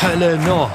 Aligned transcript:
Hölle 0.00 0.38
Nord, 0.46 0.70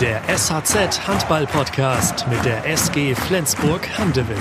der 0.00 0.22
SHZ 0.28 1.08
Handball 1.08 1.48
Podcast 1.48 2.24
mit 2.28 2.44
der 2.44 2.64
SG 2.64 3.12
Flensburg 3.12 3.80
Handewitt. 3.98 4.38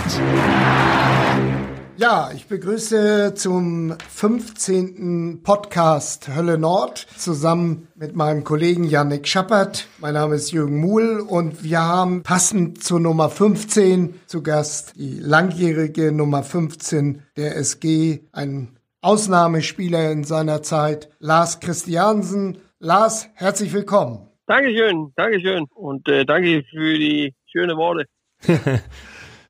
Ja, 1.97 2.29
ich 2.31 2.45
begrüße 2.45 3.33
zum 3.33 3.95
15. 4.09 5.41
Podcast 5.41 6.27
Hölle 6.35 6.59
Nord 6.59 7.07
zusammen 7.17 7.87
mit 7.95 8.15
meinem 8.15 8.43
Kollegen 8.43 8.83
Yannick 8.83 9.27
Schappert. 9.27 9.87
Mein 9.97 10.13
Name 10.13 10.35
ist 10.35 10.51
Jürgen 10.51 10.79
Muhl 10.79 11.19
und 11.19 11.63
wir 11.63 11.81
haben 11.81 12.21
passend 12.21 12.83
zur 12.83 12.99
Nummer 12.99 13.27
15 13.27 14.19
zu 14.27 14.43
Gast 14.43 14.93
die 14.97 15.17
langjährige 15.19 16.11
Nummer 16.11 16.43
15 16.43 17.23
der 17.37 17.57
SG, 17.57 18.19
ein 18.31 18.77
Ausnahmespieler 19.01 20.11
in 20.11 20.25
seiner 20.25 20.61
Zeit, 20.61 21.09
Lars 21.17 21.59
Christiansen. 21.59 22.59
Lars, 22.83 23.29
herzlich 23.35 23.71
willkommen. 23.75 24.27
Dankeschön, 24.47 25.13
Dankeschön 25.15 25.67
und 25.75 26.07
äh, 26.07 26.25
danke 26.25 26.63
für 26.63 26.97
die 26.97 27.35
schönen 27.45 27.77
Worte. 27.77 28.07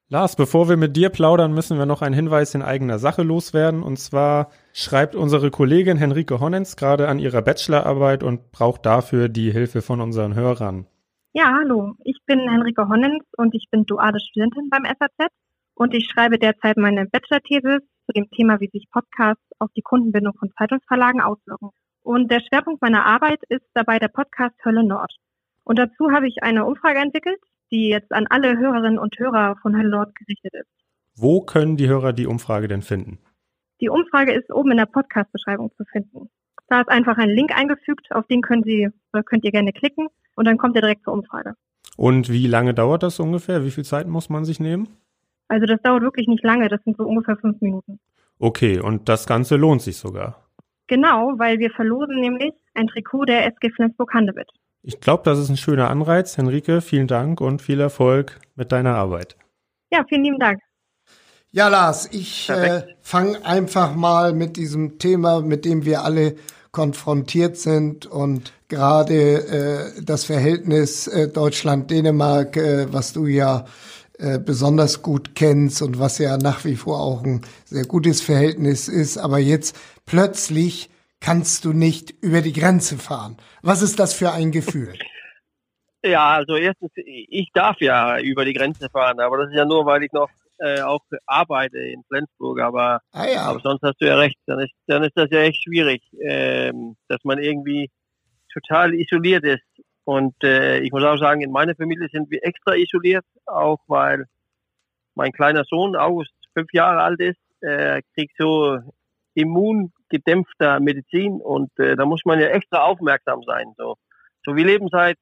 Lars, 0.10 0.36
bevor 0.36 0.68
wir 0.68 0.76
mit 0.76 0.98
dir 0.98 1.08
plaudern, 1.08 1.54
müssen 1.54 1.78
wir 1.78 1.86
noch 1.86 2.02
einen 2.02 2.14
Hinweis 2.14 2.54
in 2.56 2.62
eigener 2.62 3.00
Sache 3.00 3.24
loswerden. 3.24 3.84
Und 3.84 4.00
zwar 4.00 4.52
schreibt 4.74 5.16
unsere 5.16 5.50
Kollegin 5.50 5.96
Henrike 5.96 6.42
Honnens 6.42 6.76
gerade 6.76 7.08
an 7.08 7.20
ihrer 7.20 7.42
Bachelorarbeit 7.42 8.22
und 8.22 8.52
braucht 8.52 8.86
dafür 8.86 9.30
die 9.30 9.50
Hilfe 9.50 9.82
von 9.82 10.02
unseren 10.02 10.36
Hörern. 10.36 10.88
Ja, 11.32 11.54
hallo. 11.58 11.94
Ich 12.04 12.18
bin 12.26 12.42
Henrike 12.50 12.90
Honnens 12.90 13.24
und 13.38 13.56
ich 13.56 13.70
bin 13.72 13.86
duale 13.86 14.20
Studentin 14.20 14.68
beim 14.70 14.84
FAZ 14.84 15.32
und 15.76 15.94
ich 15.94 16.10
schreibe 16.12 16.38
derzeit 16.38 16.76
meine 16.76 17.06
Bachelor-Thesis 17.06 17.80
zu 18.08 18.12
dem 18.14 18.30
Thema, 18.32 18.60
wie 18.60 18.70
sich 18.74 18.90
Podcasts 18.92 19.42
auf 19.58 19.70
die 19.78 19.84
Kundenbindung 19.84 20.34
von 20.38 20.52
Zeitungsverlagen 20.58 21.22
auswirken. 21.22 21.70
Und 22.04 22.32
der 22.32 22.42
Schwerpunkt 22.42 22.82
meiner 22.82 23.06
Arbeit 23.06 23.42
ist 23.50 23.66
dabei 23.74 24.00
der 24.00 24.08
Podcast 24.08 24.56
Hölle 24.66 24.84
Nord. 24.84 25.14
Und 25.64 25.78
dazu 25.78 26.12
habe 26.12 26.28
ich 26.28 26.44
eine 26.44 26.66
Umfrage 26.66 27.00
entwickelt, 27.00 27.40
die 27.72 27.90
jetzt 27.90 28.12
an 28.12 28.28
alle 28.28 28.58
Hörerinnen 28.58 29.00
und 29.00 29.18
Hörer 29.18 29.56
von 29.62 29.78
Hölle 29.78 29.90
Nord 29.90 30.16
gerichtet 30.16 30.54
ist. 30.54 30.70
Wo 31.16 31.42
können 31.42 31.78
die 31.78 31.88
Hörer 31.88 32.14
die 32.14 32.28
Umfrage 32.28 32.68
denn 32.68 32.82
finden? 32.82 33.20
Die 33.80 33.90
Umfrage 33.90 34.34
ist 34.34 34.52
oben 34.52 34.72
in 34.72 34.78
der 34.78 34.86
Podcast-Beschreibung 34.86 35.72
zu 35.76 35.84
finden. 35.86 36.30
Da 36.68 36.82
ist 36.82 36.90
einfach 36.90 37.18
ein 37.18 37.30
Link 37.30 37.52
eingefügt, 37.58 38.08
auf 38.12 38.26
den 38.28 38.42
können 38.42 38.64
Sie 38.64 38.90
oder 39.12 39.24
könnt 39.24 39.44
ihr 39.44 39.52
gerne 39.52 39.74
klicken 39.74 40.08
und 40.36 40.46
dann 40.46 40.58
kommt 40.58 40.76
ihr 40.76 40.82
direkt 40.82 41.04
zur 41.04 41.14
Umfrage. 41.14 41.56
Und 41.98 42.30
wie 42.30 42.48
lange 42.48 42.74
dauert 42.74 43.04
das 43.04 43.20
ungefähr? 43.20 43.66
Wie 43.66 43.72
viel 43.72 43.84
Zeit 43.84 44.08
muss 44.08 44.30
man 44.30 44.46
sich 44.46 44.60
nehmen? 44.60 44.88
Also 45.48 45.66
das 45.66 45.82
dauert 45.82 46.02
wirklich 46.02 46.28
nicht 46.28 46.44
lange, 46.44 46.70
das 46.70 46.82
sind 46.84 46.96
so 46.96 47.04
ungefähr 47.04 47.36
fünf 47.38 47.60
Minuten. 47.60 48.00
Okay, 48.40 48.80
und 48.80 49.10
das 49.10 49.28
Ganze 49.28 49.58
lohnt 49.58 49.82
sich 49.82 49.98
sogar. 49.98 50.48
Genau, 50.92 51.36
weil 51.38 51.58
wir 51.60 51.72
verlosen 51.72 52.20
nämlich 52.20 52.52
ein 52.74 52.88
Trikot 52.88 53.24
der 53.24 53.46
SG 53.46 53.70
Flensburg-Handewitt. 53.70 54.50
Ich 54.84 55.00
glaube, 55.00 55.24
das 55.24 55.40
ist 55.40 55.48
ein 55.48 55.56
schöner 55.56 55.90
Anreiz. 55.90 56.36
Henrike, 56.36 56.82
vielen 56.82 57.08
Dank 57.08 57.40
und 57.40 57.62
viel 57.62 57.80
Erfolg 57.80 58.42
mit 58.58 58.74
deiner 58.74 58.96
Arbeit. 58.96 59.38
Ja, 59.90 60.04
vielen 60.10 60.26
lieben 60.26 60.40
Dank. 60.40 60.60
Ja, 61.52 61.70
Lars, 61.70 62.10
ich 62.12 62.50
äh, 62.50 62.84
fange 63.00 63.46
einfach 63.46 63.96
mal 63.96 64.34
mit 64.34 64.58
diesem 64.58 65.00
Thema, 65.00 65.40
mit 65.40 65.64
dem 65.64 65.86
wir 65.86 66.04
alle 66.04 66.36
konfrontiert 66.74 67.56
sind 67.56 68.06
und 68.06 68.52
gerade 68.68 69.94
äh, 69.96 70.04
das 70.04 70.26
Verhältnis 70.26 71.08
äh, 71.08 71.30
Deutschland-Dänemark, 71.30 72.58
äh, 72.58 72.92
was 72.92 73.14
du 73.14 73.28
ja 73.28 73.64
äh, 74.22 74.40
besonders 74.40 75.02
gut 75.02 75.34
kennst 75.34 75.82
und 75.82 76.00
was 76.00 76.20
ja 76.20 76.38
nach 76.38 76.64
wie 76.64 76.76
vor 76.76 77.00
auch 77.00 77.24
ein 77.24 77.42
sehr 77.66 77.86
gutes 77.86 78.22
Verhältnis 78.22 78.88
ist. 78.88 79.18
Aber 79.18 79.40
jetzt 79.40 79.76
plötzlich 80.06 80.92
kannst 81.20 81.66
du 81.66 81.74
nicht 81.74 82.12
über 82.22 82.42
die 82.42 82.54
Grenze 82.54 82.98
fahren. 82.98 83.38
Was 83.64 83.82
ist 83.82 84.00
das 84.00 84.14
für 84.14 84.32
ein 84.32 84.52
Gefühl? 84.52 84.94
Ja, 86.04 86.36
also 86.36 86.56
erstens, 86.56 86.92
ich 86.96 87.50
darf 87.54 87.80
ja 87.80 88.20
über 88.20 88.46
die 88.46 88.54
Grenze 88.54 88.90
fahren, 88.90 89.20
aber 89.20 89.38
das 89.38 89.50
ist 89.50 89.58
ja 89.58 89.66
nur, 89.66 89.86
weil 89.86 90.04
ich 90.04 90.12
noch 90.12 90.30
äh, 90.60 90.82
auch 90.82 91.02
arbeite 91.26 91.80
in 91.80 92.04
Flensburg, 92.08 92.60
aber, 92.60 93.02
ah 93.14 93.26
ja. 93.26 93.42
aber 93.46 93.60
sonst 93.60 93.82
hast 93.82 94.00
du 94.02 94.06
ja 94.06 94.18
recht, 94.18 94.38
dann 94.46 94.60
ist, 94.60 94.74
dann 94.86 95.04
ist 95.04 95.16
das 95.16 95.30
ja 95.32 95.40
echt 95.40 95.64
schwierig, 95.64 96.04
ähm, 96.24 96.96
dass 97.08 97.24
man 97.24 97.40
irgendwie 97.40 97.90
total 98.54 98.94
isoliert 98.94 99.44
ist 99.44 99.64
und 100.12 100.36
äh, 100.44 100.80
ich 100.80 100.92
muss 100.92 101.06
auch 101.06 101.18
sagen, 101.18 101.40
in 101.40 101.54
meiner 101.54 101.74
Familie 101.74 102.10
sind 102.12 102.30
wir 102.32 102.44
extra 102.44 102.76
isoliert, 102.76 103.24
auch 103.46 103.80
weil 103.88 104.26
mein 105.16 105.32
kleiner 105.32 105.64
Sohn, 105.64 105.96
August, 105.96 106.34
fünf 106.54 106.74
Jahre 106.74 107.02
alt 107.02 107.22
ist, 107.22 107.40
äh, 107.62 108.02
kriegt 108.14 108.36
so 108.38 108.80
immungedämpfter 109.36 110.82
Medizin 110.82 111.40
und 111.40 111.72
äh, 111.80 111.96
da 111.96 112.06
muss 112.06 112.26
man 112.26 112.42
ja 112.42 112.48
extra 112.48 112.80
aufmerksam 112.80 113.42
sein. 113.44 113.74
So, 113.78 113.96
so 114.46 114.54
wir 114.54 114.66
leben 114.66 114.90
seit 114.92 115.18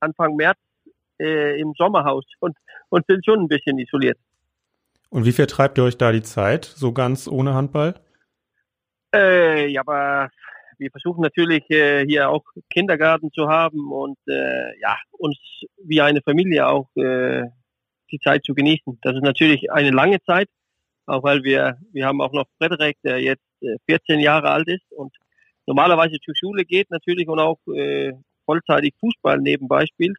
Anfang 0.00 0.34
März 0.34 0.58
äh, 1.20 1.60
im 1.60 1.72
Sommerhaus 1.78 2.24
und, 2.40 2.56
und 2.88 3.06
sind 3.06 3.24
schon 3.24 3.38
ein 3.38 3.48
bisschen 3.48 3.78
isoliert. 3.78 4.18
Und 5.10 5.26
wie 5.26 5.32
vertreibt 5.32 5.78
ihr 5.78 5.84
euch 5.84 5.96
da 5.96 6.10
die 6.10 6.22
Zeit, 6.22 6.64
so 6.64 6.92
ganz 6.92 7.28
ohne 7.28 7.54
Handball? 7.54 7.94
Äh, 9.14 9.68
ja, 9.68 9.82
aber 9.82 10.28
wir 10.82 10.90
versuchen 10.90 11.22
natürlich 11.22 11.68
äh, 11.70 12.04
hier 12.04 12.28
auch 12.28 12.42
Kindergarten 12.70 13.30
zu 13.32 13.48
haben 13.48 13.92
und 13.92 14.18
äh, 14.28 14.78
ja, 14.80 14.96
uns 15.12 15.38
wie 15.84 16.00
eine 16.00 16.20
Familie 16.22 16.66
auch 16.66 16.88
äh, 16.96 17.44
die 18.10 18.18
Zeit 18.18 18.44
zu 18.44 18.54
genießen. 18.54 18.98
Das 19.02 19.14
ist 19.14 19.22
natürlich 19.22 19.70
eine 19.70 19.90
lange 19.90 20.20
Zeit, 20.22 20.48
auch 21.06 21.22
weil 21.22 21.44
wir, 21.44 21.78
wir 21.92 22.06
haben 22.06 22.20
auch 22.20 22.32
noch 22.32 22.46
Frederik, 22.58 22.96
der 23.04 23.20
jetzt 23.20 23.46
äh, 23.62 23.76
14 23.86 24.20
Jahre 24.20 24.50
alt 24.50 24.68
ist 24.68 24.90
und 24.90 25.14
normalerweise 25.66 26.18
zur 26.24 26.34
Schule 26.36 26.64
geht 26.64 26.90
natürlich 26.90 27.28
und 27.28 27.38
auch 27.38 27.58
äh, 27.74 28.12
vollzeitig 28.44 28.94
Fußball 29.00 29.38
nebenbei 29.38 29.86
spielt. 29.86 30.18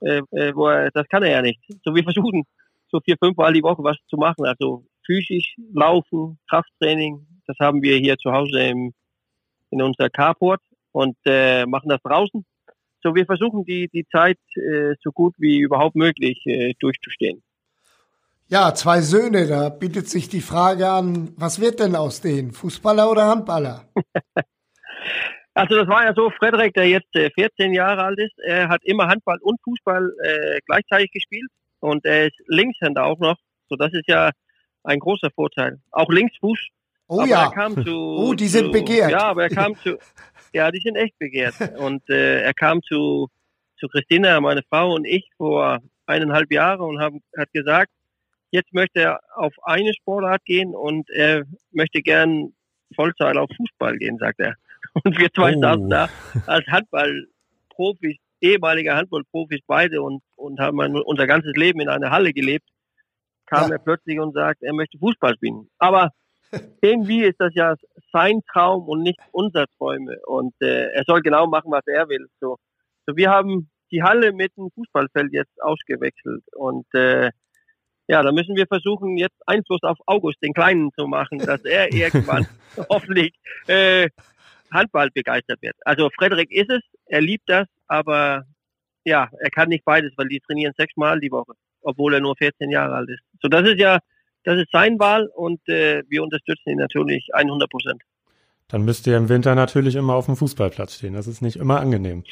Äh, 0.00 0.22
äh, 0.32 0.54
wo 0.54 0.68
er, 0.68 0.90
das 0.90 1.06
kann 1.08 1.22
er 1.22 1.30
ja 1.30 1.42
nicht. 1.42 1.60
So 1.84 1.94
wir 1.94 2.02
versuchen 2.02 2.44
so 2.90 3.00
vier, 3.00 3.16
fünf 3.22 3.36
Mal 3.36 3.52
die 3.52 3.62
Woche 3.62 3.84
was 3.84 3.96
zu 4.08 4.16
machen. 4.16 4.46
Also 4.46 4.84
physisch 5.04 5.54
laufen, 5.72 6.38
Krafttraining, 6.48 7.26
das 7.46 7.56
haben 7.58 7.82
wir 7.82 7.98
hier 7.98 8.16
zu 8.16 8.32
Hause 8.32 8.60
im 8.60 8.92
in 9.70 9.82
unser 9.82 10.10
Carport 10.10 10.60
und 10.92 11.16
äh, 11.24 11.66
machen 11.66 11.88
das 11.88 12.02
draußen. 12.02 12.44
So, 13.02 13.14
wir 13.14 13.24
versuchen 13.24 13.64
die, 13.64 13.88
die 13.88 14.06
Zeit 14.08 14.38
äh, 14.56 14.94
so 15.02 15.10
gut 15.10 15.34
wie 15.38 15.58
überhaupt 15.58 15.96
möglich 15.96 16.42
äh, 16.46 16.74
durchzustehen. 16.78 17.42
Ja, 18.48 18.74
zwei 18.74 19.00
Söhne, 19.00 19.46
da 19.46 19.68
bietet 19.68 20.08
sich 20.08 20.28
die 20.28 20.40
Frage 20.40 20.88
an, 20.88 21.32
was 21.36 21.60
wird 21.60 21.78
denn 21.78 21.94
aus 21.94 22.20
denen? 22.20 22.52
Fußballer 22.52 23.08
oder 23.08 23.28
Handballer? 23.28 23.84
also 25.54 25.76
das 25.76 25.88
war 25.88 26.04
ja 26.04 26.12
so, 26.14 26.30
Frederik, 26.30 26.74
der 26.74 26.88
jetzt 26.88 27.14
äh, 27.14 27.30
14 27.30 27.72
Jahre 27.72 28.02
alt 28.02 28.18
ist, 28.18 28.36
er 28.44 28.68
hat 28.68 28.82
immer 28.84 29.06
Handball 29.06 29.38
und 29.40 29.60
Fußball 29.62 30.12
äh, 30.24 30.58
gleichzeitig 30.66 31.12
gespielt 31.12 31.48
und 31.78 32.04
er 32.04 32.26
ist 32.26 32.36
Linkshänder 32.48 33.04
auch 33.04 33.20
noch. 33.20 33.36
So, 33.68 33.76
das 33.76 33.92
ist 33.92 34.08
ja 34.08 34.30
ein 34.82 34.98
großer 34.98 35.30
Vorteil. 35.30 35.78
Auch 35.92 36.10
Linksfuß 36.10 36.58
Oh 37.12 37.18
aber 37.20 37.28
ja. 37.28 37.44
Er 37.46 37.50
kam 37.50 37.74
zu, 37.84 37.90
oh, 37.92 38.34
die 38.34 38.46
sind 38.46 38.66
zu, 38.66 38.70
begehrt. 38.70 39.10
Ja, 39.10 39.22
aber 39.24 39.42
er 39.44 39.50
kam 39.50 39.74
zu, 39.76 39.98
ja, 40.52 40.70
die 40.70 40.80
sind 40.80 40.94
echt 40.96 41.18
begehrt. 41.18 41.54
Und 41.78 42.08
äh, 42.08 42.40
er 42.42 42.54
kam 42.54 42.82
zu, 42.82 43.28
zu 43.78 43.88
Christina, 43.88 44.40
meine 44.40 44.62
Frau 44.68 44.94
und 44.94 45.04
ich 45.04 45.28
vor 45.36 45.80
eineinhalb 46.06 46.52
Jahren 46.52 46.80
und 46.82 47.00
haben, 47.00 47.20
hat 47.36 47.52
gesagt, 47.52 47.90
jetzt 48.52 48.72
möchte 48.72 49.00
er 49.00 49.20
auf 49.34 49.52
eine 49.64 49.92
Sportart 49.94 50.44
gehen 50.44 50.74
und 50.74 51.10
er 51.10 51.44
möchte 51.72 52.00
gern 52.00 52.52
Vollzeit 52.94 53.36
auf 53.36 53.48
Fußball 53.56 53.96
gehen, 53.98 54.18
sagt 54.18 54.38
er. 54.40 54.54
Und 55.04 55.16
wir 55.18 55.30
zwei 55.32 55.54
Oh. 55.56 55.60
saßen 55.60 55.88
da 55.90 56.08
als 56.46 56.66
Handballprofis, 56.66 58.16
ehemalige 58.40 58.94
Handballprofis 58.96 59.60
beide 59.66 60.02
und, 60.02 60.22
und 60.36 60.58
haben 60.58 60.78
unser 60.80 61.26
ganzes 61.26 61.52
Leben 61.54 61.80
in 61.80 61.88
einer 61.88 62.10
Halle 62.10 62.32
gelebt. 62.32 62.66
Kam 63.46 63.68
Ja. 63.68 63.76
er 63.76 63.78
plötzlich 63.78 64.18
und 64.18 64.32
sagt, 64.32 64.62
er 64.62 64.72
möchte 64.72 64.98
Fußball 64.98 65.34
spielen. 65.36 65.68
Aber 65.78 66.10
irgendwie 66.80 67.22
ist 67.24 67.40
das 67.40 67.54
ja 67.54 67.74
sein 68.12 68.40
Traum 68.52 68.88
und 68.88 69.02
nicht 69.02 69.20
unser 69.32 69.66
Träume. 69.78 70.18
Und 70.26 70.54
äh, 70.60 70.92
er 70.92 71.04
soll 71.06 71.20
genau 71.20 71.46
machen, 71.46 71.70
was 71.70 71.86
er 71.86 72.08
will. 72.08 72.26
So, 72.40 72.56
so 73.06 73.16
wir 73.16 73.30
haben 73.30 73.70
die 73.90 74.02
Halle 74.02 74.32
mit 74.32 74.56
dem 74.56 74.70
Fußballfeld 74.74 75.32
jetzt 75.32 75.62
ausgewechselt. 75.62 76.42
Und 76.54 76.86
äh, 76.94 77.30
ja, 78.08 78.22
da 78.22 78.32
müssen 78.32 78.56
wir 78.56 78.66
versuchen, 78.66 79.16
jetzt 79.16 79.36
Einfluss 79.46 79.82
auf 79.82 79.98
August, 80.06 80.42
den 80.42 80.52
Kleinen, 80.52 80.90
zu 80.98 81.06
machen, 81.06 81.38
dass 81.38 81.64
er 81.64 81.92
irgendwann 81.92 82.46
hoffentlich 82.88 83.34
äh, 83.66 84.08
Handball 84.72 85.10
begeistert 85.10 85.62
wird. 85.62 85.76
Also 85.84 86.10
Frederik 86.18 86.50
ist 86.50 86.70
es, 86.70 86.80
er 87.06 87.20
liebt 87.20 87.48
das, 87.48 87.66
aber 87.86 88.44
ja, 89.04 89.30
er 89.38 89.50
kann 89.50 89.68
nicht 89.68 89.84
beides, 89.84 90.12
weil 90.16 90.28
die 90.28 90.40
trainieren 90.40 90.74
sechsmal 90.76 91.20
die 91.20 91.30
Woche, 91.30 91.52
obwohl 91.82 92.14
er 92.14 92.20
nur 92.20 92.36
14 92.36 92.70
Jahre 92.70 92.94
alt 92.94 93.10
ist. 93.10 93.22
So, 93.40 93.48
das 93.48 93.68
ist 93.68 93.78
ja, 93.78 93.98
das 94.44 94.58
ist 94.58 94.70
sein 94.72 94.98
Wahl 94.98 95.28
und 95.34 95.60
äh, 95.68 96.02
wir 96.08 96.22
unterstützen 96.22 96.70
ihn 96.70 96.78
natürlich 96.78 97.28
100 97.32 97.70
Prozent. 97.70 98.02
Dann 98.68 98.84
müsst 98.84 99.06
ihr 99.06 99.16
im 99.16 99.28
Winter 99.28 99.54
natürlich 99.54 99.96
immer 99.96 100.14
auf 100.14 100.26
dem 100.26 100.36
Fußballplatz 100.36 100.94
stehen. 100.94 101.14
Das 101.14 101.26
ist 101.26 101.42
nicht 101.42 101.56
immer 101.56 101.80
angenehm. 101.80 102.22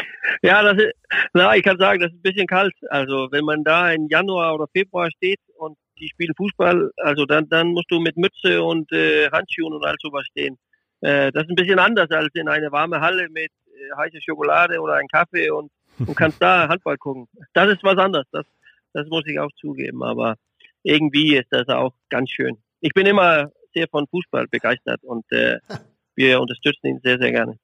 Ja, 0.42 0.62
das 0.62 0.78
ist, 0.78 0.92
na, 1.34 1.56
ich 1.56 1.64
kann 1.64 1.78
sagen, 1.78 2.00
das 2.00 2.12
ist 2.12 2.18
ein 2.18 2.22
bisschen 2.22 2.46
kalt. 2.46 2.74
Also 2.90 3.28
wenn 3.32 3.44
man 3.44 3.64
da 3.64 3.90
im 3.90 4.06
Januar 4.08 4.54
oder 4.54 4.66
Februar 4.72 5.10
steht 5.10 5.40
und 5.56 5.76
die 5.98 6.08
spielen 6.08 6.34
Fußball, 6.36 6.92
also 6.98 7.26
dann, 7.26 7.48
dann 7.48 7.72
musst 7.72 7.90
du 7.90 7.98
mit 7.98 8.16
Mütze 8.16 8.62
und 8.62 8.90
äh, 8.92 9.28
Handschuhen 9.32 9.72
und 9.72 9.84
all 9.84 9.96
sowas 10.00 10.24
stehen. 10.30 10.56
Äh, 11.00 11.32
das 11.32 11.42
ist 11.42 11.50
ein 11.50 11.56
bisschen 11.56 11.80
anders 11.80 12.08
als 12.12 12.28
in 12.34 12.48
eine 12.48 12.70
warme 12.70 13.00
Halle 13.00 13.28
mit 13.30 13.50
heiße 13.96 14.20
Schokolade 14.22 14.80
oder 14.80 14.94
einen 14.94 15.08
Kaffee 15.08 15.50
und, 15.50 15.70
und 15.98 16.14
kannst 16.16 16.40
da 16.40 16.68
Handball 16.68 16.96
gucken. 16.98 17.26
Das 17.52 17.68
ist 17.70 17.82
was 17.82 17.98
anderes, 17.98 18.26
das, 18.32 18.46
das 18.92 19.06
muss 19.08 19.26
ich 19.26 19.38
auch 19.38 19.50
zugeben, 19.60 20.02
aber 20.02 20.36
irgendwie 20.82 21.36
ist 21.36 21.48
das 21.50 21.68
auch 21.68 21.92
ganz 22.08 22.30
schön. 22.30 22.56
Ich 22.80 22.94
bin 22.94 23.06
immer 23.06 23.50
sehr 23.74 23.88
von 23.88 24.06
Fußball 24.06 24.46
begeistert 24.48 25.02
und 25.02 25.24
äh, 25.32 25.58
wir 26.14 26.40
unterstützen 26.40 26.86
ihn 26.86 27.00
sehr, 27.02 27.18
sehr 27.18 27.32
gerne. 27.32 27.58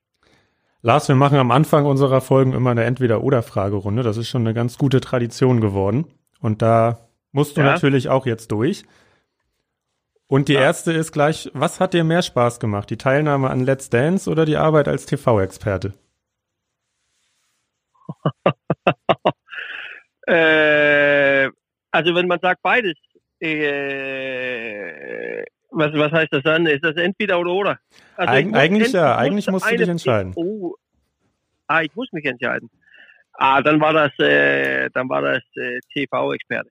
Lars, 0.82 1.08
wir 1.08 1.14
machen 1.14 1.38
am 1.38 1.50
Anfang 1.50 1.86
unserer 1.86 2.20
Folgen 2.20 2.52
immer 2.52 2.70
eine 2.70 2.84
Entweder-Oder-Fragerunde. 2.84 4.02
Das 4.02 4.18
ist 4.18 4.28
schon 4.28 4.42
eine 4.42 4.52
ganz 4.52 4.76
gute 4.76 5.00
Tradition 5.00 5.62
geworden. 5.62 6.06
Und 6.40 6.60
da 6.60 7.08
musst 7.32 7.56
du 7.56 7.62
ja. 7.62 7.72
natürlich 7.72 8.10
auch 8.10 8.26
jetzt 8.26 8.52
durch. 8.52 8.84
Und 10.26 10.48
die 10.48 10.54
ja. 10.54 10.60
erste 10.60 10.92
ist 10.92 11.12
gleich, 11.12 11.50
was 11.54 11.80
hat 11.80 11.94
dir 11.94 12.04
mehr 12.04 12.20
Spaß 12.20 12.60
gemacht? 12.60 12.90
Die 12.90 12.98
Teilnahme 12.98 13.48
an 13.48 13.60
Let's 13.60 13.88
Dance 13.88 14.30
oder 14.30 14.44
die 14.44 14.58
Arbeit 14.58 14.88
als 14.88 15.06
TV-Experte? 15.06 15.94
äh, 20.26 21.48
also 21.94 22.14
wenn 22.14 22.26
man 22.26 22.40
sagt 22.40 22.60
beides, 22.62 22.94
äh, 23.40 24.64
was, 25.70 25.92
was 25.92 26.12
heißt 26.12 26.32
das 26.32 26.42
dann? 26.42 26.66
Ist 26.66 26.84
das 26.84 26.96
entweder 26.96 27.38
oder 27.38 27.52
oder? 27.52 27.78
Also 28.16 28.32
Eig 28.32 28.52
eigentlich 28.52 28.92
ja, 28.92 29.16
eigentlich 29.16 29.48
musst 29.48 29.70
du 29.70 29.76
dich 29.76 29.88
entscheiden. 29.88 30.32
Oh, 30.34 30.74
ah, 31.68 31.82
ich 31.82 31.94
muss 31.94 32.12
mich 32.12 32.24
entscheiden. 32.24 32.68
Ah, 33.34 33.62
dann 33.62 33.80
war 33.80 33.92
das, 33.92 34.10
äh, 34.18 34.90
dann 34.92 35.08
war 35.08 35.22
das 35.22 35.42
äh, 35.56 35.78
TV-Experte. 35.92 36.70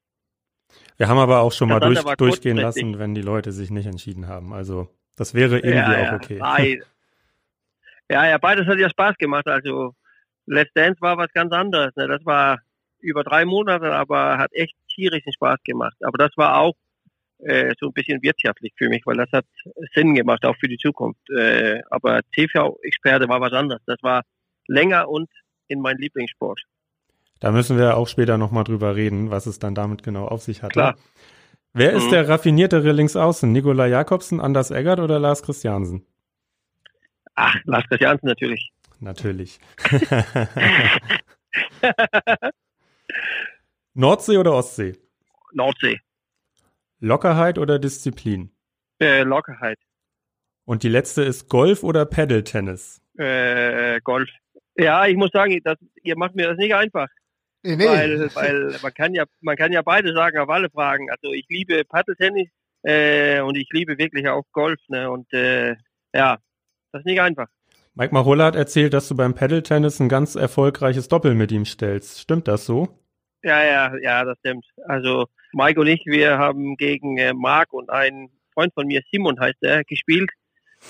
Wir 0.97 1.07
haben 1.07 1.19
aber 1.19 1.39
auch 1.39 1.53
schon 1.53 1.69
das 1.69 1.79
mal 1.79 1.87
durch, 1.87 2.03
durchgehen 2.17 2.57
lassen, 2.57 2.99
wenn 2.99 3.15
die 3.15 3.21
Leute 3.21 3.53
sich 3.53 3.71
nicht 3.71 3.85
entschieden 3.85 4.27
haben. 4.27 4.51
Also 4.53 4.89
das 5.15 5.33
wäre 5.33 5.59
irgendwie 5.59 5.93
ja, 5.93 6.09
auch 6.09 6.13
okay. 6.13 6.39
Ja, 8.11 8.27
ja, 8.27 8.37
beides 8.37 8.67
hat 8.67 8.77
ja 8.77 8.89
Spaß 8.89 9.15
gemacht. 9.17 9.47
Also 9.47 9.93
Let's 10.45 10.73
Dance 10.73 10.99
war 10.99 11.17
was 11.17 11.31
ganz 11.33 11.53
anderes. 11.53 11.95
Ne? 11.95 12.09
Das 12.09 12.25
war 12.25 12.59
über 13.03 13.23
drei 13.23 13.45
Monate, 13.45 13.93
aber 13.93 14.37
hat 14.37 14.53
echt 14.53 14.75
tierischen 14.93 15.33
Spaß 15.33 15.59
gemacht. 15.63 15.97
Aber 16.01 16.17
das 16.17 16.31
war 16.35 16.57
auch 16.57 16.73
äh, 17.39 17.73
so 17.79 17.87
ein 17.87 17.93
bisschen 17.93 18.21
wirtschaftlich 18.21 18.73
für 18.77 18.89
mich, 18.89 19.01
weil 19.05 19.17
das 19.17 19.31
hat 19.31 19.45
Sinn 19.93 20.15
gemacht, 20.15 20.45
auch 20.45 20.55
für 20.57 20.67
die 20.67 20.77
Zukunft. 20.77 21.29
Äh, 21.29 21.81
aber 21.89 22.21
TV-Experte 22.33 23.27
war 23.27 23.41
was 23.41 23.53
anderes. 23.53 23.81
Das 23.85 23.97
war 24.01 24.23
länger 24.67 25.09
und 25.09 25.29
in 25.67 25.81
mein 25.81 25.97
Lieblingssport. 25.97 26.61
Da 27.39 27.51
müssen 27.51 27.77
wir 27.77 27.97
auch 27.97 28.07
später 28.07 28.37
nochmal 28.37 28.63
drüber 28.63 28.95
reden, 28.95 29.29
was 29.29 29.45
es 29.45 29.59
dann 29.59 29.75
damit 29.75 30.03
genau 30.03 30.25
auf 30.27 30.41
sich 30.41 30.63
hat. 30.63 30.71
Klar. 30.71 30.95
Wer 31.73 31.91
ist 31.93 32.05
mhm. 32.05 32.11
der 32.11 32.29
raffiniertere 32.29 32.91
Linksaußen? 32.91 33.51
Nikolai 33.51 33.89
Jakobsen, 33.89 34.39
Anders 34.39 34.71
Eggert 34.71 34.99
oder 34.99 35.19
Lars 35.19 35.43
Christiansen? 35.43 36.05
Ach, 37.35 37.55
Lars 37.65 37.83
Christiansen 37.89 38.27
natürlich. 38.27 38.71
Natürlich. 38.99 39.59
Nordsee 43.93 44.37
oder 44.37 44.53
Ostsee? 44.53 44.97
Nordsee. 45.51 45.99
Lockerheit 46.99 47.57
oder 47.57 47.79
Disziplin? 47.79 48.51
Äh, 48.99 49.23
Lockerheit. 49.23 49.77
Und 50.65 50.83
die 50.83 50.89
letzte 50.89 51.23
ist 51.23 51.49
Golf 51.49 51.83
oder 51.83 52.05
Paddle-Tennis? 52.05 53.01
Äh, 53.17 53.99
Golf. 54.01 54.29
Ja, 54.75 55.05
ich 55.05 55.15
muss 55.15 55.29
sagen, 55.31 55.59
das, 55.63 55.77
ihr 56.01 56.17
macht 56.17 56.35
mir 56.35 56.47
das 56.47 56.57
nicht 56.57 56.73
einfach. 56.73 57.07
Nee, 57.61 57.75
nee. 57.75 57.85
Weil, 57.85 58.35
weil 58.35 58.79
man 58.81 58.93
kann 58.93 59.13
ja, 59.13 59.25
man 59.41 59.55
kann 59.55 59.71
ja 59.71 59.81
beide 59.81 60.13
sagen 60.13 60.39
auf 60.39 60.49
alle 60.49 60.69
Fragen. 60.69 61.09
Also 61.11 61.31
ich 61.33 61.45
liebe 61.49 61.83
Paddle-Tennis 61.85 62.49
äh, 62.83 63.41
und 63.41 63.55
ich 63.55 63.67
liebe 63.71 63.97
wirklich 63.97 64.27
auch 64.27 64.43
Golf. 64.51 64.79
Ne? 64.87 65.09
Und 65.11 65.31
äh, 65.33 65.75
ja, 66.13 66.37
das 66.91 67.01
ist 67.01 67.05
nicht 67.05 67.21
einfach. 67.21 67.47
Mike 67.95 68.13
Marola 68.13 68.45
hat 68.45 68.55
erzählt, 68.55 68.93
dass 68.93 69.07
du 69.07 69.15
beim 69.15 69.35
Paddle-Tennis 69.35 69.99
ein 69.99 70.09
ganz 70.09 70.35
erfolgreiches 70.35 71.09
Doppel 71.09 71.35
mit 71.35 71.51
ihm 71.51 71.65
stellst. 71.65 72.19
Stimmt 72.19 72.47
das 72.47 72.65
so? 72.65 73.02
Ja, 73.43 73.63
ja, 73.63 73.95
ja, 74.01 74.23
das 74.23 74.37
stimmt. 74.39 74.65
Also 74.87 75.27
Mike 75.51 75.79
und 75.79 75.87
ich, 75.87 76.05
wir 76.05 76.37
haben 76.37 76.77
gegen 76.77 77.17
äh, 77.17 77.33
Marc 77.33 77.73
und 77.73 77.89
einen 77.89 78.29
Freund 78.53 78.73
von 78.73 78.87
mir, 78.87 79.01
Simon 79.11 79.39
heißt 79.39 79.61
er, 79.61 79.83
gespielt. 79.83 80.31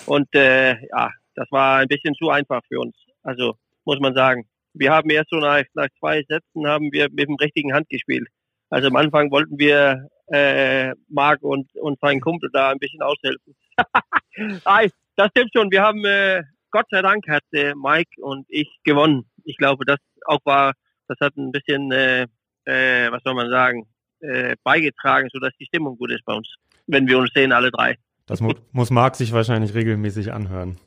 Und 0.05 0.33
äh, 0.35 0.75
ja, 0.87 1.09
das 1.35 1.47
war 1.51 1.79
ein 1.79 1.87
bisschen 1.87 2.13
zu 2.15 2.29
einfach 2.29 2.61
für 2.67 2.79
uns. 2.79 2.95
Also 3.23 3.55
muss 3.85 3.99
man 3.99 4.13
sagen. 4.13 4.47
Wir 4.75 4.91
haben 4.91 5.09
erst 5.09 5.29
so 5.29 5.37
nach, 5.37 5.63
nach 5.73 5.87
zwei 5.99 6.23
Sätzen 6.23 6.67
haben 6.67 6.91
wir 6.91 7.09
mit 7.09 7.27
dem 7.27 7.35
richtigen 7.35 7.73
Hand 7.73 7.89
gespielt. 7.89 8.27
Also 8.69 8.87
am 8.87 8.95
Anfang 8.95 9.29
wollten 9.31 9.57
wir 9.59 10.07
äh, 10.27 10.93
Marc 11.09 11.43
und, 11.43 11.75
und 11.75 11.99
seinen 11.99 12.21
Kumpel 12.21 12.49
da 12.51 12.71
ein 12.71 12.79
bisschen 12.79 13.01
aushelfen. 13.01 13.55
das 15.15 15.29
stimmt 15.29 15.51
schon. 15.55 15.71
Wir 15.71 15.83
haben, 15.83 16.03
äh, 16.05 16.43
Gott 16.71 16.87
sei 16.89 17.01
Dank 17.01 17.27
hat 17.27 17.43
äh, 17.51 17.73
Mike 17.75 18.21
und 18.21 18.45
ich 18.49 18.69
gewonnen. 18.83 19.25
Ich 19.43 19.57
glaube, 19.57 19.85
das 19.85 19.99
auch 20.25 20.39
war, 20.43 20.73
das 21.07 21.19
hat 21.19 21.35
ein 21.37 21.51
bisschen 21.51 21.91
äh, 21.91 22.27
äh, 22.65 23.11
was 23.11 23.21
soll 23.23 23.33
man 23.33 23.49
sagen, 23.49 23.87
äh, 24.19 24.55
beigetragen, 24.63 25.29
sodass 25.31 25.53
die 25.59 25.65
Stimmung 25.65 25.97
gut 25.97 26.11
ist 26.11 26.25
bei 26.25 26.33
uns, 26.33 26.47
wenn 26.87 27.07
wir 27.07 27.17
uns 27.17 27.31
sehen, 27.33 27.51
alle 27.51 27.71
drei. 27.71 27.97
Das 28.25 28.41
mu 28.41 28.53
muss 28.71 28.89
Marc 28.89 29.15
sich 29.15 29.33
wahrscheinlich 29.33 29.73
regelmäßig 29.73 30.31
anhören. 30.31 30.77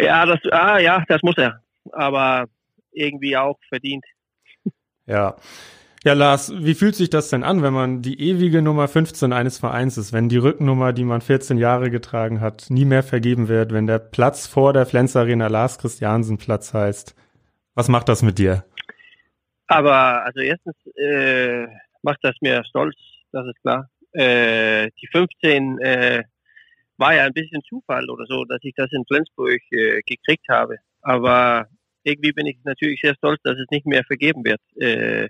Ja, 0.00 0.26
das, 0.26 0.40
ah, 0.50 0.78
ja, 0.78 1.04
das 1.08 1.22
muss 1.22 1.36
er. 1.36 1.62
Aber 1.92 2.46
irgendwie 2.92 3.36
auch 3.36 3.58
verdient. 3.68 4.04
Ja. 5.06 5.36
Ja, 6.04 6.12
Lars, 6.12 6.52
wie 6.54 6.74
fühlt 6.74 6.94
sich 6.94 7.08
das 7.08 7.30
denn 7.30 7.44
an, 7.44 7.62
wenn 7.62 7.72
man 7.72 8.02
die 8.02 8.20
ewige 8.20 8.60
Nummer 8.60 8.88
15 8.88 9.32
eines 9.32 9.56
Vereins 9.56 9.96
ist, 9.96 10.12
wenn 10.12 10.28
die 10.28 10.36
Rückennummer, 10.36 10.92
die 10.92 11.04
man 11.04 11.22
14 11.22 11.56
Jahre 11.56 11.90
getragen 11.90 12.42
hat, 12.42 12.66
nie 12.68 12.84
mehr 12.84 13.02
vergeben 13.02 13.48
wird, 13.48 13.72
wenn 13.72 13.86
der 13.86 14.00
Platz 14.00 14.46
vor 14.46 14.74
der 14.74 14.84
Flens 14.84 15.16
Arena 15.16 15.46
Lars 15.46 15.78
Christiansen 15.78 16.36
Platz 16.36 16.74
heißt? 16.74 17.14
Was 17.74 17.88
macht 17.88 18.10
das 18.10 18.22
mit 18.22 18.38
dir? 18.38 18.64
Aber 19.66 20.24
also 20.24 20.40
erstens 20.40 20.76
äh, 20.96 21.66
macht 22.02 22.18
das 22.22 22.34
mir 22.40 22.64
stolz, 22.64 22.96
das 23.32 23.46
ist 23.46 23.60
klar. 23.62 23.88
Äh, 24.12 24.90
die 25.00 25.08
15 25.10 25.78
äh, 25.78 26.22
war 26.96 27.14
ja 27.14 27.24
ein 27.24 27.32
bisschen 27.32 27.62
Zufall 27.68 28.08
oder 28.08 28.26
so, 28.26 28.44
dass 28.44 28.60
ich 28.62 28.74
das 28.76 28.92
in 28.92 29.04
Flensburg 29.06 29.60
äh, 29.70 30.02
gekriegt 30.02 30.46
habe. 30.48 30.76
Aber 31.02 31.66
irgendwie 32.04 32.32
bin 32.32 32.46
ich 32.46 32.58
natürlich 32.64 33.00
sehr 33.02 33.14
stolz, 33.14 33.40
dass 33.42 33.58
es 33.58 33.66
nicht 33.70 33.86
mehr 33.86 34.04
vergeben 34.04 34.44
wird. 34.44 34.60
Äh, 34.76 35.28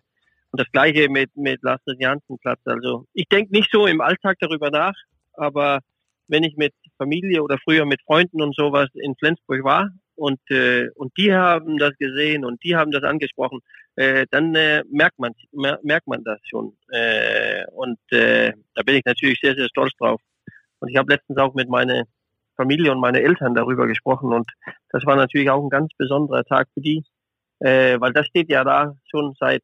und 0.50 0.60
das 0.60 0.70
gleiche 0.70 1.08
mit, 1.08 1.34
mit 1.36 1.62
Lasters 1.62 1.96
Janssen-Platz. 1.98 2.60
Also 2.64 3.06
ich 3.12 3.26
denke 3.28 3.52
nicht 3.52 3.70
so 3.72 3.86
im 3.86 4.00
Alltag 4.00 4.36
darüber 4.40 4.70
nach, 4.70 4.94
aber 5.32 5.80
wenn 6.28 6.44
ich 6.44 6.56
mit 6.56 6.72
Familie 6.96 7.42
oder 7.42 7.58
früher 7.62 7.86
mit 7.86 8.02
Freunden 8.02 8.42
und 8.42 8.54
sowas 8.54 8.88
in 8.94 9.14
Flensburg 9.16 9.64
war 9.64 9.90
und, 10.16 10.40
äh, 10.50 10.88
und 10.94 11.16
die 11.16 11.32
haben 11.34 11.78
das 11.78 11.96
gesehen 11.98 12.44
und 12.44 12.62
die 12.62 12.76
haben 12.76 12.90
das 12.90 13.02
angesprochen, 13.02 13.60
äh, 13.96 14.26
dann 14.30 14.54
äh, 14.54 14.82
merkt 14.90 15.18
man 15.18 15.32
merkt 15.52 16.06
man 16.06 16.24
das 16.24 16.38
schon. 16.44 16.76
Äh, 16.90 17.64
und 17.72 17.98
äh, 18.10 18.52
da 18.74 18.82
bin 18.82 18.96
ich 18.96 19.04
natürlich 19.04 19.40
sehr, 19.40 19.54
sehr 19.54 19.68
stolz 19.68 19.92
drauf. 19.98 20.20
Und 20.80 20.88
ich 20.88 20.96
habe 20.96 21.12
letztens 21.12 21.38
auch 21.38 21.54
mit 21.54 21.68
meiner 21.68 22.04
Familie 22.56 22.92
und 22.92 23.00
meinen 23.00 23.22
Eltern 23.22 23.54
darüber 23.54 23.86
gesprochen 23.86 24.32
und 24.32 24.46
das 24.90 25.04
war 25.06 25.16
natürlich 25.16 25.50
auch 25.50 25.62
ein 25.62 25.70
ganz 25.70 25.92
besonderer 25.96 26.44
Tag 26.44 26.68
für 26.74 26.80
die, 26.80 27.02
äh, 27.60 28.00
weil 28.00 28.12
das 28.12 28.26
steht 28.26 28.48
ja 28.50 28.64
da 28.64 28.96
schon 29.10 29.34
seit 29.38 29.62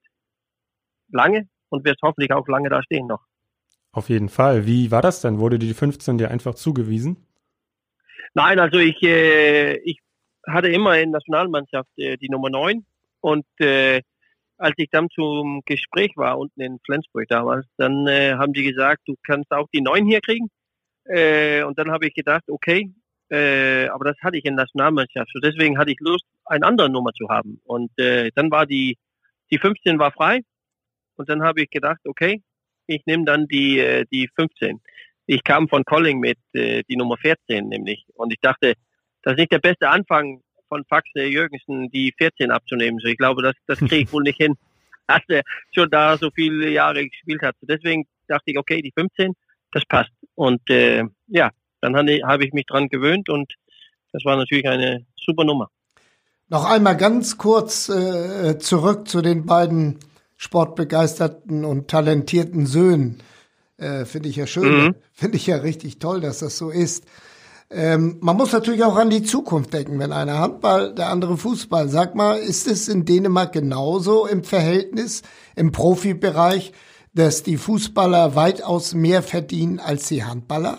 lange 1.12 1.48
und 1.68 1.84
wird 1.84 1.98
hoffentlich 2.02 2.32
auch 2.32 2.46
lange 2.48 2.68
da 2.68 2.82
stehen 2.82 3.06
noch. 3.06 3.20
Auf 3.92 4.08
jeden 4.08 4.28
Fall. 4.28 4.66
Wie 4.66 4.90
war 4.90 5.02
das 5.02 5.20
denn? 5.20 5.38
Wurde 5.38 5.58
die 5.58 5.74
15 5.74 6.18
dir 6.18 6.30
einfach 6.30 6.54
zugewiesen? 6.54 7.26
Nein, 8.34 8.60
also 8.60 8.78
ich, 8.78 9.02
äh, 9.02 9.76
ich 9.78 9.98
hatte 10.46 10.68
immer 10.68 10.98
in 10.98 11.10
Nationalmannschaft 11.10 11.90
äh, 11.96 12.16
die 12.16 12.28
Nummer 12.28 12.50
9 12.50 12.84
und 13.20 13.46
äh, 13.58 14.02
als 14.60 14.74
ich 14.76 14.90
dann 14.90 15.08
zum 15.10 15.62
Gespräch 15.64 16.12
war 16.16 16.38
unten 16.38 16.60
in 16.60 16.78
Flensburg 16.84 17.26
damals, 17.28 17.66
dann 17.78 18.06
äh, 18.06 18.34
haben 18.34 18.52
die 18.52 18.62
gesagt, 18.62 19.00
du 19.06 19.16
kannst 19.22 19.50
auch 19.52 19.66
die 19.72 19.80
9 19.80 20.04
hier 20.04 20.20
kriegen. 20.20 20.50
Äh, 21.04 21.62
und 21.62 21.78
dann 21.78 21.90
habe 21.90 22.06
ich 22.06 22.14
gedacht, 22.14 22.44
okay, 22.48 22.92
äh, 23.30 23.88
aber 23.88 24.04
das 24.04 24.16
hatte 24.22 24.36
ich 24.36 24.44
in 24.44 24.54
Nationalmannschaft. 24.56 25.30
So 25.32 25.40
deswegen 25.40 25.78
hatte 25.78 25.92
ich 25.92 26.00
Lust, 26.00 26.26
eine 26.44 26.66
andere 26.66 26.90
Nummer 26.90 27.12
zu 27.12 27.28
haben. 27.28 27.60
Und 27.64 27.90
äh, 27.98 28.30
dann 28.34 28.50
war 28.50 28.66
die, 28.66 28.98
die 29.50 29.58
15 29.58 29.98
war 29.98 30.12
frei. 30.12 30.40
Und 31.16 31.28
dann 31.28 31.42
habe 31.42 31.62
ich 31.62 31.70
gedacht, 31.70 32.00
okay, 32.04 32.42
ich 32.86 33.04
nehme 33.06 33.24
dann 33.24 33.46
die, 33.46 33.78
äh, 33.78 34.04
die 34.12 34.28
15. 34.36 34.80
Ich 35.26 35.42
kam 35.42 35.68
von 35.68 35.84
Colling 35.84 36.18
mit 36.18 36.38
äh, 36.52 36.82
die 36.88 36.96
Nummer 36.96 37.16
14 37.16 37.68
nämlich. 37.68 38.04
Und 38.14 38.32
ich 38.32 38.40
dachte, 38.40 38.74
das 39.22 39.32
ist 39.32 39.38
nicht 39.38 39.52
der 39.52 39.58
beste 39.58 39.88
Anfang 39.88 40.42
von 40.68 40.84
Faxe 40.84 41.24
Jürgensen, 41.24 41.90
die 41.90 42.14
14 42.16 42.50
abzunehmen. 42.50 43.00
So, 43.00 43.08
ich 43.08 43.18
glaube, 43.18 43.42
das, 43.42 43.54
das 43.66 43.78
kriege 43.78 43.96
ich 43.98 44.12
wohl 44.12 44.22
nicht 44.22 44.38
hin, 44.38 44.56
dass 45.06 45.22
er 45.28 45.42
schon 45.74 45.90
da 45.90 46.16
so 46.16 46.30
viele 46.30 46.70
Jahre 46.70 47.06
gespielt 47.06 47.42
hat. 47.42 47.56
So, 47.60 47.66
deswegen 47.66 48.06
dachte 48.28 48.44
ich, 48.46 48.58
okay, 48.58 48.80
die 48.80 48.92
15, 48.96 49.34
das 49.72 49.84
passt. 49.86 50.12
Und 50.34 50.68
äh, 50.70 51.04
ja, 51.26 51.50
dann 51.80 51.96
habe 51.96 52.44
ich 52.44 52.52
mich 52.52 52.66
dran 52.66 52.88
gewöhnt 52.88 53.28
und 53.28 53.54
das 54.12 54.24
war 54.24 54.36
natürlich 54.36 54.68
eine 54.68 55.04
super 55.16 55.44
Nummer. 55.44 55.70
Noch 56.48 56.64
einmal 56.64 56.96
ganz 56.96 57.38
kurz 57.38 57.88
äh, 57.88 58.58
zurück 58.58 59.08
zu 59.08 59.22
den 59.22 59.46
beiden 59.46 59.98
sportbegeisterten 60.36 61.64
und 61.64 61.88
talentierten 61.88 62.66
Söhnen. 62.66 63.22
Äh, 63.76 64.04
Finde 64.04 64.28
ich 64.28 64.36
ja 64.36 64.46
schön. 64.46 64.84
Mhm. 64.84 64.94
Finde 65.12 65.36
ich 65.36 65.46
ja 65.46 65.56
richtig 65.56 65.98
toll, 65.98 66.20
dass 66.20 66.40
das 66.40 66.58
so 66.58 66.70
ist. 66.70 67.06
Ähm, 67.72 68.18
man 68.20 68.36
muss 68.36 68.52
natürlich 68.52 68.82
auch 68.82 68.96
an 68.96 69.10
die 69.10 69.22
Zukunft 69.22 69.72
denken, 69.72 70.00
wenn 70.00 70.12
einer 70.12 70.38
Handball, 70.38 70.92
der 70.92 71.08
andere 71.08 71.36
Fußball. 71.36 71.88
Sag 71.88 72.16
mal, 72.16 72.36
ist 72.36 72.66
es 72.66 72.88
in 72.88 73.04
Dänemark 73.04 73.52
genauso 73.52 74.26
im 74.26 74.42
Verhältnis 74.42 75.22
im 75.54 75.70
Profibereich, 75.70 76.72
dass 77.14 77.44
die 77.44 77.56
Fußballer 77.56 78.34
weitaus 78.34 78.94
mehr 78.94 79.22
verdienen 79.22 79.78
als 79.78 80.08
die 80.08 80.24
Handballer? 80.24 80.78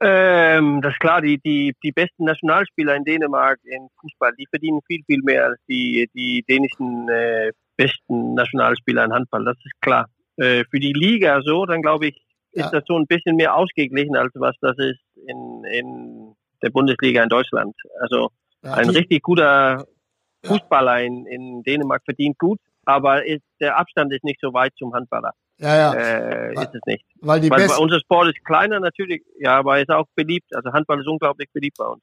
Ähm, 0.00 0.80
das 0.82 0.94
ist 0.94 0.98
klar, 0.98 1.20
die, 1.20 1.38
die, 1.38 1.72
die 1.84 1.92
besten 1.92 2.24
Nationalspieler 2.24 2.96
in 2.96 3.04
Dänemark 3.04 3.60
in 3.62 3.86
Fußball, 4.00 4.32
die 4.36 4.46
verdienen 4.50 4.80
viel, 4.88 5.02
viel 5.06 5.22
mehr 5.22 5.46
als 5.46 5.60
die, 5.68 6.10
die 6.12 6.42
dänischen 6.48 7.08
äh, 7.08 7.52
besten 7.76 8.34
Nationalspieler 8.34 9.04
in 9.04 9.12
Handball, 9.12 9.44
das 9.44 9.56
ist 9.64 9.80
klar. 9.80 10.08
Äh, 10.36 10.64
für 10.68 10.80
die 10.80 10.92
Liga 10.92 11.40
so, 11.42 11.66
dann 11.66 11.82
glaube 11.82 12.08
ich, 12.08 12.16
ist 12.50 12.64
ja. 12.64 12.70
das 12.70 12.82
so 12.88 12.98
ein 12.98 13.06
bisschen 13.06 13.36
mehr 13.36 13.54
ausgeglichen, 13.54 14.16
als 14.16 14.32
was 14.34 14.56
das 14.60 14.76
ist 14.78 14.98
in, 15.26 15.64
in 15.64 16.36
der 16.62 16.70
Bundesliga 16.70 17.22
in 17.22 17.28
Deutschland. 17.28 17.74
Also 18.00 18.30
ja, 18.62 18.74
ein 18.74 18.90
richtig 18.90 19.22
guter 19.22 19.86
Fußballer 20.44 21.02
in, 21.02 21.26
in 21.26 21.62
Dänemark 21.62 22.02
verdient 22.04 22.38
gut, 22.38 22.58
aber 22.84 23.24
ist, 23.24 23.42
der 23.60 23.78
Abstand 23.78 24.12
ist 24.12 24.24
nicht 24.24 24.40
so 24.40 24.52
weit 24.52 24.72
zum 24.76 24.92
Handballer. 24.94 25.32
Ja, 25.58 25.76
ja. 25.76 25.94
Äh, 25.94 26.56
weil, 26.56 26.64
ist 26.64 26.74
es 26.74 26.80
nicht. 26.86 27.04
Weil, 27.20 27.40
die 27.40 27.50
weil 27.50 27.70
unser 27.78 28.00
Sport 28.00 28.34
ist 28.34 28.44
kleiner 28.44 28.80
natürlich, 28.80 29.22
ja, 29.38 29.58
aber 29.58 29.80
ist 29.80 29.90
auch 29.90 30.06
beliebt. 30.14 30.54
Also 30.54 30.72
Handball 30.72 31.00
ist 31.00 31.06
unglaublich 31.06 31.48
beliebt 31.52 31.76
bei 31.78 31.86
uns. 31.86 32.02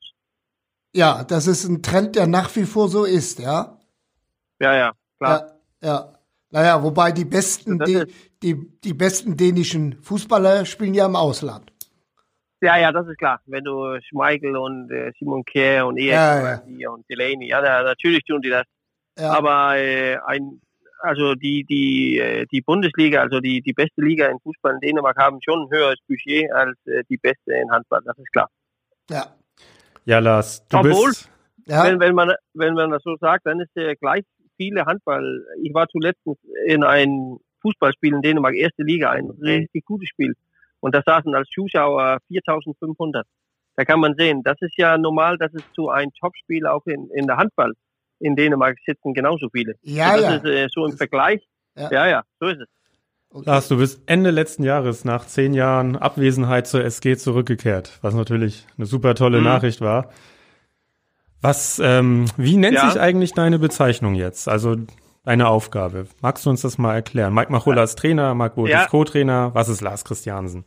Ja, 0.94 1.24
das 1.24 1.48
ist 1.48 1.68
ein 1.68 1.84
Trend, 1.84 2.16
der 2.16 2.28
nach 2.28 2.56
wie 2.56 2.64
vor 2.64 2.88
so 2.88 3.04
ist, 3.04 3.40
ja. 3.40 3.78
Ja, 4.60 4.76
ja, 4.76 4.92
klar. 5.18 5.60
Ja, 5.82 5.88
ja. 5.88 6.14
Naja, 6.52 6.82
wobei 6.82 7.12
die 7.12 7.26
besten, 7.26 7.78
die, 7.80 8.06
die, 8.42 8.56
die 8.84 8.94
besten 8.94 9.38
dänischen 9.38 10.02
Fußballer 10.02 10.66
spielen 10.66 10.96
ja 10.96 11.06
im 11.06 11.16
Ausland. 11.16 11.72
Ja, 12.62 12.78
ja, 12.78 12.92
das 12.92 13.08
ist 13.08 13.18
klar. 13.18 13.40
Wenn 13.46 13.64
du 13.64 14.00
Schmeichel 14.02 14.58
und 14.58 14.92
äh, 14.92 15.12
Simon 15.18 15.46
Kerr 15.46 15.88
und 15.88 15.98
Erik 15.98 16.12
ja, 16.12 16.62
ja. 16.68 16.90
und 16.90 17.10
Delaney, 17.10 17.48
ja, 17.48 17.62
natürlich 17.62 18.24
tun 18.26 18.42
die 18.42 18.50
das. 18.50 18.66
Ja. 19.18 19.32
Aber 19.32 19.78
äh, 19.78 20.18
ein, 20.26 20.62
also 21.02 21.36
die, 21.36 21.64
die, 21.64 22.20
äh, 22.20 22.46
die 22.52 22.62
Bundesliga, 22.62 23.22
also 23.22 23.40
die, 23.40 23.62
die 23.62 23.74
beste 23.74 24.02
Liga 24.02 24.28
in 24.28 24.40
Fußball 24.40 24.74
in 24.74 24.80
Dänemark 24.82 25.18
haben 25.18 25.40
schon 25.42 25.64
ein 25.64 25.70
höheres 25.72 26.00
Budget 26.08 26.52
als 26.52 26.78
äh, 26.86 27.04
die 27.10 27.18
beste 27.18 27.54
in 27.54 27.72
Handball, 27.72 28.02
das 28.06 28.18
ist 28.18 28.32
klar. 28.32 28.50
Ja. 29.10 29.26
Ja, 30.06 30.20
Lars, 30.20 30.68
du 30.68 30.78
Obwohl, 30.78 31.10
bist... 31.10 31.30
Ja. 31.66 31.84
Wenn, 31.84 32.00
wenn, 32.00 32.16
man, 32.16 32.34
wenn 32.56 32.74
man 32.74 32.90
das 32.90 33.04
so 33.04 33.16
sagt, 33.18 33.46
dann 33.46 33.60
ist 33.60 33.70
ja 33.76 33.94
gleich 33.94 34.24
viele 34.58 34.86
Handball. 34.86 35.46
Ich 35.62 35.72
war 35.74 35.88
zuletzt 35.88 36.20
in 36.66 36.84
ein 36.84 37.38
Fußballspiel 37.62 38.14
in 38.14 38.22
Dänemark, 38.22 38.56
erste 38.56 38.82
Liga, 38.82 39.12
ein 39.12 39.30
richtig 39.30 39.86
gutes 39.86 40.10
Spiel. 40.10 40.34
Und 40.82 40.96
da 40.96 41.02
saßen 41.06 41.34
als 41.36 41.48
Zuschauer 41.50 42.20
4500. 42.28 43.26
Da 43.76 43.86
kann 43.86 44.00
man 44.00 44.16
sehen, 44.18 44.44
das 44.44 44.58
ist 44.62 44.78
ja 44.78 44.98
normal, 44.98 45.38
dass 45.38 45.54
es 45.54 45.64
zu 45.74 45.90
ein 45.90 46.12
Topspiel 46.20 46.68
auch 46.68 46.86
in, 46.86 47.10
in 47.12 47.28
der 47.28 47.38
Handball 47.38 47.74
in 48.20 48.36
Dänemark 48.36 48.78
sitzen 48.86 49.14
genauso 49.14 49.48
viele. 49.52 49.76
Ja, 49.82 50.18
das 50.18 50.22
ja. 50.22 50.36
ist 50.36 50.46
äh, 50.46 50.68
so 50.74 50.86
im 50.86 50.98
Vergleich. 50.98 51.42
Ja. 51.78 51.90
ja, 51.92 52.08
ja, 52.08 52.24
so 52.40 52.48
ist 52.48 52.60
es. 52.60 52.68
Okay. 53.32 53.44
Lars, 53.46 53.68
du 53.68 53.78
bist 53.78 54.02
Ende 54.08 54.32
letzten 54.32 54.64
Jahres 54.64 55.06
nach 55.06 55.26
zehn 55.28 55.54
Jahren 55.54 55.96
Abwesenheit 55.96 56.68
zur 56.68 56.84
SG 56.84 57.16
zurückgekehrt, 57.16 58.00
was 58.02 58.16
natürlich 58.16 58.66
eine 58.78 58.88
super 58.88 59.14
tolle 59.16 59.38
mhm. 59.38 59.46
Nachricht 59.46 59.82
war. 59.82 60.10
Was, 61.42 61.80
ähm, 61.80 62.26
wie 62.38 62.58
nennt 62.58 62.76
ja. 62.76 62.90
sich 62.90 63.00
eigentlich 63.00 63.34
deine 63.34 63.60
Bezeichnung 63.60 64.16
jetzt? 64.16 64.50
Also 64.50 64.76
deine 65.24 65.48
Aufgabe. 65.48 66.08
Magst 66.22 66.46
du 66.46 66.50
uns 66.50 66.64
das 66.64 66.78
mal 66.78 66.96
erklären? 66.96 67.34
Mike 67.34 67.52
Machulla 67.52 67.84
ist 67.84 68.00
Trainer, 68.00 68.34
Marc 68.34 68.56
Both 68.56 68.70
ja. 68.70 68.82
ist 68.82 68.90
Co-Trainer. 68.90 69.52
Was 69.54 69.70
ist 69.70 69.82
Lars 69.82 70.04
Christiansen? 70.04 70.66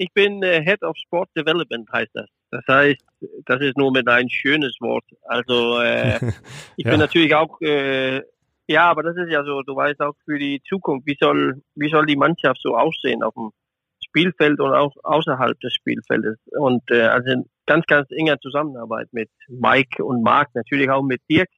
Ich 0.00 0.14
bin 0.14 0.42
äh, 0.42 0.62
Head 0.62 0.82
of 0.82 0.96
Sport 0.96 1.28
Development, 1.36 1.86
heißt 1.92 2.12
das. 2.14 2.26
Das 2.50 2.64
heißt, 2.66 3.04
das 3.44 3.60
ist 3.60 3.76
nur 3.76 3.92
mit 3.92 4.08
ein 4.08 4.30
schönes 4.30 4.74
Wort. 4.80 5.04
Also 5.24 5.78
äh, 5.78 6.16
ich 6.78 6.86
ja. 6.86 6.92
bin 6.92 7.00
natürlich 7.00 7.34
auch, 7.34 7.60
äh, 7.60 8.22
ja, 8.66 8.90
aber 8.90 9.02
das 9.02 9.14
ist 9.18 9.30
ja 9.30 9.44
so, 9.44 9.60
du 9.60 9.76
weißt 9.76 10.00
auch 10.00 10.14
für 10.24 10.38
die 10.38 10.62
Zukunft, 10.66 11.06
wie 11.06 11.18
soll, 11.20 11.60
wie 11.74 11.90
soll 11.90 12.06
die 12.06 12.16
Mannschaft 12.16 12.62
so 12.62 12.78
aussehen 12.78 13.22
auf 13.22 13.34
dem 13.34 13.50
Spielfeld 14.02 14.58
und 14.58 14.72
auch 14.72 14.96
außerhalb 15.02 15.60
des 15.60 15.74
Spielfeldes. 15.74 16.38
Und 16.52 16.90
äh, 16.90 17.02
also 17.02 17.44
ganz, 17.66 17.84
ganz 17.84 18.10
enger 18.10 18.40
Zusammenarbeit 18.40 19.08
mit 19.12 19.28
Mike 19.48 20.02
und 20.02 20.22
Marc, 20.22 20.48
natürlich 20.54 20.88
auch 20.88 21.02
mit 21.02 21.20
Dirk, 21.28 21.50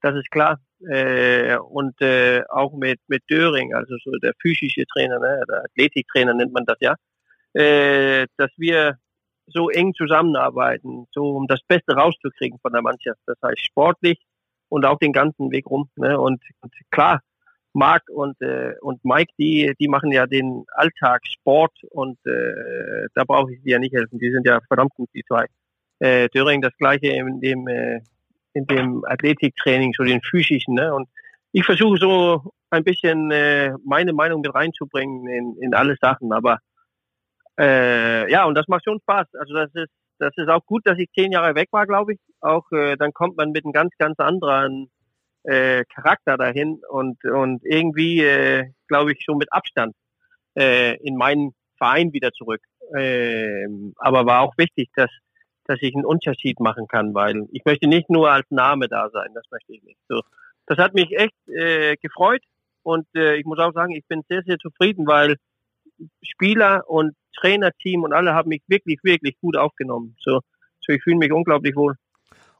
das 0.00 0.14
ist 0.14 0.30
klar. 0.30 0.60
Äh, 0.88 1.56
und 1.56 2.00
äh, 2.00 2.44
auch 2.50 2.72
mit, 2.72 3.00
mit 3.08 3.24
Döring, 3.28 3.74
also 3.74 3.96
so 4.04 4.12
der 4.22 4.32
physische 4.40 4.86
Trainer, 4.86 5.18
ne, 5.18 5.42
der 5.48 5.64
Athletiktrainer 5.64 6.34
nennt 6.34 6.52
man 6.52 6.64
das 6.66 6.78
ja 6.80 6.94
äh, 7.54 8.26
dass 8.36 8.50
wir 8.56 8.96
so 9.46 9.68
eng 9.70 9.94
zusammenarbeiten, 9.94 11.06
so 11.12 11.36
um 11.36 11.46
das 11.46 11.60
Beste 11.66 11.94
rauszukriegen 11.94 12.58
von 12.60 12.72
der 12.72 12.82
Mannschaft. 12.82 13.20
Das 13.26 13.36
heißt 13.42 13.64
sportlich 13.64 14.18
und 14.68 14.84
auch 14.84 14.98
den 14.98 15.12
ganzen 15.12 15.50
Weg 15.50 15.66
rum. 15.66 15.90
Ne? 15.96 16.18
Und, 16.18 16.42
und 16.60 16.72
klar, 16.90 17.20
Marc 17.72 18.08
und 18.10 18.40
äh, 18.40 18.74
und 18.80 19.04
Mike, 19.04 19.32
die 19.38 19.72
die 19.78 19.88
machen 19.88 20.10
ja 20.10 20.26
den 20.26 20.64
Alltag 20.74 21.20
Sport 21.26 21.72
und 21.90 22.18
äh, 22.26 23.06
da 23.14 23.24
brauche 23.24 23.52
ich 23.52 23.62
sie 23.62 23.70
ja 23.70 23.78
nicht 23.78 23.94
helfen. 23.94 24.18
Die 24.18 24.30
sind 24.30 24.46
ja 24.46 24.60
verdammt 24.66 24.94
gut, 24.94 25.08
die 25.14 25.22
zwei. 25.24 25.46
Äh, 26.00 26.28
Döring 26.30 26.62
das 26.62 26.76
gleiche 26.78 27.08
in 27.08 27.40
dem 27.40 27.68
äh, 27.68 28.00
in 28.54 28.66
dem 28.66 29.04
Athletiktraining, 29.04 29.92
so 29.96 30.02
den 30.02 30.20
physischen. 30.22 30.74
Ne? 30.74 30.92
Und 30.92 31.08
ich 31.52 31.64
versuche 31.64 31.98
so 31.98 32.52
ein 32.70 32.82
bisschen 32.82 33.30
äh, 33.30 33.72
meine 33.84 34.12
Meinung 34.12 34.40
mit 34.40 34.52
reinzubringen 34.52 35.28
in, 35.28 35.56
in 35.60 35.74
alle 35.74 35.96
Sachen, 36.00 36.32
aber 36.32 36.58
äh, 37.58 38.30
ja, 38.30 38.44
und 38.44 38.54
das 38.54 38.68
macht 38.68 38.84
schon 38.84 39.00
Spaß. 39.00 39.26
Also 39.34 39.54
das 39.54 39.70
ist, 39.74 39.92
das 40.18 40.32
ist 40.36 40.48
auch 40.48 40.64
gut, 40.66 40.82
dass 40.86 40.98
ich 40.98 41.10
zehn 41.12 41.32
Jahre 41.32 41.54
weg 41.54 41.68
war, 41.72 41.86
glaube 41.86 42.14
ich. 42.14 42.20
Auch 42.40 42.70
äh, 42.72 42.96
dann 42.96 43.12
kommt 43.12 43.36
man 43.36 43.52
mit 43.52 43.64
einem 43.64 43.72
ganz, 43.72 43.92
ganz 43.98 44.18
anderen 44.18 44.90
äh, 45.44 45.84
Charakter 45.94 46.36
dahin 46.36 46.80
und 46.88 47.24
und 47.24 47.64
irgendwie, 47.64 48.20
äh, 48.20 48.70
glaube 48.88 49.12
ich, 49.12 49.22
schon 49.24 49.38
mit 49.38 49.52
Abstand 49.52 49.94
äh, 50.54 50.96
in 50.98 51.16
meinen 51.16 51.54
Verein 51.78 52.12
wieder 52.12 52.32
zurück. 52.32 52.60
Äh, 52.94 53.66
aber 53.96 54.26
war 54.26 54.40
auch 54.40 54.56
wichtig, 54.58 54.90
dass 54.94 55.10
dass 55.64 55.80
ich 55.82 55.94
einen 55.94 56.04
Unterschied 56.04 56.58
machen 56.58 56.88
kann, 56.88 57.14
weil 57.14 57.46
ich 57.52 57.64
möchte 57.64 57.86
nicht 57.86 58.10
nur 58.10 58.30
als 58.30 58.46
Name 58.50 58.88
da 58.88 59.08
sein, 59.10 59.28
das 59.34 59.44
möchte 59.52 59.72
ich 59.72 59.82
nicht. 59.84 60.00
So, 60.08 60.20
das 60.66 60.78
hat 60.78 60.94
mich 60.94 61.16
echt 61.16 61.48
äh, 61.48 61.96
gefreut 61.96 62.42
und 62.82 63.06
äh, 63.14 63.36
ich 63.36 63.44
muss 63.44 63.58
auch 63.60 63.72
sagen, 63.72 63.94
ich 63.94 64.04
bin 64.06 64.22
sehr, 64.28 64.42
sehr 64.42 64.58
zufrieden, 64.58 65.06
weil 65.06 65.36
Spieler 66.22 66.88
und 66.88 67.14
Trainerteam 67.38 68.02
und 68.02 68.12
alle 68.12 68.34
haben 68.34 68.48
mich 68.48 68.62
wirklich, 68.66 68.98
wirklich 69.02 69.38
gut 69.40 69.56
aufgenommen. 69.56 70.16
So, 70.20 70.40
so 70.80 70.92
ich 70.92 71.02
fühle 71.02 71.16
mich 71.16 71.32
unglaublich 71.32 71.76
wohl. 71.76 71.94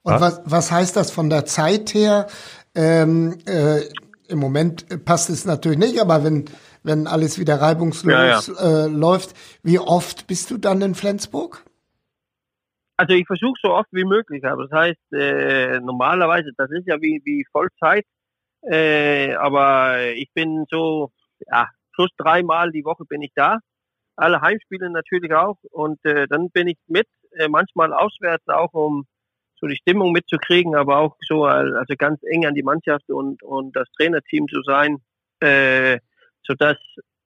Und 0.02 0.20
was, 0.20 0.40
was 0.44 0.72
heißt 0.72 0.96
das 0.96 1.10
von 1.10 1.28
der 1.28 1.44
Zeit 1.44 1.92
her? 1.92 2.26
Ähm, 2.74 3.36
äh, 3.46 3.82
Im 4.28 4.38
Moment 4.38 5.04
passt 5.04 5.28
es 5.28 5.44
natürlich 5.44 5.78
nicht, 5.78 6.00
aber 6.00 6.24
wenn, 6.24 6.46
wenn 6.82 7.06
alles 7.06 7.38
wieder 7.38 7.60
reibungslos 7.60 8.46
ja, 8.46 8.54
ja. 8.54 8.84
Äh, 8.84 8.88
läuft, 8.88 9.34
wie 9.62 9.78
oft 9.78 10.26
bist 10.26 10.50
du 10.50 10.56
dann 10.56 10.80
in 10.80 10.94
Flensburg? 10.94 11.64
Also 12.96 13.14
ich 13.14 13.26
versuche 13.26 13.58
so 13.62 13.72
oft 13.72 13.88
wie 13.92 14.04
möglich, 14.04 14.44
aber 14.44 14.66
das 14.66 14.78
heißt 14.78 15.12
äh, 15.12 15.80
normalerweise, 15.80 16.50
das 16.56 16.70
ist 16.70 16.86
ja 16.86 17.00
wie, 17.00 17.20
wie 17.24 17.46
Vollzeit, 17.50 18.04
äh, 18.62 19.34
aber 19.34 20.12
ich 20.12 20.30
bin 20.34 20.66
so, 20.70 21.10
ja, 21.50 21.68
plus 21.94 22.10
dreimal 22.18 22.70
die 22.72 22.84
Woche 22.84 23.04
bin 23.06 23.22
ich 23.22 23.32
da 23.34 23.58
alle 24.20 24.40
Heimspiele 24.40 24.90
natürlich 24.90 25.32
auch. 25.34 25.56
Und 25.70 26.04
äh, 26.04 26.26
dann 26.28 26.50
bin 26.50 26.68
ich 26.68 26.78
mit, 26.86 27.06
äh, 27.32 27.48
manchmal 27.48 27.92
auswärts 27.92 28.46
auch, 28.48 28.72
um 28.72 29.06
so 29.56 29.66
die 29.66 29.76
Stimmung 29.76 30.12
mitzukriegen, 30.12 30.74
aber 30.74 30.98
auch 30.98 31.16
so 31.26 31.44
also 31.44 31.94
ganz 31.98 32.20
eng 32.24 32.46
an 32.46 32.54
die 32.54 32.62
Mannschaft 32.62 33.10
und, 33.10 33.42
und 33.42 33.76
das 33.76 33.88
Trainerteam 33.96 34.48
zu 34.48 34.62
sein. 34.62 34.98
Äh, 35.40 35.98
so 36.42 36.54
das 36.54 36.76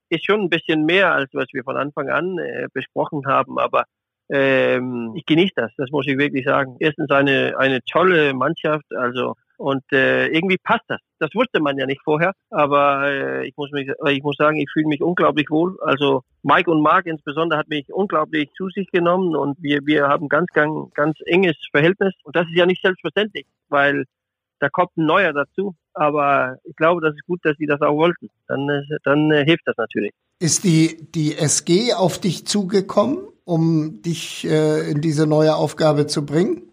ist 0.08 0.26
schon 0.26 0.42
ein 0.42 0.50
bisschen 0.50 0.84
mehr, 0.84 1.12
als 1.12 1.30
was 1.32 1.46
wir 1.52 1.64
von 1.64 1.76
Anfang 1.76 2.08
an 2.08 2.38
äh, 2.38 2.66
besprochen 2.72 3.26
haben. 3.26 3.58
Aber 3.58 3.84
ähm, 4.30 5.12
ich 5.14 5.24
genieße 5.26 5.52
das, 5.56 5.72
das 5.76 5.90
muss 5.90 6.06
ich 6.06 6.18
wirklich 6.18 6.44
sagen. 6.44 6.76
Erstens 6.80 7.10
eine, 7.10 7.54
eine 7.58 7.82
tolle 7.84 8.34
Mannschaft, 8.34 8.86
also 8.96 9.34
und 9.56 9.84
äh, 9.92 10.26
irgendwie 10.28 10.58
passt 10.58 10.84
das. 10.88 11.00
Das 11.24 11.34
wusste 11.34 11.58
man 11.58 11.78
ja 11.78 11.86
nicht 11.86 12.02
vorher, 12.04 12.34
aber 12.50 13.10
äh, 13.10 13.48
ich 13.48 13.56
muss 13.56 13.70
mich, 13.70 13.88
ich 14.10 14.22
muss 14.22 14.36
sagen, 14.36 14.58
ich 14.58 14.70
fühle 14.70 14.88
mich 14.88 15.00
unglaublich 15.00 15.48
wohl. 15.48 15.78
Also 15.80 16.22
Mike 16.42 16.70
und 16.70 16.82
Mark 16.82 17.06
insbesondere 17.06 17.58
hat 17.58 17.68
mich 17.70 17.90
unglaublich 17.90 18.50
zu 18.54 18.68
sich 18.68 18.90
genommen 18.90 19.34
und 19.34 19.56
wir 19.62 19.86
wir 19.86 20.06
haben 20.06 20.28
ganz 20.28 20.48
ganz 20.52 20.92
ganz 20.92 21.16
enges 21.24 21.56
Verhältnis 21.70 22.12
und 22.24 22.36
das 22.36 22.46
ist 22.48 22.58
ja 22.58 22.66
nicht 22.66 22.82
selbstverständlich, 22.82 23.46
weil 23.70 24.04
da 24.58 24.68
kommt 24.68 24.94
ein 24.98 25.06
neuer 25.06 25.32
dazu. 25.32 25.74
Aber 25.94 26.58
ich 26.64 26.76
glaube, 26.76 27.00
das 27.00 27.14
ist 27.14 27.24
gut, 27.26 27.40
dass 27.42 27.56
sie 27.56 27.66
das 27.66 27.80
auch 27.80 27.96
wollten. 27.96 28.28
Dann 28.46 28.68
dann 29.04 29.30
äh, 29.30 29.46
hilft 29.46 29.66
das 29.66 29.78
natürlich. 29.78 30.12
Ist 30.40 30.64
die 30.64 31.10
die 31.14 31.38
SG 31.38 31.94
auf 31.94 32.20
dich 32.20 32.46
zugekommen, 32.46 33.16
um 33.44 34.02
dich 34.02 34.44
äh, 34.44 34.90
in 34.90 35.00
diese 35.00 35.26
neue 35.26 35.56
Aufgabe 35.56 36.06
zu 36.06 36.26
bringen? 36.26 36.70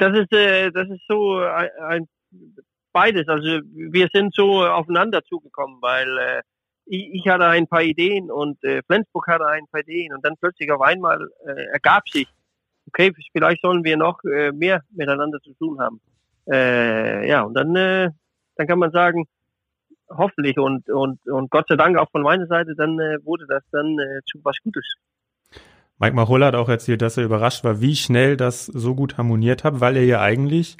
das 0.00 0.18
ist, 0.18 0.32
äh, 0.32 0.70
das 0.72 0.88
ist 0.88 1.02
so 1.06 1.38
ein, 1.38 1.68
ein, 1.82 2.08
beides. 2.92 3.28
Also 3.28 3.60
wir 3.72 4.08
sind 4.12 4.34
so 4.34 4.64
aufeinander 4.64 5.22
zugekommen, 5.24 5.78
weil 5.80 6.18
äh, 6.18 6.42
ich, 6.86 7.14
ich 7.14 7.28
hatte 7.28 7.46
ein 7.46 7.66
paar 7.66 7.82
Ideen 7.82 8.30
und 8.30 8.62
äh, 8.64 8.82
Flensburg 8.86 9.26
hatte 9.28 9.46
ein 9.46 9.66
paar 9.70 9.80
Ideen 9.80 10.12
und 10.14 10.24
dann 10.24 10.36
plötzlich 10.40 10.70
auf 10.72 10.80
einmal 10.80 11.28
äh, 11.46 11.64
ergab 11.72 12.08
sich, 12.08 12.28
okay, 12.88 13.12
vielleicht 13.32 13.62
sollen 13.62 13.84
wir 13.84 13.96
noch 13.96 14.22
äh, 14.24 14.52
mehr 14.52 14.82
miteinander 14.90 15.40
zu 15.40 15.54
tun 15.54 15.80
haben. 15.80 16.00
Äh, 16.50 17.28
ja, 17.28 17.42
und 17.42 17.54
dann, 17.54 17.76
äh, 17.76 18.10
dann 18.56 18.66
kann 18.66 18.78
man 18.78 18.90
sagen, 18.90 19.26
hoffentlich 20.08 20.58
und, 20.58 20.88
und, 20.90 21.24
und 21.28 21.50
Gott 21.50 21.66
sei 21.68 21.76
Dank 21.76 21.96
auch 21.96 22.10
von 22.10 22.22
meiner 22.22 22.46
Seite, 22.46 22.74
dann 22.74 22.98
äh, 22.98 23.18
wurde 23.24 23.46
das 23.48 23.62
dann 23.70 23.98
äh, 23.98 24.20
zu 24.26 24.40
was 24.42 24.56
Gutes. 24.62 24.84
Mike 25.98 26.16
Mahulla 26.16 26.46
hat 26.46 26.54
auch 26.54 26.68
erzählt, 26.68 27.02
dass 27.02 27.18
er 27.18 27.24
überrascht 27.24 27.62
war, 27.62 27.80
wie 27.80 27.94
schnell 27.94 28.36
das 28.36 28.66
so 28.66 28.94
gut 28.94 29.18
harmoniert 29.18 29.64
hat, 29.64 29.80
weil 29.80 29.96
ihr 29.96 30.06
ja 30.06 30.20
eigentlich, 30.20 30.78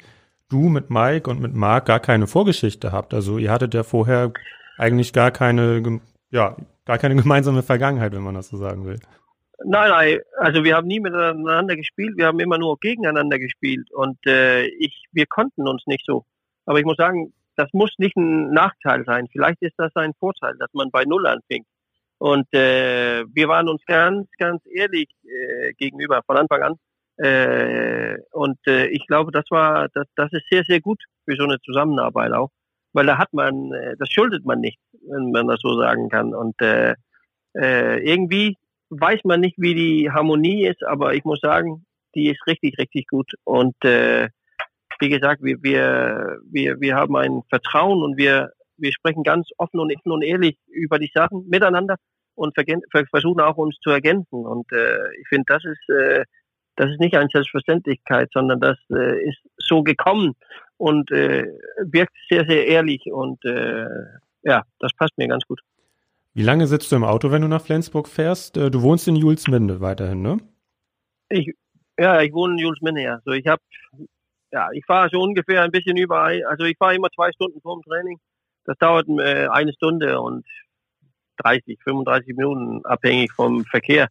du 0.51 0.69
mit 0.69 0.89
Mike 0.89 1.29
und 1.29 1.39
mit 1.39 1.53
Marc, 1.53 1.85
gar 1.85 1.99
keine 1.99 2.27
Vorgeschichte 2.27 2.91
habt. 2.91 3.13
Also 3.13 3.37
ihr 3.37 3.51
hattet 3.51 3.73
ja 3.73 3.83
vorher 3.83 4.31
eigentlich 4.77 5.13
gar 5.13 5.31
keine, 5.31 6.01
ja, 6.29 6.55
gar 6.85 6.97
keine 6.97 7.15
gemeinsame 7.21 7.63
Vergangenheit, 7.63 8.13
wenn 8.13 8.23
man 8.23 8.35
das 8.35 8.49
so 8.49 8.57
sagen 8.57 8.85
will. 8.85 8.99
Nein, 9.63 9.89
nein, 9.89 10.19
also 10.37 10.63
wir 10.63 10.75
haben 10.75 10.87
nie 10.87 10.99
miteinander 10.99 11.75
gespielt, 11.75 12.17
wir 12.17 12.25
haben 12.25 12.39
immer 12.39 12.57
nur 12.57 12.79
gegeneinander 12.79 13.37
gespielt 13.37 13.91
und 13.91 14.17
äh, 14.25 14.65
ich, 14.65 15.05
wir 15.11 15.27
konnten 15.27 15.67
uns 15.67 15.83
nicht 15.85 16.03
so. 16.05 16.25
Aber 16.65 16.79
ich 16.79 16.85
muss 16.85 16.97
sagen, 16.97 17.31
das 17.55 17.69
muss 17.73 17.91
nicht 17.99 18.15
ein 18.15 18.51
Nachteil 18.51 19.05
sein. 19.05 19.27
Vielleicht 19.31 19.61
ist 19.61 19.75
das 19.77 19.95
ein 19.95 20.13
Vorteil, 20.19 20.55
dass 20.57 20.73
man 20.73 20.89
bei 20.89 21.03
Null 21.05 21.27
anfängt. 21.27 21.67
Und 22.17 22.51
äh, 22.53 23.23
wir 23.33 23.47
waren 23.47 23.67
uns 23.67 23.83
ganz, 23.85 24.27
ganz 24.37 24.63
ehrlich 24.65 25.09
äh, 25.25 25.73
gegenüber 25.73 26.21
von 26.25 26.37
Anfang 26.37 26.61
an. 26.63 26.75
Äh, 27.21 28.17
und 28.31 28.57
äh, 28.65 28.87
ich 28.87 29.05
glaube, 29.05 29.31
das 29.31 29.45
war, 29.49 29.89
das, 29.93 30.07
das 30.15 30.33
ist 30.33 30.45
sehr, 30.49 30.63
sehr 30.63 30.81
gut 30.81 31.03
für 31.25 31.35
so 31.35 31.43
eine 31.43 31.59
Zusammenarbeit 31.59 32.31
auch, 32.31 32.49
weil 32.93 33.05
da 33.05 33.19
hat 33.19 33.31
man, 33.31 33.71
äh, 33.73 33.95
das 33.99 34.09
schuldet 34.09 34.43
man 34.43 34.59
nicht, 34.59 34.79
wenn 35.07 35.31
man 35.31 35.47
das 35.47 35.59
so 35.61 35.79
sagen 35.79 36.09
kann. 36.09 36.33
Und 36.33 36.59
äh, 36.61 36.95
äh, 37.55 37.99
irgendwie 38.03 38.57
weiß 38.89 39.19
man 39.23 39.39
nicht, 39.39 39.55
wie 39.57 39.75
die 39.75 40.09
Harmonie 40.11 40.65
ist, 40.65 40.83
aber 40.83 41.13
ich 41.13 41.23
muss 41.23 41.39
sagen, 41.41 41.85
die 42.15 42.31
ist 42.31 42.45
richtig, 42.47 42.79
richtig 42.79 43.07
gut. 43.07 43.31
Und 43.43 43.75
äh, 43.85 44.29
wie 44.99 45.09
gesagt, 45.09 45.43
wir, 45.43 45.61
wir, 45.61 46.39
wir, 46.49 46.81
wir 46.81 46.95
haben 46.95 47.15
ein 47.17 47.43
Vertrauen 47.49 48.01
und 48.01 48.17
wir, 48.17 48.51
wir 48.77 48.91
sprechen 48.93 49.21
ganz 49.21 49.47
offen 49.59 49.79
und 49.79 49.95
offen 49.95 50.11
und 50.11 50.23
ehrlich 50.23 50.57
über 50.67 50.97
die 50.97 51.11
Sachen 51.13 51.47
miteinander 51.49 51.97
und 52.33 52.55
versuchen 53.11 53.41
auch 53.41 53.57
uns 53.57 53.77
zu 53.83 53.91
ergänzen. 53.91 54.45
Und 54.45 54.71
äh, 54.71 54.97
ich 55.21 55.27
finde, 55.27 55.45
das 55.47 55.63
ist 55.65 55.89
äh, 55.89 56.25
das 56.81 56.89
ist 56.89 56.99
nicht 56.99 57.15
eine 57.15 57.29
Selbstverständlichkeit, 57.29 58.31
sondern 58.33 58.59
das 58.59 58.77
äh, 58.89 59.29
ist 59.29 59.37
so 59.57 59.83
gekommen 59.83 60.33
und 60.77 61.11
äh, 61.11 61.45
wirkt 61.77 62.15
sehr, 62.27 62.43
sehr 62.47 62.65
ehrlich 62.65 63.05
und 63.11 63.43
äh, 63.45 63.85
ja, 64.41 64.63
das 64.79 64.91
passt 64.97 65.15
mir 65.15 65.27
ganz 65.27 65.43
gut. 65.45 65.59
Wie 66.33 66.41
lange 66.41 66.65
sitzt 66.65 66.91
du 66.91 66.95
im 66.95 67.03
Auto, 67.03 67.29
wenn 67.29 67.43
du 67.43 67.47
nach 67.47 67.61
Flensburg 67.61 68.07
fährst? 68.07 68.57
Äh, 68.57 68.71
du 68.71 68.81
wohnst 68.81 69.07
in 69.07 69.15
Julsminde 69.15 69.79
weiterhin, 69.79 70.23
ne? 70.23 70.37
Ich, 71.29 71.53
ja, 71.99 72.19
ich 72.21 72.33
wohne 72.33 72.53
in 72.53 72.65
Julsminde, 72.65 73.03
ja. 73.03 73.19
So, 73.25 73.31
ich 73.31 73.45
habe 73.45 73.61
ja, 74.51 74.69
ich 74.73 74.83
fahre 74.85 75.09
so 75.11 75.21
ungefähr 75.21 75.61
ein 75.61 75.71
bisschen 75.71 75.97
überall. 75.97 76.43
Also 76.45 76.63
ich 76.63 76.77
fahre 76.79 76.95
immer 76.95 77.11
zwei 77.11 77.31
Stunden 77.31 77.61
vorm 77.61 77.83
Training. 77.83 78.19
Das 78.65 78.75
dauert 78.79 79.07
äh, 79.07 79.49
eine 79.49 79.71
Stunde 79.73 80.19
und 80.19 80.47
30, 81.37 81.77
35 81.83 82.35
Minuten, 82.35 82.83
abhängig 82.85 83.31
vom 83.33 83.65
Verkehr. 83.65 84.07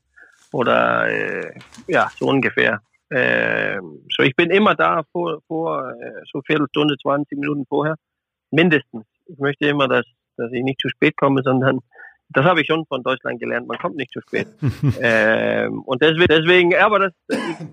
Oder 0.53 1.09
äh, 1.09 1.53
ja, 1.87 2.11
so 2.17 2.27
ungefähr. 2.27 2.81
Äh, 3.09 3.79
so 4.17 4.23
ich 4.23 4.37
bin 4.37 4.51
immer 4.51 4.75
da 4.75 5.03
vor, 5.13 5.41
vor 5.47 5.91
äh, 5.91 6.23
so 6.31 6.41
Viertelstunde, 6.43 6.97
20 7.01 7.39
Minuten 7.39 7.67
vorher. 7.67 7.97
Mindestens. 8.51 9.05
Ich 9.27 9.39
möchte 9.39 9.67
immer, 9.67 9.89
dass, 9.89 10.05
dass 10.37 10.53
ich 10.53 10.63
nicht 10.63 10.81
zu 10.81 10.89
spät 10.89 11.17
komme, 11.17 11.43
sondern 11.43 11.81
das 12.29 12.45
habe 12.45 12.61
ich 12.61 12.67
schon 12.67 12.87
von 12.87 13.03
Deutschland 13.03 13.41
gelernt. 13.41 13.67
Man 13.67 13.79
kommt 13.79 13.97
nicht 13.97 14.13
zu 14.13 14.21
spät. 14.21 14.49
ähm, 15.01 15.83
und 15.83 16.03
deswegen, 16.03 16.27
deswegen, 16.29 16.77
aber 16.77 16.99
das 16.99 17.13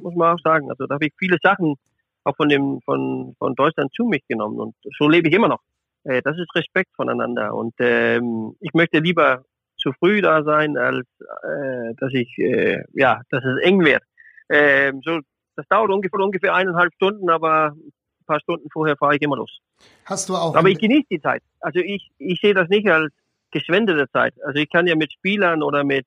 muss 0.01 0.15
man 0.15 0.35
auch 0.35 0.41
sagen. 0.43 0.69
Also 0.69 0.85
da 0.87 0.95
habe 0.95 1.05
ich 1.05 1.13
viele 1.17 1.37
Sachen 1.41 1.75
auch 2.23 2.35
von 2.35 2.49
dem 2.49 2.81
von 2.81 3.35
von 3.39 3.55
Deutschland 3.55 3.93
zu 3.93 4.03
mich 4.05 4.23
genommen 4.27 4.59
und 4.59 4.75
so 4.97 5.07
lebe 5.07 5.29
ich 5.29 5.33
immer 5.33 5.47
noch. 5.47 5.61
Äh, 6.03 6.21
das 6.23 6.37
ist 6.37 6.53
Respekt 6.55 6.89
voneinander 6.95 7.53
und 7.53 7.73
ähm, 7.79 8.55
ich 8.59 8.73
möchte 8.73 8.99
lieber 8.99 9.45
zu 9.87 9.93
früh 9.93 10.21
da 10.21 10.43
sein, 10.43 10.77
als 10.77 11.07
äh, 11.43 11.93
dass 11.97 12.13
ich 12.13 12.37
äh, 12.37 12.83
ja, 12.93 13.21
dass 13.29 13.43
es 13.43 13.61
eng 13.61 13.83
wird. 13.83 14.03
Ähm, 14.49 15.01
so, 15.03 15.19
das 15.55 15.65
dauert 15.69 15.91
ungefähr 15.91 16.19
ungefähr 16.19 16.53
eineinhalb 16.53 16.93
Stunden, 16.93 17.29
aber 17.29 17.73
ein 17.75 18.25
paar 18.25 18.39
Stunden 18.39 18.69
vorher 18.71 18.97
fahre 18.97 19.15
ich 19.15 19.21
immer 19.21 19.37
los. 19.37 19.59
Hast 20.05 20.29
du 20.29 20.35
auch? 20.35 20.55
Aber 20.55 20.69
ich 20.69 20.79
genieße 20.79 21.07
die 21.09 21.21
Zeit. 21.21 21.41
Also 21.59 21.79
ich 21.79 22.09
ich 22.17 22.39
sehe 22.41 22.53
das 22.53 22.67
nicht 22.69 22.89
als 22.89 23.13
geschwendete 23.51 24.09
Zeit. 24.11 24.33
Also 24.43 24.59
ich 24.59 24.69
kann 24.69 24.87
ja 24.87 24.95
mit 24.95 25.13
Spielern 25.13 25.63
oder 25.63 25.83
mit 25.83 26.05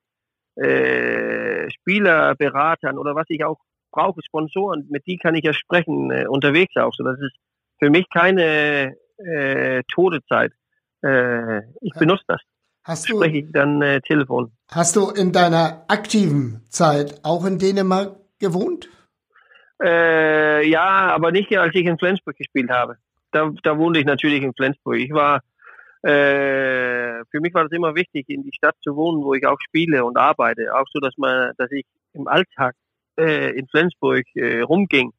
äh, 0.57 1.71
Spielerberatern 1.71 2.99
oder 2.99 3.15
was 3.15 3.27
ich 3.29 3.45
auch 3.45 3.59
brauche 3.91 4.21
Sponsoren, 4.23 4.87
mit 4.91 5.07
die 5.07 5.17
kann 5.17 5.35
ich 5.35 5.45
ja 5.45 5.53
sprechen, 5.53 6.11
äh, 6.11 6.27
unterwegs 6.27 6.77
auch. 6.77 6.95
So, 6.95 7.03
das 7.03 7.19
ist 7.21 7.35
für 7.79 7.91
mich 7.91 8.09
keine 8.11 8.97
äh, 9.19 9.83
Todezeit. 9.93 10.53
Äh, 11.03 11.63
ich 11.81 11.93
benutze 11.99 12.25
das. 12.29 12.41
Hast 12.91 13.09
du, 13.09 13.19
Spreche 13.19 13.37
ich 13.37 13.53
dann 13.53 13.81
äh, 13.83 14.01
Telefon. 14.01 14.51
Hast 14.69 14.97
du 14.97 15.11
in 15.11 15.31
deiner 15.31 15.85
aktiven 15.87 16.65
Zeit 16.71 17.21
auch 17.23 17.45
in 17.45 17.57
Dänemark 17.57 18.17
gewohnt? 18.41 18.89
Äh, 19.81 20.69
ja, 20.69 21.15
aber 21.15 21.31
nicht 21.31 21.57
als 21.57 21.73
ich 21.77 21.87
in 21.87 21.99
Flensburg 21.99 22.37
gespielt 22.37 22.69
habe. 22.69 22.97
Da, 23.31 23.53
da 23.63 23.79
wohnte 23.79 24.01
ich 24.01 24.07
natürlich 24.07 24.43
in 24.43 24.53
Flensburg. 24.55 24.97
Ich 24.97 25.13
war, 25.13 25.37
äh, 26.03 27.23
für 27.31 27.41
mich 27.41 27.55
war 27.55 27.63
das 27.63 27.71
immer 27.71 27.95
wichtig, 27.95 28.29
in 28.29 28.43
die 28.43 28.53
Stadt 28.53 28.75
zu 28.83 28.97
wohnen, 28.97 29.23
wo 29.23 29.35
ich 29.35 29.47
auch 29.47 29.61
spiele 29.61 30.05
und 30.05 30.17
arbeite. 30.17 30.75
Auch 30.75 30.87
so, 30.93 30.99
dass 30.99 31.17
man, 31.17 31.53
dass 31.59 31.71
ich 31.71 31.85
im 32.13 32.27
Alltag 32.27 32.75
äh, 33.17 33.57
in 33.57 33.69
Flensburg 33.69 34.25
äh, 34.35 34.63
rumging, 34.63 35.13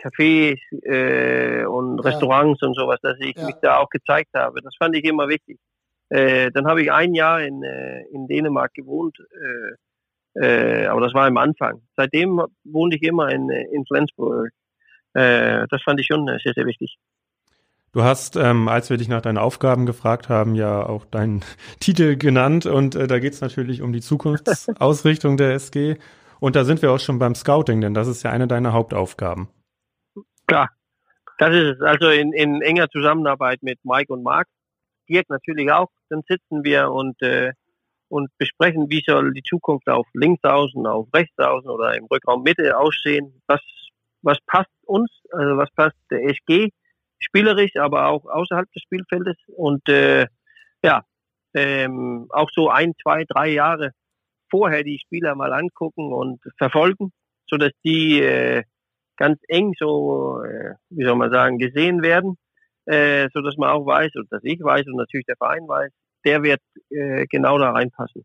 Cafés 0.00 0.60
äh, 0.84 1.64
und 1.64 1.98
Restaurants 1.98 2.60
ja. 2.62 2.68
und 2.68 2.74
sowas, 2.74 3.00
dass 3.02 3.18
ich 3.18 3.36
ja. 3.36 3.44
mich 3.44 3.56
da 3.60 3.78
auch 3.78 3.88
gezeigt 3.88 4.30
habe. 4.36 4.62
Das 4.62 4.76
fand 4.78 4.94
ich 4.94 5.02
immer 5.02 5.28
wichtig. 5.28 5.58
Äh, 6.10 6.50
dann 6.52 6.66
habe 6.66 6.82
ich 6.82 6.90
ein 6.92 7.14
Jahr 7.14 7.42
in, 7.42 7.62
äh, 7.62 8.02
in 8.12 8.26
Dänemark 8.26 8.72
gewohnt, 8.74 9.18
äh, 9.20 9.74
äh, 10.40 10.86
aber 10.86 11.00
das 11.00 11.14
war 11.14 11.26
am 11.26 11.36
Anfang. 11.36 11.82
Seitdem 11.96 12.40
wohnte 12.64 12.96
ich 12.96 13.02
immer 13.02 13.28
in, 13.30 13.50
in 13.50 13.84
Flensburg. 13.86 14.50
Äh, 15.14 15.66
das 15.68 15.82
fand 15.82 16.00
ich 16.00 16.06
schon 16.06 16.26
sehr, 16.26 16.52
sehr 16.54 16.66
wichtig. 16.66 16.96
Du 17.92 18.02
hast, 18.02 18.36
ähm, 18.36 18.68
als 18.68 18.90
wir 18.90 18.98
dich 18.98 19.08
nach 19.08 19.22
deinen 19.22 19.38
Aufgaben 19.38 19.86
gefragt 19.86 20.28
haben, 20.28 20.54
ja 20.54 20.84
auch 20.84 21.04
deinen 21.06 21.42
Titel 21.80 22.16
genannt 22.16 22.66
und 22.66 22.94
äh, 22.94 23.06
da 23.06 23.18
geht 23.18 23.32
es 23.32 23.40
natürlich 23.40 23.82
um 23.82 23.92
die 23.92 24.00
Zukunftsausrichtung 24.00 25.36
der 25.36 25.52
SG. 25.52 25.96
Und 26.40 26.54
da 26.54 26.64
sind 26.64 26.82
wir 26.82 26.92
auch 26.92 27.00
schon 27.00 27.18
beim 27.18 27.34
Scouting, 27.34 27.80
denn 27.80 27.94
das 27.94 28.06
ist 28.06 28.22
ja 28.22 28.30
eine 28.30 28.46
deiner 28.46 28.72
Hauptaufgaben. 28.72 29.48
Klar, 30.46 30.70
das 31.38 31.54
ist 31.54 31.76
es. 31.76 31.80
Also 31.80 32.10
in, 32.10 32.32
in 32.32 32.62
enger 32.62 32.88
Zusammenarbeit 32.90 33.62
mit 33.62 33.80
Mike 33.84 34.12
und 34.12 34.22
Marc. 34.22 34.46
Dirk 35.08 35.28
natürlich 35.28 35.70
auch. 35.70 35.88
Dann 36.08 36.22
sitzen 36.28 36.64
wir 36.64 36.90
und, 36.90 37.20
äh, 37.22 37.52
und 38.08 38.30
besprechen, 38.38 38.90
wie 38.90 39.02
soll 39.06 39.32
die 39.32 39.42
Zukunft 39.42 39.88
auf 39.88 40.06
links 40.14 40.42
außen, 40.44 40.86
auf 40.86 41.08
rechts 41.14 41.38
außen 41.38 41.68
oder 41.68 41.96
im 41.96 42.06
Rückraum 42.06 42.42
Mitte 42.42 42.76
aussehen. 42.78 43.42
Was, 43.46 43.60
was 44.22 44.38
passt 44.46 44.70
uns, 44.84 45.10
also 45.30 45.56
was 45.56 45.70
passt 45.72 45.96
der 46.10 46.24
SG 46.24 46.70
spielerisch, 47.18 47.76
aber 47.76 48.06
auch 48.08 48.24
außerhalb 48.26 48.70
des 48.72 48.82
Spielfeldes. 48.82 49.36
Und 49.48 49.88
äh, 49.88 50.26
ja, 50.82 51.02
ähm, 51.54 52.26
auch 52.30 52.48
so 52.52 52.70
ein, 52.70 52.92
zwei, 53.02 53.24
drei 53.24 53.48
Jahre 53.48 53.92
vorher 54.50 54.82
die 54.82 54.98
Spieler 54.98 55.34
mal 55.34 55.52
angucken 55.52 56.12
und 56.12 56.40
verfolgen, 56.56 57.12
so 57.46 57.56
dass 57.56 57.72
die 57.84 58.20
äh, 58.20 58.62
ganz 59.16 59.40
eng 59.48 59.74
so, 59.78 60.42
äh, 60.42 60.74
wie 60.90 61.04
soll 61.04 61.16
man 61.16 61.30
sagen, 61.30 61.58
gesehen 61.58 62.02
werden, 62.02 62.36
äh, 62.88 63.28
so 63.32 63.40
dass 63.40 63.56
man 63.56 63.70
auch 63.70 63.86
weiß 63.86 64.14
und 64.16 64.30
dass 64.32 64.42
ich 64.44 64.60
weiß 64.60 64.86
und 64.86 64.96
natürlich 64.96 65.26
der 65.26 65.36
Verein 65.36 65.66
weiß, 65.66 65.90
der 66.24 66.42
wird 66.42 66.60
äh, 66.90 67.26
genau 67.26 67.58
da 67.58 67.70
reinpassen. 67.70 68.24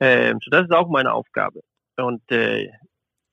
Ähm, 0.00 0.38
so 0.42 0.50
das 0.50 0.64
ist 0.64 0.72
auch 0.72 0.88
meine 0.88 1.12
Aufgabe. 1.12 1.60
Und 1.96 2.22
äh, 2.30 2.68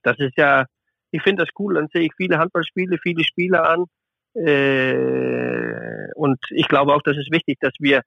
das 0.04 0.18
ist 0.20 0.38
ja, 0.38 0.66
ich 1.12 1.22
finde 1.22 1.44
das 1.44 1.54
cool, 1.60 1.76
dann 1.76 1.88
sehe 1.94 2.04
ich 2.04 2.12
viele 2.18 2.38
Handballspiele, 2.38 2.98
viele 3.02 3.24
Spieler 3.24 3.70
an. 3.70 3.86
Äh, 4.36 6.12
und 6.16 6.40
ich 6.52 6.68
glaube 6.68 6.94
auch, 6.94 7.02
das 7.02 7.18
ist 7.18 7.32
wichtig, 7.32 7.58
dass 7.60 7.74
wir 7.80 8.02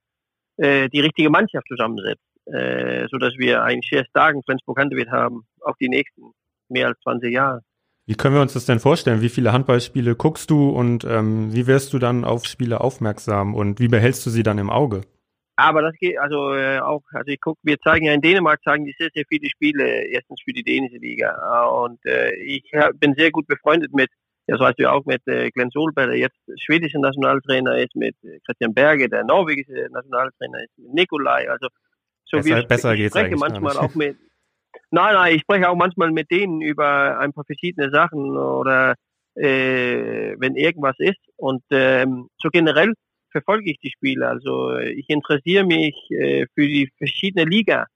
äh, 0.57 0.89
die 0.89 1.01
richtige 1.01 1.31
Mannschaft 1.31 1.67
zusammensetzen 1.69 2.31
äh, 2.53 3.07
so 3.11 3.19
dass 3.19 3.35
wir 3.37 3.63
einen 3.63 3.83
sehr 3.83 4.05
starken 4.07 4.43
Flensburg-Handewitt 4.43 5.11
haben, 5.11 5.47
auf 5.61 5.77
die 5.81 5.89
nächsten 5.89 6.33
mehr 6.69 6.89
als 6.89 6.99
20 7.01 7.33
Jahre. 7.33 7.61
Wie 8.11 8.17
können 8.17 8.35
wir 8.35 8.43
uns 8.43 8.55
das 8.55 8.67
denn 8.67 8.81
vorstellen? 8.81 9.21
Wie 9.21 9.29
viele 9.29 9.53
Handballspiele 9.53 10.17
guckst 10.17 10.51
du 10.51 10.71
und 10.71 11.05
ähm, 11.05 11.55
wie 11.55 11.69
wirst 11.69 11.93
du 11.93 12.01
dann 12.01 12.25
auf 12.25 12.45
Spiele 12.45 12.81
aufmerksam 12.81 13.55
und 13.55 13.79
wie 13.79 13.87
behältst 13.87 14.27
du 14.27 14.31
sie 14.31 14.43
dann 14.43 14.59
im 14.59 14.69
Auge? 14.69 15.03
Aber 15.55 15.81
das 15.81 15.95
geht 15.95 16.19
also 16.19 16.53
äh, 16.53 16.81
auch, 16.81 17.03
also 17.13 17.31
ich 17.31 17.41
gucke, 17.41 17.61
wir 17.63 17.79
zeigen 17.79 18.07
ja 18.07 18.13
in 18.13 18.21
Dänemark, 18.21 18.65
zeigen 18.65 18.85
die 18.85 18.97
sehr, 18.99 19.11
sehr 19.15 19.23
viele 19.29 19.49
Spiele, 19.49 20.09
erstens 20.09 20.43
für 20.45 20.53
die 20.53 20.65
dänische 20.65 20.97
Liga. 20.97 21.67
Und 21.67 22.05
äh, 22.05 22.35
ich 22.35 22.69
bin 22.99 23.15
sehr 23.15 23.31
gut 23.31 23.47
befreundet 23.47 23.95
mit, 23.95 24.11
das 24.49 24.59
weißt 24.59 24.81
du 24.81 24.91
auch, 24.91 25.05
mit 25.05 25.25
äh, 25.29 25.49
Glenn 25.53 25.71
Solberg, 25.71 26.11
der 26.11 26.19
jetzt 26.19 26.41
schwedischer 26.57 26.99
Nationaltrainer 26.99 27.79
ist, 27.79 27.95
mit 27.95 28.17
Christian 28.45 28.75
Berge, 28.75 29.09
der 29.09 29.23
norwegische 29.23 29.87
Nationaltrainer 29.93 30.65
ist, 30.65 30.77
mit 30.79 30.95
Nikolai. 30.95 31.49
Also 31.49 31.69
So 32.25 32.39
besser, 32.39 32.57
wir, 32.57 32.67
besser 32.67 32.93
ich 32.95 32.99
geht's 33.03 33.17
spreche 33.17 33.37
manchmal 33.37 33.77
auch 33.77 33.95
mit. 33.95 34.17
Nein, 34.93 35.15
nein, 35.15 35.37
ich 35.37 35.43
spreche 35.43 35.69
auch 35.69 35.77
manchmal 35.77 36.11
mit 36.11 36.31
denen 36.31 36.61
über 36.61 37.19
ein 37.19 37.33
paar 37.33 37.45
verschiedene 37.45 37.91
Sachen 37.91 38.37
oder 38.37 38.95
äh, 39.37 40.35
wenn 40.39 40.57
irgendwas 40.57 40.97
ist. 40.99 41.21
Und 41.37 41.63
ähm, 41.71 42.29
so 42.39 42.49
generell 42.51 42.95
verfolge 43.31 43.71
ich 43.71 43.79
die 43.79 43.91
Spiele. 43.91 44.27
Also 44.27 44.77
ich 44.79 45.09
interessiere 45.09 45.65
mich 45.65 45.95
äh, 46.11 46.47
für 46.55 46.67
die 46.67 46.91
verschiedene 46.99 47.45
Liga. 47.45 47.87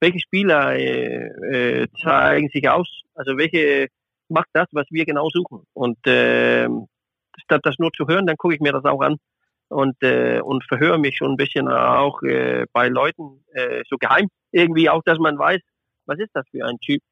Welche 0.00 0.20
Spieler 0.20 0.74
äh, 0.76 1.82
äh, 1.82 1.86
zeigen 2.02 2.48
sich 2.48 2.68
aus? 2.68 3.02
Also 3.14 3.36
welche 3.36 3.88
macht 4.28 4.48
das, 4.52 4.66
was 4.72 4.86
wir 4.90 5.04
genau 5.04 5.28
suchen? 5.30 5.62
Und 5.74 6.04
äh, 6.06 6.68
statt 7.44 7.60
das 7.64 7.78
nur 7.78 7.92
zu 7.92 8.08
hören, 8.08 8.26
dann 8.26 8.36
gucke 8.36 8.54
ich 8.54 8.60
mir 8.60 8.72
das 8.72 8.84
auch 8.84 9.00
an 9.02 9.16
und 9.68 9.96
äh, 10.02 10.40
und 10.40 10.64
verhöre 10.64 10.98
mich 10.98 11.16
schon 11.16 11.32
ein 11.32 11.36
bisschen 11.36 11.68
auch 11.68 12.22
äh, 12.22 12.66
bei 12.72 12.88
Leuten 12.88 13.44
äh, 13.52 13.82
so 13.88 13.96
geheim 13.98 14.28
irgendwie 14.50 14.90
auch, 14.90 15.02
dass 15.04 15.18
man 15.18 15.38
weiß, 15.38 15.60
was 16.10 16.18
ist 16.18 16.30
das 16.34 16.46
für 16.50 16.66
ein 16.66 16.78
Typ. 16.78 17.02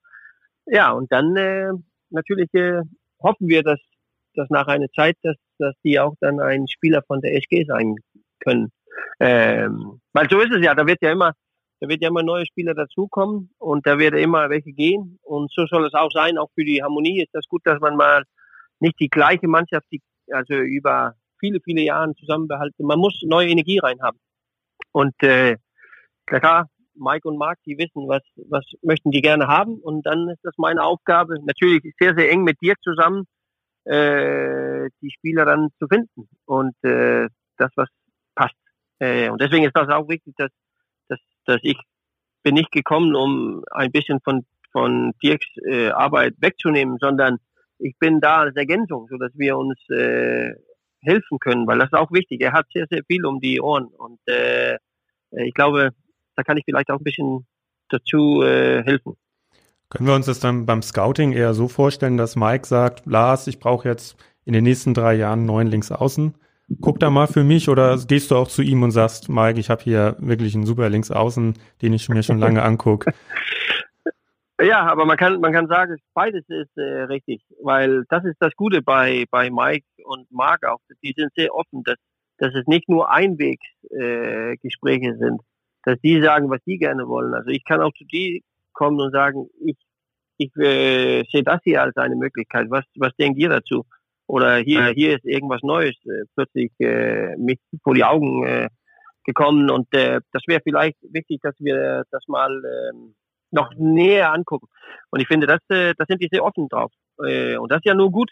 Ja 0.67 0.93
und 0.93 1.11
dann 1.13 1.37
äh, 1.37 1.73
natürlich 2.11 2.53
äh, 2.55 2.83
hoffen 3.23 3.49
wir, 3.49 3.63
dass 3.63 3.81
dass 4.35 4.51
nach 4.51 4.67
einer 4.67 4.89
Zeit, 4.91 5.17
dass 5.23 5.37
dass 5.59 5.75
die 5.85 5.99
auch 5.99 6.15
dann 6.21 6.41
ein 6.41 6.69
Spieler 6.69 7.03
von 7.07 7.21
der 7.21 7.35
SG 7.35 7.65
sein 7.65 7.97
können. 8.41 8.71
Ähm, 9.21 10.01
weil 10.13 10.29
so 10.29 10.41
ist 10.41 10.53
es 10.53 10.65
ja, 10.65 10.75
da 10.75 10.87
wird 10.87 10.99
ja 11.03 11.13
immer 11.13 11.33
da 11.81 11.89
wird 11.89 12.03
ja 12.03 12.09
immer 12.09 12.23
neue 12.25 12.45
Spieler 12.47 12.75
dazukommen 12.75 13.51
und 13.59 13.87
da 13.87 13.99
wird 13.99 14.15
immer 14.15 14.51
welche 14.51 14.73
gehen 14.73 15.19
und 15.23 15.51
so 15.53 15.67
soll 15.67 15.87
es 15.87 15.95
auch 15.95 16.11
sein. 16.11 16.39
Auch 16.39 16.51
für 16.55 16.65
die 16.65 16.83
Harmonie 16.83 17.23
ist 17.23 17.33
das 17.33 17.47
gut, 17.49 17.63
dass 17.65 17.81
man 17.81 17.97
mal 17.97 18.25
nicht 18.81 18.99
die 19.01 19.09
gleiche 19.09 19.49
Mannschaft, 19.49 19.87
die 19.93 20.01
also 20.33 20.55
über 20.55 21.15
viele, 21.41 21.61
viele 21.61 21.83
Jahre 21.83 22.15
zusammenbehalten. 22.15 22.85
Man 22.87 22.99
muss 22.99 23.21
neue 23.23 23.49
Energie 23.49 23.79
reinhaben. 23.79 24.19
Und 24.93 25.15
äh, 25.23 25.57
klar, 26.27 26.69
Mike 26.99 27.29
und 27.29 27.39
Mark, 27.39 27.59
die 27.67 27.79
wissen, 27.79 28.09
was, 28.09 28.23
was 28.49 28.65
möchten 28.83 29.11
die 29.11 29.23
gerne 29.23 29.47
haben. 29.47 29.79
Und 29.81 30.07
dann 30.07 30.29
ist 30.29 30.41
das 30.43 30.55
meine 30.59 30.83
Aufgabe, 30.83 31.37
natürlich 31.45 31.83
sehr, 31.99 32.15
sehr 32.15 32.31
eng 32.31 32.43
mit 32.45 32.61
dir 32.61 32.75
zusammen, 32.83 33.25
äh, 33.85 34.89
die 35.01 35.11
Spieler 35.11 35.45
dann 35.45 35.69
zu 35.79 35.87
finden. 35.87 36.29
Und 36.45 36.75
äh, 36.85 37.29
das, 37.57 37.71
was 37.77 37.89
passt. 38.35 38.55
Äh, 38.99 39.31
und 39.31 39.41
deswegen 39.41 39.65
ist 39.65 39.77
das 39.77 39.89
auch 39.89 40.09
wichtig, 40.09 40.35
dass, 40.37 40.51
dass, 41.09 41.19
dass 41.47 41.59
ich 41.63 41.79
bin 42.43 42.55
nicht 42.55 42.73
gekommen, 42.73 43.15
um 43.15 43.65
ein 43.71 43.91
bisschen 43.91 44.21
von, 44.21 44.47
von 44.73 45.13
Dirks 45.23 45.47
äh, 45.67 45.91
Arbeit 45.91 46.35
wegzunehmen, 46.39 46.99
sondern 47.01 47.39
ich 47.79 47.97
bin 47.99 48.21
da 48.21 48.39
als 48.41 48.57
Ergänzung, 48.57 49.07
so 49.11 49.17
dass 49.17 49.33
wir 49.35 49.57
uns 49.57 49.79
äh, 49.91 50.53
helfen 51.01 51.39
können, 51.39 51.67
weil 51.67 51.79
das 51.79 51.89
ist 51.93 51.99
auch 51.99 52.11
wichtig. 52.11 52.41
Er 52.43 52.53
hat 52.53 52.67
sehr, 52.73 52.87
sehr 52.91 53.03
viel 53.07 53.25
um 53.25 53.41
die 53.41 53.61
Ohren 53.61 53.87
und 53.87 54.19
äh, 54.27 54.79
ich 55.31 55.55
glaube, 55.55 55.91
da 56.39 56.45
kann 56.45 56.57
ich 56.57 56.65
vielleicht 56.65 56.91
auch 56.91 56.99
ein 56.99 57.05
bisschen 57.05 57.47
dazu 57.89 58.43
äh, 58.43 58.83
helfen. 58.85 59.15
Können 59.91 60.07
wir 60.07 60.15
uns 60.15 60.27
das 60.27 60.39
dann 60.39 60.67
beim 60.67 60.83
Scouting 60.83 61.33
eher 61.33 61.53
so 61.53 61.67
vorstellen, 61.67 62.17
dass 62.17 62.37
Mike 62.37 62.67
sagt, 62.67 63.07
Lars, 63.07 63.49
ich 63.49 63.59
brauche 63.59 63.89
jetzt 63.89 64.17
in 64.45 64.53
den 64.53 64.63
nächsten 64.63 64.95
drei 64.95 65.15
Jahren 65.15 65.47
neun 65.47 65.67
Linksaußen. 65.67 66.35
Guck 66.81 67.01
da 67.01 67.11
mal 67.11 67.27
für 67.27 67.43
mich 67.43 67.69
oder 67.69 67.99
gehst 68.07 68.31
du 68.31 68.37
auch 68.37 68.47
zu 68.47 68.63
ihm 68.63 68.83
und 68.83 68.93
sagst, 68.93 69.29
Mike, 69.29 69.59
ich 69.59 69.69
habe 69.69 69.83
hier 69.83 70.17
wirklich 70.21 70.55
einen 70.55 70.67
super 70.67 70.89
Linksaußen, 70.91 71.55
den 71.83 71.93
ich 71.93 72.09
mir 72.09 72.23
schon 72.23 72.39
lange 72.39 72.63
angucke. 72.63 73.13
Ja, 74.61 74.81
aber 74.87 75.05
man 75.05 75.17
kann 75.17 75.41
man 75.41 75.53
kann 75.53 75.69
sagen, 75.69 75.99
beides 76.15 76.43
ist 76.49 76.77
äh, 76.77 77.03
richtig, 77.03 77.45
weil 77.63 78.05
das 78.09 78.25
ist 78.25 78.39
das 78.41 78.53
Gute 78.57 78.83
bei 78.83 79.25
bei 79.31 79.51
Mike 79.51 79.87
und 80.03 80.29
Mark 80.33 80.67
auch. 80.67 80.81
Die 81.01 81.15
sind 81.17 81.33
sehr 81.37 81.55
offen, 81.55 81.85
dass 81.85 81.95
dass 82.39 82.53
es 82.57 82.67
nicht 82.67 82.89
nur 82.89 83.09
Einwegsgespräche 83.09 85.11
äh, 85.11 85.17
sind, 85.17 85.43
dass 85.85 85.99
die 86.01 86.21
sagen, 86.23 86.51
was 86.51 86.63
die 86.65 86.79
gerne 86.79 87.07
wollen. 87.09 87.35
Also 87.35 87.51
ich 87.51 87.65
kann 87.65 87.81
auch 87.81 87.93
zu 87.95 88.05
die 88.05 88.43
kommen 88.73 89.01
und 89.01 89.13
sagen, 89.13 89.49
ich 89.61 89.77
ich 90.37 90.55
äh, 90.57 91.25
sehe 91.33 91.43
das 91.43 91.61
hier 91.65 91.83
als 91.83 91.97
eine 91.97 92.17
Möglichkeit. 92.17 92.67
Was 92.71 92.85
was 92.97 93.15
denkt 93.17 93.39
ihr 93.39 93.49
dazu? 93.49 93.85
Oder 94.27 94.57
hier 94.59 94.89
hier 94.89 95.17
ist 95.17 95.25
irgendwas 95.25 95.63
Neues 95.63 95.97
äh, 96.05 96.25
plötzlich 96.35 96.73
äh, 96.79 97.37
mich 97.37 97.59
vor 97.83 97.95
die 97.95 98.05
Augen 98.05 98.45
äh, 98.45 98.69
gekommen 99.25 99.71
und 99.71 99.93
äh, 99.95 100.21
das 100.33 100.43
wäre 100.47 100.61
vielleicht 100.63 100.97
wichtig, 101.03 101.41
dass 101.43 101.55
wir 101.59 102.05
das 102.11 102.27
mal 102.29 102.51
äh, 102.65 102.93
noch 103.51 103.71
näher 103.77 104.33
angucken. 104.33 104.69
Und 105.11 105.21
ich 105.21 105.29
finde, 105.29 105.47
das, 105.47 105.61
äh, 105.69 105.95
das 105.97 106.07
sind 106.09 106.23
die 106.23 106.29
sehr 106.31 106.45
offen 106.45 106.69
drauf. 106.69 106.93
Äh, 107.25 107.57
und 107.57 107.71
das 107.71 107.79
ist 107.79 107.87
ja 107.87 107.95
nur 107.95 108.11
gut, 108.11 108.31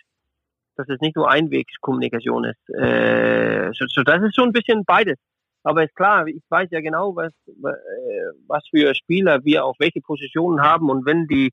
dass 0.76 0.88
es 0.88 1.00
nicht 1.00 1.16
nur 1.16 1.30
Einwegskommunikation 1.30 2.44
ist. 2.44 2.68
Äh, 2.70 3.70
so, 3.72 3.86
so 3.88 4.02
das 4.02 4.22
ist 4.22 4.34
so 4.34 4.42
ein 4.42 4.52
bisschen 4.52 4.84
beides. 4.84 5.18
Aber 5.66 5.82
ist 5.82 5.96
klar, 5.96 6.28
ich 6.28 6.44
weiß 6.48 6.68
ja 6.70 6.80
genau, 6.80 7.16
was, 7.16 7.32
was 8.46 8.62
für 8.70 8.94
Spieler 8.94 9.44
wir 9.44 9.64
auf 9.64 9.74
welche 9.80 10.00
Positionen 10.00 10.62
haben. 10.62 10.88
Und 10.90 11.04
wenn 11.06 11.26
die, 11.26 11.52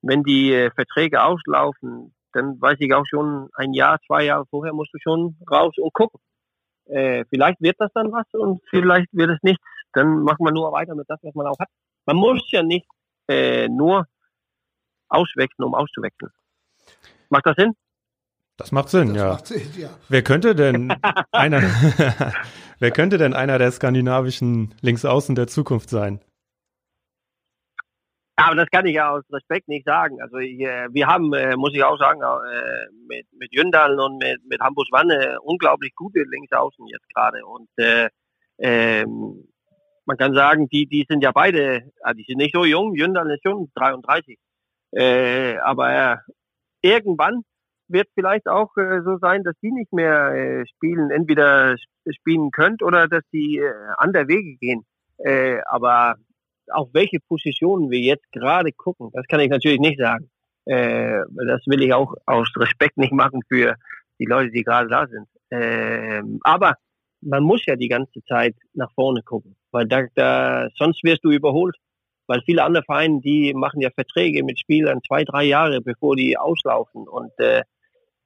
wenn 0.00 0.22
die 0.22 0.70
Verträge 0.74 1.22
auslaufen, 1.22 2.14
dann 2.32 2.58
weiß 2.58 2.78
ich 2.80 2.94
auch 2.94 3.04
schon 3.04 3.50
ein 3.52 3.74
Jahr, 3.74 3.98
zwei 4.06 4.24
Jahre 4.24 4.46
vorher 4.48 4.72
musst 4.72 4.94
du 4.94 4.98
schon 4.98 5.36
raus 5.50 5.74
und 5.76 5.92
gucken. 5.92 6.20
Äh, 6.86 7.26
vielleicht 7.28 7.60
wird 7.60 7.76
das 7.78 7.90
dann 7.92 8.12
was 8.12 8.24
und 8.32 8.62
vielleicht 8.70 9.12
wird 9.12 9.30
es 9.32 9.42
nichts. 9.42 9.62
Dann 9.92 10.22
machen 10.22 10.46
wir 10.46 10.52
nur 10.52 10.72
weiter 10.72 10.94
mit 10.94 11.10
das, 11.10 11.18
was 11.22 11.34
man 11.34 11.46
auch 11.46 11.58
hat. 11.58 11.68
Man 12.06 12.16
muss 12.16 12.50
ja 12.50 12.62
nicht 12.62 12.86
äh, 13.28 13.68
nur 13.68 14.06
auswechseln, 15.10 15.66
um 15.66 15.74
auszuwechseln. 15.74 16.32
Macht 17.28 17.44
das 17.44 17.56
Sinn? 17.56 17.74
Das 18.56 18.72
macht 18.72 18.88
Sinn, 18.88 19.08
Das 19.08 19.16
ja. 19.16 19.28
macht 19.28 19.46
Sinn, 19.48 19.68
ja. 19.76 19.90
Wer 20.08 20.22
könnte 20.22 20.54
denn 20.54 20.94
einer, 21.32 21.60
wer 22.84 22.90
könnte 22.90 23.16
denn 23.16 23.32
einer 23.32 23.56
der 23.56 23.72
skandinavischen 23.72 24.74
Linksaußen 24.82 25.34
der 25.34 25.46
Zukunft 25.46 25.88
sein? 25.88 26.20
Aber 28.36 28.56
das 28.56 28.68
kann 28.70 28.84
ich 28.84 28.96
ja 28.96 29.10
aus 29.10 29.24
Respekt 29.32 29.68
nicht 29.68 29.86
sagen. 29.86 30.20
Also 30.20 30.36
ich, 30.36 30.60
äh, 30.60 30.88
wir 30.90 31.06
haben, 31.06 31.32
äh, 31.32 31.56
muss 31.56 31.74
ich 31.74 31.82
auch 31.82 31.98
sagen, 31.98 32.20
äh, 32.20 32.86
mit, 33.08 33.26
mit 33.32 33.54
Jündal 33.54 33.98
und 33.98 34.18
mit, 34.18 34.44
mit 34.44 34.60
Hambus 34.60 34.88
Wanne 34.90 35.38
unglaublich 35.40 35.94
gute 35.94 36.24
Linksaußen 36.24 36.86
jetzt 36.88 37.08
gerade. 37.14 37.46
Und 37.46 37.70
äh, 37.76 38.10
ähm, 38.58 39.48
man 40.04 40.18
kann 40.18 40.34
sagen, 40.34 40.68
die, 40.68 40.84
die 40.86 41.06
sind 41.08 41.22
ja 41.22 41.32
beide, 41.32 41.90
also 42.02 42.18
die 42.18 42.26
sind 42.28 42.36
nicht 42.36 42.54
so 42.54 42.66
jung, 42.66 42.94
Jündal 42.94 43.30
ist 43.30 43.44
schon 43.46 43.70
33. 43.76 44.36
Äh, 44.92 45.56
aber 45.58 46.20
irgendwann 46.82 47.44
wird 47.88 48.08
vielleicht 48.14 48.48
auch 48.48 48.76
äh, 48.76 49.00
so 49.04 49.18
sein, 49.18 49.42
dass 49.42 49.54
die 49.62 49.72
nicht 49.72 49.92
mehr 49.92 50.34
äh, 50.34 50.66
spielen, 50.66 51.10
entweder 51.10 51.76
spielen 52.10 52.50
könnt 52.50 52.82
oder 52.82 53.08
dass 53.08 53.22
die 53.32 53.58
äh, 53.58 53.72
andere 53.98 54.28
Wege 54.28 54.56
gehen. 54.56 54.84
Äh, 55.18 55.58
aber 55.66 56.16
auf 56.70 56.88
welche 56.92 57.18
Positionen 57.20 57.90
wir 57.90 58.00
jetzt 58.00 58.30
gerade 58.32 58.72
gucken, 58.72 59.10
das 59.12 59.26
kann 59.26 59.40
ich 59.40 59.50
natürlich 59.50 59.80
nicht 59.80 59.98
sagen. 59.98 60.30
Äh, 60.66 61.20
das 61.46 61.62
will 61.66 61.82
ich 61.82 61.92
auch 61.92 62.14
aus 62.26 62.48
Respekt 62.56 62.96
nicht 62.96 63.12
machen 63.12 63.42
für 63.48 63.76
die 64.18 64.24
Leute, 64.26 64.50
die 64.50 64.62
gerade 64.62 64.88
da 64.88 65.06
sind. 65.06 65.28
Äh, 65.50 66.22
aber 66.42 66.76
man 67.20 67.42
muss 67.42 67.64
ja 67.66 67.76
die 67.76 67.88
ganze 67.88 68.22
Zeit 68.24 68.54
nach 68.72 68.92
vorne 68.94 69.22
gucken, 69.22 69.56
weil 69.70 69.86
da, 69.86 70.02
da 70.14 70.68
sonst 70.76 71.02
wirst 71.04 71.24
du 71.24 71.30
überholt. 71.30 71.76
Weil 72.26 72.40
viele 72.42 72.64
andere 72.64 72.84
Vereine, 72.84 73.20
die 73.20 73.52
machen 73.54 73.80
ja 73.80 73.90
Verträge 73.90 74.42
mit 74.44 74.58
Spielern 74.58 75.00
zwei, 75.06 75.24
drei 75.24 75.44
Jahre, 75.44 75.80
bevor 75.80 76.16
die 76.16 76.38
auslaufen. 76.38 77.06
Und 77.06 77.32
äh, 77.38 77.62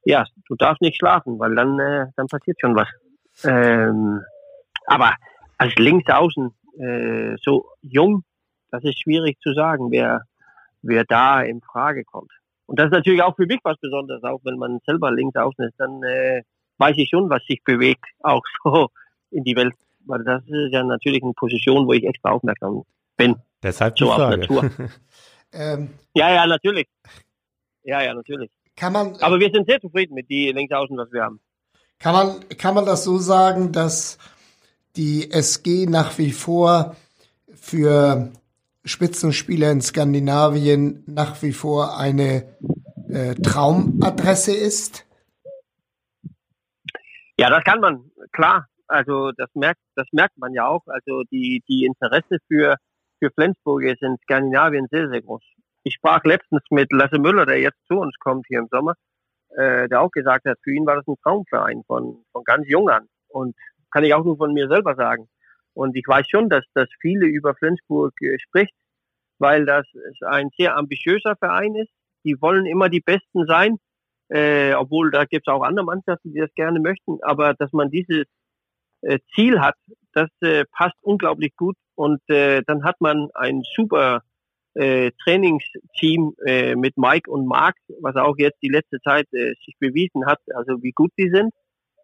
ja, 0.05 0.25
du 0.47 0.55
darfst 0.55 0.81
nicht 0.81 0.97
schlafen, 0.97 1.39
weil 1.39 1.55
dann, 1.55 1.79
äh, 1.79 2.07
dann 2.15 2.27
passiert 2.27 2.57
schon 2.61 2.75
was. 2.75 2.87
Ähm, 3.43 4.21
aber 4.85 5.13
als 5.57 5.75
Linksaußen 5.75 6.51
äh, 6.79 7.35
so 7.41 7.65
jung, 7.81 8.23
das 8.71 8.83
ist 8.83 9.01
schwierig 9.01 9.39
zu 9.41 9.53
sagen, 9.53 9.91
wer, 9.91 10.23
wer 10.81 11.03
da 11.03 11.41
in 11.41 11.61
Frage 11.61 12.03
kommt. 12.05 12.31
Und 12.65 12.79
das 12.79 12.85
ist 12.85 12.93
natürlich 12.93 13.21
auch 13.21 13.35
für 13.35 13.47
mich 13.47 13.59
was 13.63 13.77
Besonderes, 13.77 14.23
auch 14.23 14.39
wenn 14.43 14.57
man 14.57 14.79
selber 14.85 15.11
Linksaußen 15.11 15.65
ist, 15.65 15.79
dann 15.79 16.03
äh, 16.03 16.43
weiß 16.77 16.95
ich 16.97 17.09
schon, 17.09 17.29
was 17.29 17.43
sich 17.45 17.63
bewegt, 17.63 18.05
auch 18.21 18.43
so 18.63 18.89
in 19.31 19.43
die 19.43 19.55
Welt. 19.55 19.73
Weil 20.05 20.23
das 20.23 20.43
ist 20.47 20.71
ja 20.71 20.83
natürlich 20.83 21.21
eine 21.21 21.33
Position, 21.33 21.85
wo 21.85 21.93
ich 21.93 22.03
extra 22.03 22.31
aufmerksam 22.31 22.83
bin. 23.17 23.35
Deshalb 23.63 23.95
die 23.95 24.03
So 24.05 24.11
auf 24.11 24.17
Frage. 24.17 24.37
Natur. 24.41 24.71
Ähm, 25.51 25.89
Ja, 26.13 26.31
ja, 26.31 26.45
natürlich. 26.45 26.87
Ja, 27.83 28.03
ja, 28.03 28.13
natürlich. 28.13 28.51
kann 28.75 28.93
man, 28.93 29.15
Aber 29.21 29.39
wir 29.39 29.49
sind 29.51 29.67
sehr 29.67 29.81
zufrieden 29.81 30.13
mit 30.13 30.29
die 30.29 30.51
Linksaußen, 30.51 30.95
was 30.95 31.11
wir 31.11 31.23
haben. 31.23 31.39
kann 31.97 32.13
man, 32.13 32.47
kann 32.57 32.75
man 32.75 32.85
das 32.85 33.03
so 33.03 33.17
sagen, 33.17 33.71
dass 33.71 34.19
die 34.95 35.31
SG 35.31 35.87
nach 35.87 36.15
wie 36.19 36.31
vor 36.31 36.95
für 37.51 38.31
Spitzenspieler 38.85 39.71
in 39.71 39.81
Skandinavien 39.81 41.03
nach 41.07 41.41
wie 41.41 41.51
vor 41.51 41.97
eine 41.97 42.43
äh, 43.09 43.33
Traumadresse 43.33 44.55
ist? 44.55 45.03
Ja, 47.39 47.49
das 47.49 47.63
kann 47.63 47.79
man, 47.79 48.11
klar. 48.33 48.67
Also 48.87 49.31
das 49.31 49.49
merkt, 49.55 49.81
das 49.95 50.07
merkt 50.11 50.37
man 50.37 50.53
ja 50.53 50.67
auch. 50.67 50.83
Also 50.87 51.23
die, 51.31 51.63
die 51.67 51.85
Interesse 51.85 52.37
für, 52.47 52.75
für 53.19 53.31
Flensburg 53.31 53.83
ist 53.83 54.01
in 54.01 54.17
Skandinavien 54.23 54.87
sehr, 54.89 55.09
sehr 55.09 55.21
groß. 55.21 55.43
Ich 55.83 55.95
sprach 55.95 56.23
letztens 56.23 56.61
mit 56.71 56.91
Lasse 56.91 57.19
Müller, 57.19 57.45
der 57.45 57.59
jetzt 57.59 57.79
zu 57.87 57.95
uns 57.95 58.15
kommt 58.19 58.45
hier 58.47 58.59
im 58.59 58.67
Sommer, 58.71 58.95
äh, 59.55 59.87
der 59.87 60.01
auch 60.01 60.11
gesagt 60.11 60.45
hat, 60.45 60.57
für 60.63 60.71
ihn 60.71 60.85
war 60.85 60.95
das 60.95 61.07
ein 61.07 61.15
Traumverein 61.23 61.83
von, 61.87 62.23
von 62.31 62.43
ganz 62.43 62.67
jung 62.67 62.89
an. 62.89 63.07
Und 63.29 63.55
kann 63.91 64.03
ich 64.03 64.13
auch 64.13 64.23
nur 64.23 64.37
von 64.37 64.53
mir 64.53 64.67
selber 64.67 64.95
sagen. 64.95 65.27
Und 65.73 65.95
ich 65.95 66.05
weiß 66.07 66.27
schon, 66.29 66.49
dass, 66.49 66.63
dass 66.73 66.89
viele 66.99 67.25
über 67.25 67.55
Flensburg 67.55 68.13
äh, 68.21 68.37
spricht, 68.39 68.73
weil 69.37 69.65
das 69.65 69.85
ein 70.25 70.49
sehr 70.57 70.75
ambitiöser 70.75 71.35
Verein 71.37 71.75
ist. 71.75 71.91
Die 72.25 72.41
wollen 72.41 72.65
immer 72.65 72.89
die 72.89 72.99
Besten 72.99 73.45
sein, 73.47 73.77
äh, 74.29 74.73
obwohl 74.73 75.11
da 75.11 75.25
gibt 75.25 75.47
es 75.47 75.53
auch 75.53 75.63
andere 75.63 75.85
Mannschaften, 75.85 76.33
die 76.33 76.39
das 76.39 76.53
gerne 76.55 76.79
möchten. 76.79 77.19
Aber 77.21 77.53
dass 77.53 77.71
man 77.71 77.89
dieses 77.89 78.25
äh, 79.01 79.19
Ziel 79.33 79.59
hat, 79.59 79.75
das 80.13 80.29
äh, 80.41 80.65
passt 80.71 80.95
unglaublich 81.01 81.55
gut. 81.55 81.75
Und 81.95 82.21
äh, 82.29 82.61
dann 82.65 82.83
hat 82.83 83.01
man 83.01 83.29
ein 83.33 83.61
super 83.75 84.21
äh, 84.73 85.11
Trainingsteam 85.23 86.33
äh, 86.45 86.75
mit 86.75 86.97
Mike 86.97 87.29
und 87.29 87.45
Mark, 87.45 87.75
was 88.01 88.15
auch 88.15 88.35
jetzt 88.37 88.61
die 88.61 88.69
letzte 88.69 88.99
Zeit 89.01 89.27
äh, 89.33 89.53
sich 89.65 89.75
bewiesen 89.79 90.25
hat, 90.25 90.39
also 90.53 90.81
wie 90.81 90.91
gut 90.91 91.11
die 91.17 91.29
sind. 91.29 91.53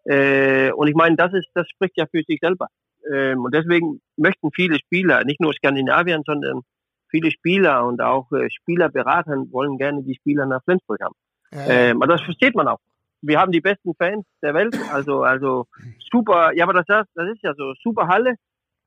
Äh, 0.04 0.72
und 0.72 0.88
ich 0.88 0.94
meine, 0.94 1.16
das 1.16 1.32
ist, 1.32 1.48
das 1.54 1.68
spricht 1.68 1.96
ja 1.96 2.06
für 2.06 2.22
sich 2.26 2.38
selber. 2.40 2.68
Ähm, 3.12 3.44
und 3.44 3.54
deswegen 3.54 4.00
möchten 4.16 4.50
viele 4.52 4.78
Spieler, 4.78 5.24
nicht 5.24 5.40
nur 5.40 5.52
Skandinavien, 5.52 6.22
sondern 6.26 6.62
viele 7.08 7.30
Spieler 7.30 7.86
und 7.86 8.00
auch 8.00 8.30
äh, 8.32 8.48
Spielerberater 8.50 9.36
wollen 9.50 9.78
gerne 9.78 10.02
die 10.02 10.14
Spieler 10.14 10.46
nach 10.46 10.62
Flensburg 10.64 11.00
haben. 11.00 11.14
Ja. 11.52 11.66
Ähm, 11.68 12.02
aber 12.02 12.14
das 12.14 12.22
versteht 12.22 12.54
man 12.54 12.68
auch. 12.68 12.80
Wir 13.26 13.40
haben 13.40 13.52
die 13.52 13.60
besten 13.60 13.94
Fans 13.94 14.24
der 14.42 14.54
Welt, 14.54 14.76
also 14.92 15.22
also 15.22 15.66
super. 16.12 16.52
Ja, 16.54 16.64
aber 16.64 16.82
das, 16.82 16.86
das 16.86 17.28
ist 17.28 17.42
ja 17.42 17.54
so 17.54 17.74
super 17.82 18.06
Halle. 18.08 18.34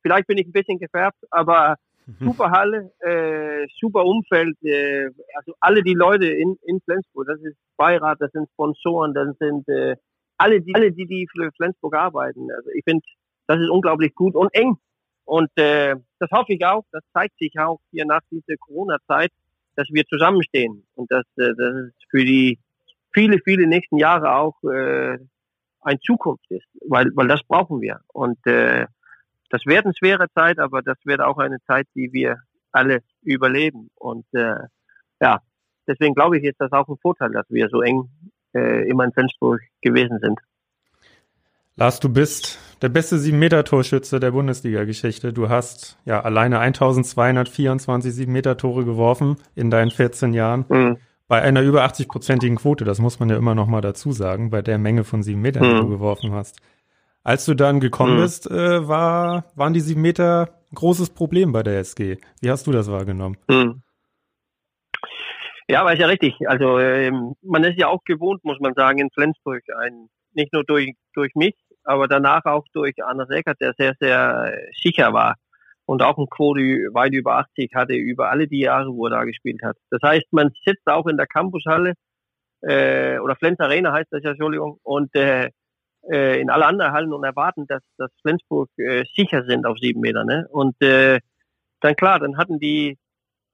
Vielleicht 0.01 0.27
bin 0.27 0.37
ich 0.37 0.47
ein 0.47 0.53
bisschen 0.53 0.79
gefärbt, 0.79 1.19
aber 1.29 1.75
super 2.19 2.51
Halle, 2.51 2.91
äh, 2.99 3.67
super 3.79 4.05
Umfeld. 4.05 4.57
Äh, 4.63 5.09
also 5.35 5.53
alle 5.59 5.83
die 5.83 5.93
Leute 5.93 6.27
in, 6.27 6.57
in 6.63 6.79
Flensburg, 6.81 7.27
das 7.27 7.39
ist 7.41 7.57
Beirat, 7.77 8.21
das 8.21 8.31
sind 8.31 8.49
Sponsoren, 8.53 9.13
das 9.13 9.37
sind 9.37 9.67
äh, 9.67 9.95
alle 10.37 10.61
die 10.61 10.73
alle 10.73 10.91
die 10.91 11.05
die 11.05 11.27
für 11.31 11.51
Flensburg 11.57 11.95
arbeiten. 11.95 12.49
Also 12.51 12.69
ich 12.73 12.83
finde, 12.83 13.03
das 13.47 13.59
ist 13.59 13.69
unglaublich 13.69 14.15
gut 14.15 14.35
und 14.35 14.53
eng. 14.53 14.77
Und 15.25 15.49
äh, 15.57 15.95
das 16.19 16.31
hoffe 16.31 16.53
ich 16.53 16.65
auch. 16.65 16.85
Das 16.91 17.03
zeigt 17.13 17.37
sich 17.37 17.59
auch 17.59 17.79
hier 17.91 18.05
nach 18.05 18.21
dieser 18.31 18.57
Corona-Zeit, 18.57 19.31
dass 19.75 19.87
wir 19.91 20.05
zusammenstehen 20.05 20.87
und 20.95 21.11
dass 21.11 21.25
äh, 21.37 21.53
das 21.55 21.75
ist 21.87 22.05
für 22.09 22.25
die 22.25 22.57
viele 23.13 23.39
viele 23.43 23.67
nächsten 23.67 23.97
Jahre 23.97 24.35
auch 24.35 24.61
äh, 24.63 25.17
ein 25.81 25.99
Zukunft 26.01 26.49
ist, 26.49 26.67
weil 26.87 27.11
weil 27.15 27.27
das 27.27 27.43
brauchen 27.43 27.81
wir. 27.81 28.01
Und 28.07 28.45
äh, 28.45 28.85
das 29.49 29.65
wird 29.65 29.85
eine 29.85 29.93
schwere 29.97 30.27
Zeit, 30.35 30.59
aber 30.59 30.81
das 30.81 30.97
wird 31.05 31.21
auch 31.21 31.37
eine 31.37 31.59
Zeit, 31.65 31.87
die 31.95 32.13
wir 32.13 32.37
alle 32.71 33.01
überleben. 33.21 33.89
Und 33.95 34.25
äh, 34.33 34.55
ja, 35.19 35.39
deswegen 35.87 36.13
glaube 36.13 36.37
ich, 36.37 36.43
ist 36.43 36.59
das 36.59 36.71
auch 36.71 36.87
ein 36.87 36.97
Vorteil, 37.01 37.31
dass 37.31 37.45
wir 37.49 37.67
so 37.69 37.81
eng 37.81 38.09
äh, 38.53 38.87
immer 38.87 39.05
in 39.05 39.11
Flensburg 39.11 39.61
gewesen 39.81 40.19
sind. 40.19 40.39
Lars, 41.75 41.99
du 41.99 42.09
bist 42.09 42.59
der 42.81 42.89
beste 42.89 43.15
7-Meter-Torschütze 43.15 44.19
der 44.19 44.31
Bundesliga-Geschichte. 44.31 45.31
Du 45.31 45.47
hast 45.47 45.97
ja 46.05 46.21
alleine 46.21 46.59
1224 46.59 48.13
7-Meter-Tore 48.13 48.83
geworfen 48.83 49.37
in 49.55 49.69
deinen 49.69 49.89
14 49.89 50.33
Jahren. 50.33 50.65
Mhm. 50.67 50.97
Bei 51.29 51.43
einer 51.43 51.61
über 51.61 51.85
80-prozentigen 51.85 52.55
Quote, 52.55 52.85
das 52.85 52.99
muss 52.99 53.19
man 53.19 53.29
ja 53.29 53.37
immer 53.37 53.53
noch 53.53 53.67
mal 53.67 53.81
dazu 53.81 54.11
sagen, 54.11 54.49
bei 54.49 54.63
der 54.63 54.79
Menge 54.79 55.03
von 55.03 55.21
7 55.21 55.39
Metern, 55.39 55.63
die 55.63 55.81
du 55.81 55.87
geworfen 55.87 56.31
hast. 56.31 56.59
Als 57.23 57.45
du 57.45 57.53
dann 57.53 57.79
gekommen 57.79 58.15
mhm. 58.15 58.21
bist, 58.21 58.49
äh, 58.49 58.87
war, 58.87 59.45
waren 59.53 59.73
die 59.73 59.79
7 59.79 60.01
Meter 60.01 60.49
ein 60.71 60.75
großes 60.75 61.11
Problem 61.11 61.51
bei 61.51 61.61
der 61.61 61.77
SG. 61.77 62.17
Wie 62.41 62.49
hast 62.49 62.65
du 62.65 62.71
das 62.71 62.91
wahrgenommen? 62.91 63.37
Mhm. 63.47 63.83
Ja, 65.67 65.81
aber 65.81 65.93
ist 65.93 65.99
ja 65.99 66.07
richtig. 66.07 66.33
Also 66.47 66.79
ähm, 66.79 67.35
man 67.43 67.63
ist 67.63 67.77
ja 67.77 67.89
auch 67.89 68.03
gewohnt, 68.05 68.43
muss 68.43 68.59
man 68.59 68.73
sagen, 68.73 68.97
in 68.97 69.11
Flensburg 69.11 69.61
ein, 69.77 70.09
nicht 70.33 70.51
nur 70.51 70.63
durch, 70.63 70.95
durch 71.13 71.35
mich, 71.35 71.53
aber 71.83 72.07
danach 72.07 72.45
auch 72.45 72.65
durch 72.73 72.95
Anders 73.03 73.29
Eckert, 73.29 73.61
der 73.61 73.75
sehr, 73.77 73.93
sehr 73.99 74.51
sicher 74.81 75.13
war 75.13 75.35
und 75.89 76.03
auch 76.03 76.19
eine 76.19 76.27
Quote 76.27 76.61
weit 76.93 77.13
über 77.13 77.37
80 77.37 77.71
hatte, 77.73 77.95
über 77.95 78.29
alle 78.29 78.47
die 78.47 78.59
Jahre, 78.59 78.93
wo 78.93 79.07
er 79.07 79.09
da 79.09 79.23
gespielt 79.23 79.63
hat. 79.63 79.75
Das 79.89 79.99
heißt, 80.03 80.27
man 80.29 80.51
sitzt 80.63 80.85
auch 80.85 81.07
in 81.07 81.17
der 81.17 81.25
Campushalle, 81.25 81.93
äh, 82.61 83.17
oder 83.17 83.35
Flens 83.35 83.59
Arena 83.59 83.91
heißt 83.91 84.09
das 84.11 84.21
ja, 84.21 84.29
Entschuldigung, 84.29 84.77
und 84.83 85.15
äh, 85.15 85.49
äh, 86.07 86.39
in 86.39 86.51
alle 86.51 86.67
anderen 86.67 86.91
Hallen 86.91 87.11
und 87.11 87.23
erwarten, 87.23 87.65
dass, 87.65 87.81
dass 87.97 88.11
Flensburg 88.21 88.69
äh, 88.77 89.03
sicher 89.15 89.43
sind 89.45 89.65
auf 89.65 89.79
sieben 89.79 90.01
Meter. 90.01 90.25
Ne? 90.25 90.47
Und 90.51 90.79
äh, 90.83 91.21
dann 91.81 91.95
klar, 91.95 92.19
dann 92.19 92.37
hatten 92.37 92.59
die 92.59 92.99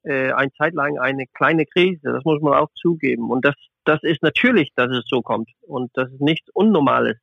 äh, 0.03 0.33
eine 0.33 0.51
Zeit 0.57 0.73
lang 0.73 0.99
eine 0.99 1.27
kleine 1.27 1.65
Krise, 1.65 2.01
das 2.03 2.25
muss 2.25 2.41
man 2.41 2.55
auch 2.55 2.69
zugeben. 2.75 3.31
Und 3.31 3.45
das, 3.45 3.55
das 3.85 4.03
ist 4.03 4.21
natürlich, 4.21 4.73
dass 4.75 4.91
es 4.91 5.05
so 5.07 5.21
kommt 5.21 5.49
und 5.61 5.89
das 5.93 6.11
ist 6.11 6.19
nichts 6.19 6.49
Unnormales. 6.53 7.15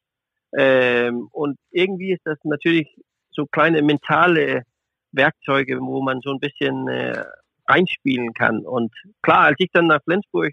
Ähm, 0.57 1.29
und 1.33 1.59
irgendwie 1.71 2.13
ist 2.13 2.23
das 2.25 2.39
natürlich 2.45 2.89
so 3.31 3.45
kleine 3.45 3.83
mentale 3.83 4.65
Werkzeuge, 5.13 5.79
wo 5.81 6.03
man 6.03 6.21
so 6.23 6.33
ein 6.33 6.41
bisschen 6.41 6.89
äh, 6.89 7.25
einspielen 7.65 8.33
kann. 8.35 8.65
Und 8.65 8.93
klar, 9.23 9.45
als 9.47 9.57
ich 9.59 9.71
dann 9.73 9.87
nach 9.87 10.03
Flensburg 10.05 10.53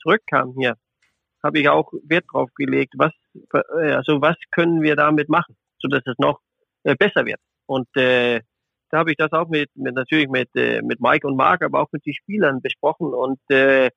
zurückkam 0.00 0.54
hier, 0.58 0.76
habe 1.42 1.60
ich 1.60 1.68
auch 1.68 1.92
Wert 2.04 2.24
drauf 2.32 2.50
gelegt, 2.54 2.94
was, 2.96 3.12
äh, 3.52 3.92
also 3.92 4.20
was 4.20 4.36
können 4.50 4.82
wir 4.82 4.96
damit 4.96 5.28
machen, 5.28 5.56
so 5.78 5.88
dass 5.88 6.02
es 6.06 6.18
noch 6.18 6.40
äh, 6.82 6.96
besser 6.96 7.24
wird. 7.24 7.40
Und 7.66 7.88
äh, 7.96 8.40
da 8.90 8.98
habe 8.98 9.10
ich 9.10 9.16
das 9.16 9.32
auch 9.32 9.48
mit, 9.48 9.70
mit 9.74 9.94
natürlich 9.94 10.28
mit, 10.28 10.48
äh, 10.56 10.82
mit 10.82 11.00
Mike 11.00 11.26
und 11.26 11.36
Mark, 11.36 11.62
aber 11.62 11.80
auch 11.80 11.92
mit 11.92 12.04
den 12.06 12.14
Spielern 12.14 12.60
besprochen 12.60 13.12
und 13.14 13.38
äh, 13.50 13.90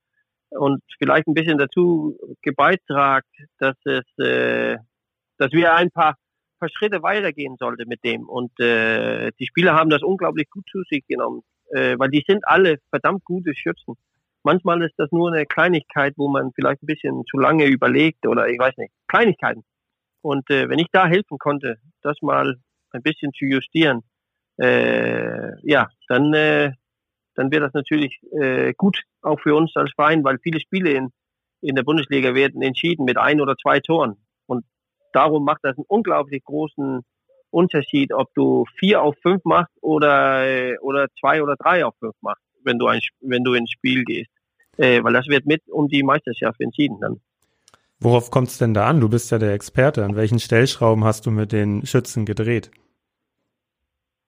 und 0.51 0.83
vielleicht 0.99 1.27
ein 1.27 1.33
bisschen 1.33 1.57
dazu 1.57 2.19
gebeitragt, 2.41 3.29
dass 3.57 3.77
es 3.85 4.03
äh, 4.17 4.77
dass 5.37 5.51
wir 5.53 5.73
ein 5.73 5.89
paar, 5.91 6.15
paar 6.61 6.69
Schritte 6.69 7.03
weitergehen 7.03 7.57
sollten 7.59 7.89
mit 7.89 8.03
dem. 8.05 8.29
Und 8.29 8.57
äh, 8.59 9.31
die 9.39 9.47
Spieler 9.47 9.73
haben 9.73 9.89
das 9.89 10.03
unglaublich 10.03 10.49
gut 10.49 10.65
zu 10.71 10.83
sich 10.89 11.05
genommen, 11.07 11.41
äh, 11.71 11.95
weil 11.97 12.09
die 12.09 12.23
sind 12.25 12.47
alle 12.47 12.77
verdammt 12.89 13.25
gute 13.25 13.53
Schützen. 13.53 13.95
Manchmal 14.43 14.81
ist 14.83 14.93
das 14.97 15.11
nur 15.11 15.31
eine 15.31 15.45
Kleinigkeit, 15.45 16.13
wo 16.17 16.29
man 16.29 16.51
vielleicht 16.53 16.81
ein 16.83 16.87
bisschen 16.87 17.23
zu 17.29 17.37
lange 17.37 17.65
überlegt 17.65 18.25
oder 18.25 18.47
ich 18.47 18.57
weiß 18.57 18.77
nicht, 18.77 18.93
Kleinigkeiten. 19.07 19.63
Und 20.21 20.49
äh, 20.49 20.69
wenn 20.69 20.79
ich 20.79 20.87
da 20.91 21.07
helfen 21.07 21.37
konnte, 21.37 21.77
das 22.01 22.17
mal 22.21 22.57
ein 22.91 23.01
bisschen 23.01 23.33
zu 23.33 23.45
justieren, 23.45 24.01
äh, 24.57 25.51
ja, 25.67 25.89
dann, 26.07 26.33
äh, 26.33 26.71
dann 27.35 27.51
wird 27.51 27.63
das 27.63 27.73
natürlich 27.73 28.19
äh, 28.39 28.73
gut 28.73 29.01
auch 29.21 29.39
für 29.39 29.55
uns 29.55 29.75
als 29.75 29.91
Verein, 29.93 30.23
weil 30.23 30.37
viele 30.39 30.59
Spiele 30.59 30.91
in, 30.91 31.09
in 31.61 31.75
der 31.75 31.83
Bundesliga 31.83 32.33
werden 32.35 32.61
entschieden 32.61 33.05
mit 33.05 33.17
ein 33.17 33.41
oder 33.41 33.55
zwei 33.57 33.79
Toren 33.79 34.17
darum 35.13 35.45
macht 35.45 35.59
das 35.63 35.77
einen 35.77 35.85
unglaublich 35.87 36.43
großen 36.43 37.01
Unterschied, 37.49 38.13
ob 38.13 38.33
du 38.33 38.65
vier 38.79 39.01
auf 39.01 39.15
fünf 39.21 39.43
machst 39.43 39.73
oder, 39.81 40.75
oder 40.81 41.07
zwei 41.19 41.43
oder 41.43 41.55
drei 41.57 41.85
auf 41.85 41.95
fünf 41.99 42.15
machst, 42.21 42.43
wenn 42.63 42.79
du, 42.79 42.87
ein, 42.87 43.01
wenn 43.19 43.43
du 43.43 43.53
ins 43.53 43.71
Spiel 43.71 44.03
gehst. 44.03 44.31
Äh, 44.77 45.03
weil 45.03 45.13
das 45.13 45.27
wird 45.27 45.45
mit 45.45 45.61
um 45.69 45.89
die 45.89 46.01
Meisterschaft 46.01 46.61
entschieden 46.61 46.97
dann. 47.01 47.19
Worauf 47.99 48.31
kommt 48.31 48.47
es 48.47 48.57
denn 48.57 48.73
da 48.73 48.87
an? 48.87 48.99
Du 48.99 49.09
bist 49.09 49.29
ja 49.31 49.37
der 49.37 49.53
Experte. 49.53 50.03
An 50.03 50.15
welchen 50.15 50.39
Stellschrauben 50.39 51.03
hast 51.03 51.27
du 51.27 51.31
mit 51.31 51.51
den 51.51 51.85
Schützen 51.85 52.25
gedreht? 52.25 52.71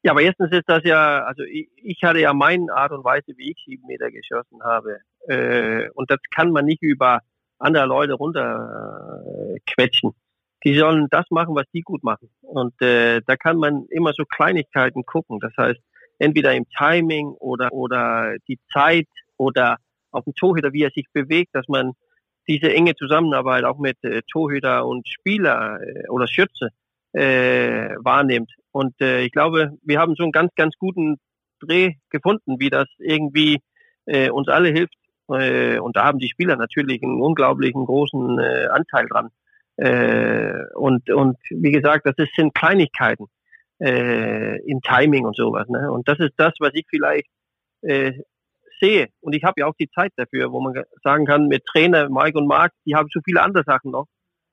Ja, 0.04 0.12
aber 0.12 0.22
erstens 0.22 0.52
ist 0.52 0.68
das 0.68 0.84
ja, 0.84 1.24
also 1.24 1.44
ich, 1.44 1.70
ich 1.78 2.04
hatte 2.04 2.20
ja 2.20 2.34
meine 2.34 2.72
Art 2.74 2.92
und 2.92 3.06
Weise, 3.06 3.38
wie 3.38 3.52
ich 3.52 3.64
sieben 3.66 3.88
Meter 3.88 4.12
geschossen 4.12 4.62
habe. 4.62 5.00
Äh, 5.28 5.90
und 5.96 6.12
das 6.12 6.20
kann 6.36 6.52
man 6.52 6.66
nicht 6.66 6.84
über 6.84 7.22
andere 7.58 7.86
Leute 7.86 8.14
runterquetschen. 8.14 10.10
Äh, 10.10 10.14
die 10.64 10.78
sollen 10.78 11.08
das 11.10 11.26
machen, 11.30 11.56
was 11.56 11.66
die 11.74 11.82
gut 11.82 12.04
machen. 12.04 12.30
Und 12.42 12.80
äh, 12.82 13.22
da 13.26 13.36
kann 13.36 13.58
man 13.58 13.86
immer 13.90 14.14
so 14.14 14.24
Kleinigkeiten 14.24 15.06
gucken. 15.06 15.40
Das 15.40 15.54
heißt, 15.58 15.80
entweder 16.20 16.54
im 16.54 16.66
Timing 16.78 17.28
oder 17.40 17.72
oder 17.74 18.36
die 18.48 18.60
Zeit 18.72 19.08
oder 19.38 19.78
auf 20.12 20.24
dem 20.24 20.36
Torhüter, 20.36 20.74
wie 20.74 20.84
er 20.84 20.92
sich 20.92 21.06
bewegt, 21.12 21.54
dass 21.54 21.68
man 21.68 21.94
diese 22.48 22.74
enge 22.74 22.96
Zusammenarbeit 22.96 23.64
auch 23.64 23.78
mit 23.78 24.02
äh, 24.04 24.22
Torhüter 24.32 24.86
und 24.86 25.08
Spieler 25.08 25.80
äh, 25.82 26.08
oder 26.10 26.28
Schütze 26.28 26.70
äh, 27.14 27.96
wahrnimmt. 27.98 28.52
Und 28.72 29.00
äh, 29.02 29.22
ich 29.22 29.32
glaube, 29.32 29.78
wir 29.82 30.00
haben 30.00 30.16
so 30.16 30.24
einen 30.24 30.32
ganz, 30.32 30.54
ganz 30.56 30.76
guten 30.78 31.18
Dreh 31.60 31.94
gefunden, 32.10 32.60
wie 32.60 32.70
das 32.70 32.88
irgendwie 32.98 33.60
äh, 34.06 34.30
uns 34.30 34.48
alle 34.50 34.70
hilft. 34.70 34.96
Äh, 35.30 35.80
und 35.80 35.96
da 35.96 36.06
haben 36.06 36.20
die 36.20 36.30
Spieler 36.30 36.58
natürlich 36.58 37.02
einen 37.02 37.22
unglaublichen 37.22 37.86
großen 37.86 38.40
äh, 38.40 38.68
Anteil 38.68 39.08
dran. 39.08 39.30
Äh, 39.78 40.66
und, 40.76 41.10
und 41.10 41.38
wie 41.50 41.72
gesagt, 41.72 42.06
das 42.06 42.16
ist, 42.18 42.36
sind 42.36 42.54
Kleinigkeiten 42.54 43.28
äh, 43.80 44.60
im 44.70 44.82
Timing 44.82 45.26
und 45.26 45.36
sowas. 45.36 45.68
Ne? 45.68 45.92
Und 45.92 46.08
das 46.08 46.20
ist 46.20 46.34
das, 46.38 46.54
was 46.60 46.72
ich 46.74 46.86
vielleicht 46.90 47.28
äh, 47.82 48.14
sehe. 48.80 49.08
Und 49.22 49.34
ich 49.34 49.44
habe 49.44 49.56
ja 49.58 49.68
auch 49.68 49.76
die 49.80 49.90
Zeit 49.90 50.12
dafür, 50.16 50.52
wo 50.52 50.62
man 50.62 50.84
sagen 51.04 51.26
kann, 51.26 51.48
mit 51.48 51.66
Trainer 51.66 52.10
Mike 52.10 52.38
und 52.38 52.48
Marc, 52.48 52.72
die 52.86 52.96
haben 52.96 53.08
so 53.12 53.20
viele 53.24 53.42
andere 53.42 53.64
Sachen 53.64 53.92
noch. 53.92 54.08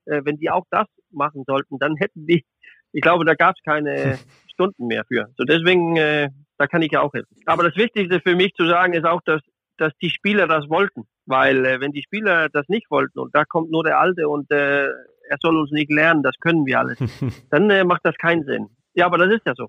Äh, 0.07 0.23
wenn 0.25 0.37
die 0.37 0.51
auch 0.51 0.65
das 0.71 0.87
machen 1.11 1.45
sollten, 1.47 1.79
dann 1.79 1.97
hätten 1.97 2.27
die, 2.27 2.45
ich 2.93 3.03
glaube, 3.03 3.25
da 3.25 3.35
gab 3.35 3.57
es 3.57 3.63
keine 3.63 4.19
Stunden 4.53 4.87
mehr 4.87 5.05
für. 5.07 5.29
So 5.37 5.45
deswegen, 5.45 5.97
äh, 5.97 6.29
da 6.59 6.67
kann 6.67 6.83
ich 6.83 6.93
ja 6.93 7.01
auch 7.03 7.13
helfen. 7.13 7.37
Aber 7.47 7.63
das 7.63 7.77
Wichtigste 7.77 8.21
für 8.21 8.37
mich 8.37 8.55
zu 8.55 8.67
sagen 8.67 8.95
ist 8.95 9.05
auch, 9.05 9.21
dass, 9.25 9.41
dass 9.77 9.93
die 10.03 10.11
Spieler 10.11 10.47
das 10.47 10.69
wollten. 10.69 11.05
Weil 11.27 11.65
äh, 11.65 11.81
wenn 11.81 11.93
die 11.93 12.03
Spieler 12.03 12.49
das 12.49 12.69
nicht 12.69 12.91
wollten 12.91 13.19
und 13.19 13.35
da 13.35 13.45
kommt 13.45 13.71
nur 13.71 13.85
der 13.85 14.01
Alte 14.01 14.29
und 14.29 14.51
äh, 14.51 14.89
er 15.31 15.39
soll 15.41 15.57
uns 15.57 15.71
nicht 15.71 15.91
lernen, 15.91 16.23
das 16.23 16.35
können 16.41 16.67
wir 16.67 16.81
alles, 16.81 16.99
dann 17.51 17.71
äh, 17.71 17.85
macht 17.85 18.01
das 18.05 18.17
keinen 18.17 18.45
Sinn. 18.45 18.69
Ja, 18.95 19.07
aber 19.07 19.19
das 19.19 19.33
ist 19.33 19.47
ja 19.47 19.55
so. 19.55 19.69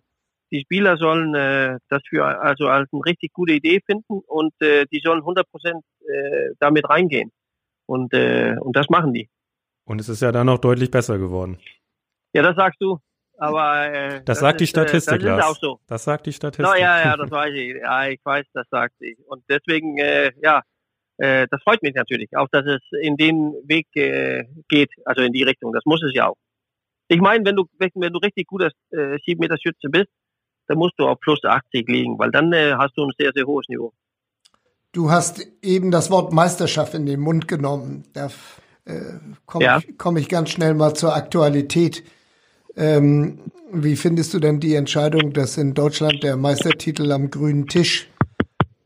Die 0.51 0.61
Spieler 0.61 0.97
sollen 0.97 1.33
äh, 1.35 1.77
das 1.87 2.01
für 2.09 2.25
also 2.25 2.67
als 2.67 2.89
eine 2.91 3.05
richtig 3.05 3.31
gute 3.31 3.53
Idee 3.53 3.79
finden 3.85 4.21
und 4.27 4.53
äh, 4.59 4.85
die 4.91 4.99
sollen 4.99 5.19
100 5.19 5.49
Prozent 5.49 5.83
äh, 6.01 6.49
damit 6.59 6.89
reingehen. 6.89 7.31
Und, 7.85 8.13
äh, 8.13 8.55
und 8.59 8.75
das 8.75 8.89
machen 8.89 9.13
die. 9.13 9.29
Und 9.85 10.01
es 10.01 10.09
ist 10.09 10.21
ja 10.21 10.31
dann 10.31 10.47
noch 10.47 10.59
deutlich 10.59 10.91
besser 10.91 11.17
geworden. 11.17 11.59
Ja, 12.33 12.41
das 12.41 12.55
sagst 12.55 12.81
du. 12.81 12.99
Aber 13.37 13.91
äh, 13.91 14.23
das, 14.23 14.39
sagt 14.39 14.61
ist, 14.61 14.67
die 14.67 14.67
Statistik, 14.67 15.21
äh, 15.21 15.25
das 15.25 15.39
ist 15.39 15.45
auch 15.45 15.59
so. 15.59 15.79
Das 15.87 16.03
sagt 16.03 16.25
die 16.25 16.33
Statistik. 16.33 16.65
No, 16.65 16.75
ja, 16.75 17.01
ja, 17.01 17.17
das 17.17 17.31
weiß 17.31 17.53
ich. 17.53 17.75
Ja, 17.81 18.07
ich 18.07 18.19
weiß, 18.23 18.45
das 18.53 18.67
sagt 18.69 18.95
sie. 18.99 19.17
Und 19.27 19.43
deswegen, 19.49 19.97
äh, 19.97 20.31
ja, 20.41 20.61
äh, 21.21 21.47
das 21.51 21.61
freut 21.61 21.83
mich 21.83 21.93
natürlich, 21.93 22.35
auch 22.35 22.47
dass 22.51 22.65
es 22.65 22.81
in 22.99 23.15
den 23.15 23.53
Weg 23.65 23.85
äh, 23.95 24.45
geht, 24.67 24.89
also 25.05 25.21
in 25.21 25.31
die 25.31 25.43
Richtung. 25.43 25.71
Das 25.71 25.85
muss 25.85 26.01
es 26.01 26.13
ja 26.15 26.29
auch. 26.29 26.37
Ich 27.09 27.21
meine, 27.21 27.45
wenn 27.45 27.55
du 27.55 27.65
wenn 27.77 28.13
du 28.13 28.19
richtig 28.19 28.47
guter 28.47 28.71
äh, 28.89 29.19
7 29.23 29.39
Meter 29.39 29.57
Schütze 29.61 29.89
bist, 29.89 30.09
dann 30.67 30.79
musst 30.79 30.95
du 30.97 31.07
auf 31.07 31.19
plus 31.19 31.43
80 31.43 31.87
liegen, 31.87 32.17
weil 32.17 32.31
dann 32.31 32.51
äh, 32.53 32.73
hast 32.75 32.97
du 32.97 33.03
ein 33.03 33.11
sehr, 33.19 33.31
sehr 33.35 33.45
hohes 33.45 33.67
Niveau. 33.69 33.93
Du 34.93 35.11
hast 35.11 35.47
eben 35.61 35.91
das 35.91 36.09
Wort 36.09 36.33
Meisterschaft 36.33 36.95
in 36.95 37.05
den 37.05 37.19
Mund 37.19 37.47
genommen. 37.47 38.03
Da 38.13 38.29
äh, 38.85 39.19
komme 39.45 39.65
ja. 39.65 39.77
ich, 39.77 39.97
komm 39.99 40.17
ich 40.17 40.27
ganz 40.27 40.49
schnell 40.49 40.73
mal 40.73 40.95
zur 40.95 41.15
Aktualität. 41.15 42.03
Ähm, 42.75 43.51
wie 43.71 43.95
findest 43.95 44.33
du 44.33 44.39
denn 44.39 44.59
die 44.59 44.73
Entscheidung, 44.73 45.33
dass 45.33 45.57
in 45.57 45.75
Deutschland 45.75 46.23
der 46.23 46.35
Meistertitel 46.35 47.11
am 47.11 47.29
grünen 47.29 47.67
Tisch 47.67 48.09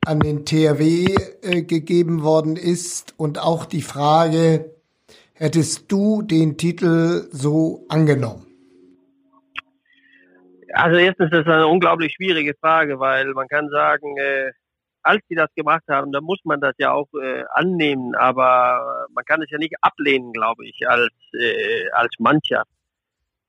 an 0.05 0.19
den 0.19 0.45
THW 0.45 1.15
äh, 1.41 1.61
gegeben 1.63 2.23
worden 2.23 2.55
ist? 2.55 3.13
Und 3.17 3.39
auch 3.39 3.65
die 3.65 3.81
Frage, 3.81 4.71
hättest 5.33 5.91
du 5.91 6.21
den 6.21 6.57
Titel 6.57 7.27
so 7.31 7.85
angenommen? 7.89 8.45
Also 10.73 10.97
erstens 10.97 11.31
ist 11.31 11.33
das 11.33 11.47
eine 11.47 11.67
unglaublich 11.67 12.13
schwierige 12.13 12.53
Frage, 12.59 12.99
weil 12.99 13.33
man 13.33 13.47
kann 13.47 13.69
sagen, 13.69 14.17
äh, 14.17 14.51
als 15.03 15.21
die 15.29 15.35
das 15.35 15.53
gemacht 15.55 15.83
haben, 15.89 16.11
dann 16.11 16.23
muss 16.23 16.39
man 16.43 16.59
das 16.59 16.73
ja 16.77 16.91
auch 16.91 17.07
äh, 17.13 17.43
annehmen, 17.53 18.15
aber 18.15 19.07
man 19.13 19.23
kann 19.23 19.41
es 19.41 19.49
ja 19.51 19.57
nicht 19.57 19.75
ablehnen, 19.81 20.33
glaube 20.33 20.65
ich, 20.65 20.87
als, 20.87 21.13
äh, 21.39 21.89
als 21.91 22.11
Mannschaft. 22.19 22.69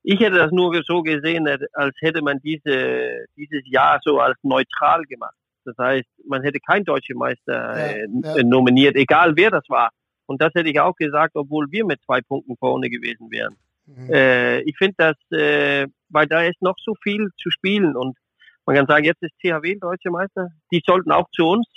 Ich 0.03 0.19
hätte 0.21 0.37
das 0.37 0.51
nur 0.51 0.81
so 0.85 1.01
gesehen, 1.01 1.47
als 1.73 1.95
hätte 1.99 2.21
man 2.21 2.39
diese, 2.39 3.25
dieses 3.35 3.63
Jahr 3.65 3.99
so 4.03 4.19
als 4.19 4.37
neutral 4.43 5.03
gemacht. 5.03 5.35
Das 5.67 5.77
heißt, 5.77 6.07
man 6.25 6.43
hätte 6.43 6.59
kein 6.59 6.83
deutscher 6.83 7.15
Meister 7.15 7.75
äh, 7.75 8.07
ja, 8.23 8.37
ja. 8.37 8.43
nominiert, 8.43 8.95
egal 8.95 9.33
wer 9.35 9.51
das 9.51 9.65
war. 9.69 9.91
Und 10.25 10.41
das 10.41 10.53
hätte 10.53 10.69
ich 10.69 10.79
auch 10.79 10.95
gesagt, 10.95 11.35
obwohl 11.35 11.67
wir 11.71 11.85
mit 11.85 12.01
zwei 12.03 12.21
Punkten 12.21 12.55
vorne 12.57 12.89
gewesen 12.89 13.29
wären. 13.31 13.55
Mhm. 13.85 14.09
Äh, 14.11 14.61
ich 14.61 14.77
finde 14.77 14.95
das, 14.97 15.15
äh, 15.37 15.87
weil 16.09 16.27
da 16.27 16.43
ist 16.43 16.61
noch 16.61 16.75
so 16.83 16.93
viel 17.03 17.29
zu 17.37 17.49
spielen 17.51 17.95
und 17.95 18.17
man 18.65 18.75
kann 18.75 18.87
sagen, 18.87 19.05
jetzt 19.05 19.21
ist 19.23 19.33
THW 19.41 19.75
deutscher 19.79 20.11
Meister. 20.11 20.49
Die 20.71 20.81
sollten 20.85 21.11
auch 21.11 21.29
zu 21.31 21.45
uns 21.45 21.67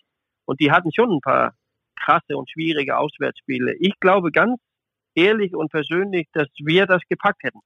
und 0.45 0.61
die 0.61 0.73
hatten 0.73 0.93
schon 0.93 1.11
ein 1.13 1.21
paar 1.21 1.55
krasse 1.97 2.37
und 2.37 2.51
schwierige 2.51 2.97
Auswärtsspiele. 2.97 3.75
Ich 3.79 3.99
glaube 4.01 4.33
ganz 4.33 4.61
ehrlich 5.15 5.55
und 5.55 5.71
persönlich, 5.71 6.27
dass 6.33 6.49
wir 6.59 6.87
das 6.87 7.03
gepackt 7.09 7.43
hätten 7.43 7.61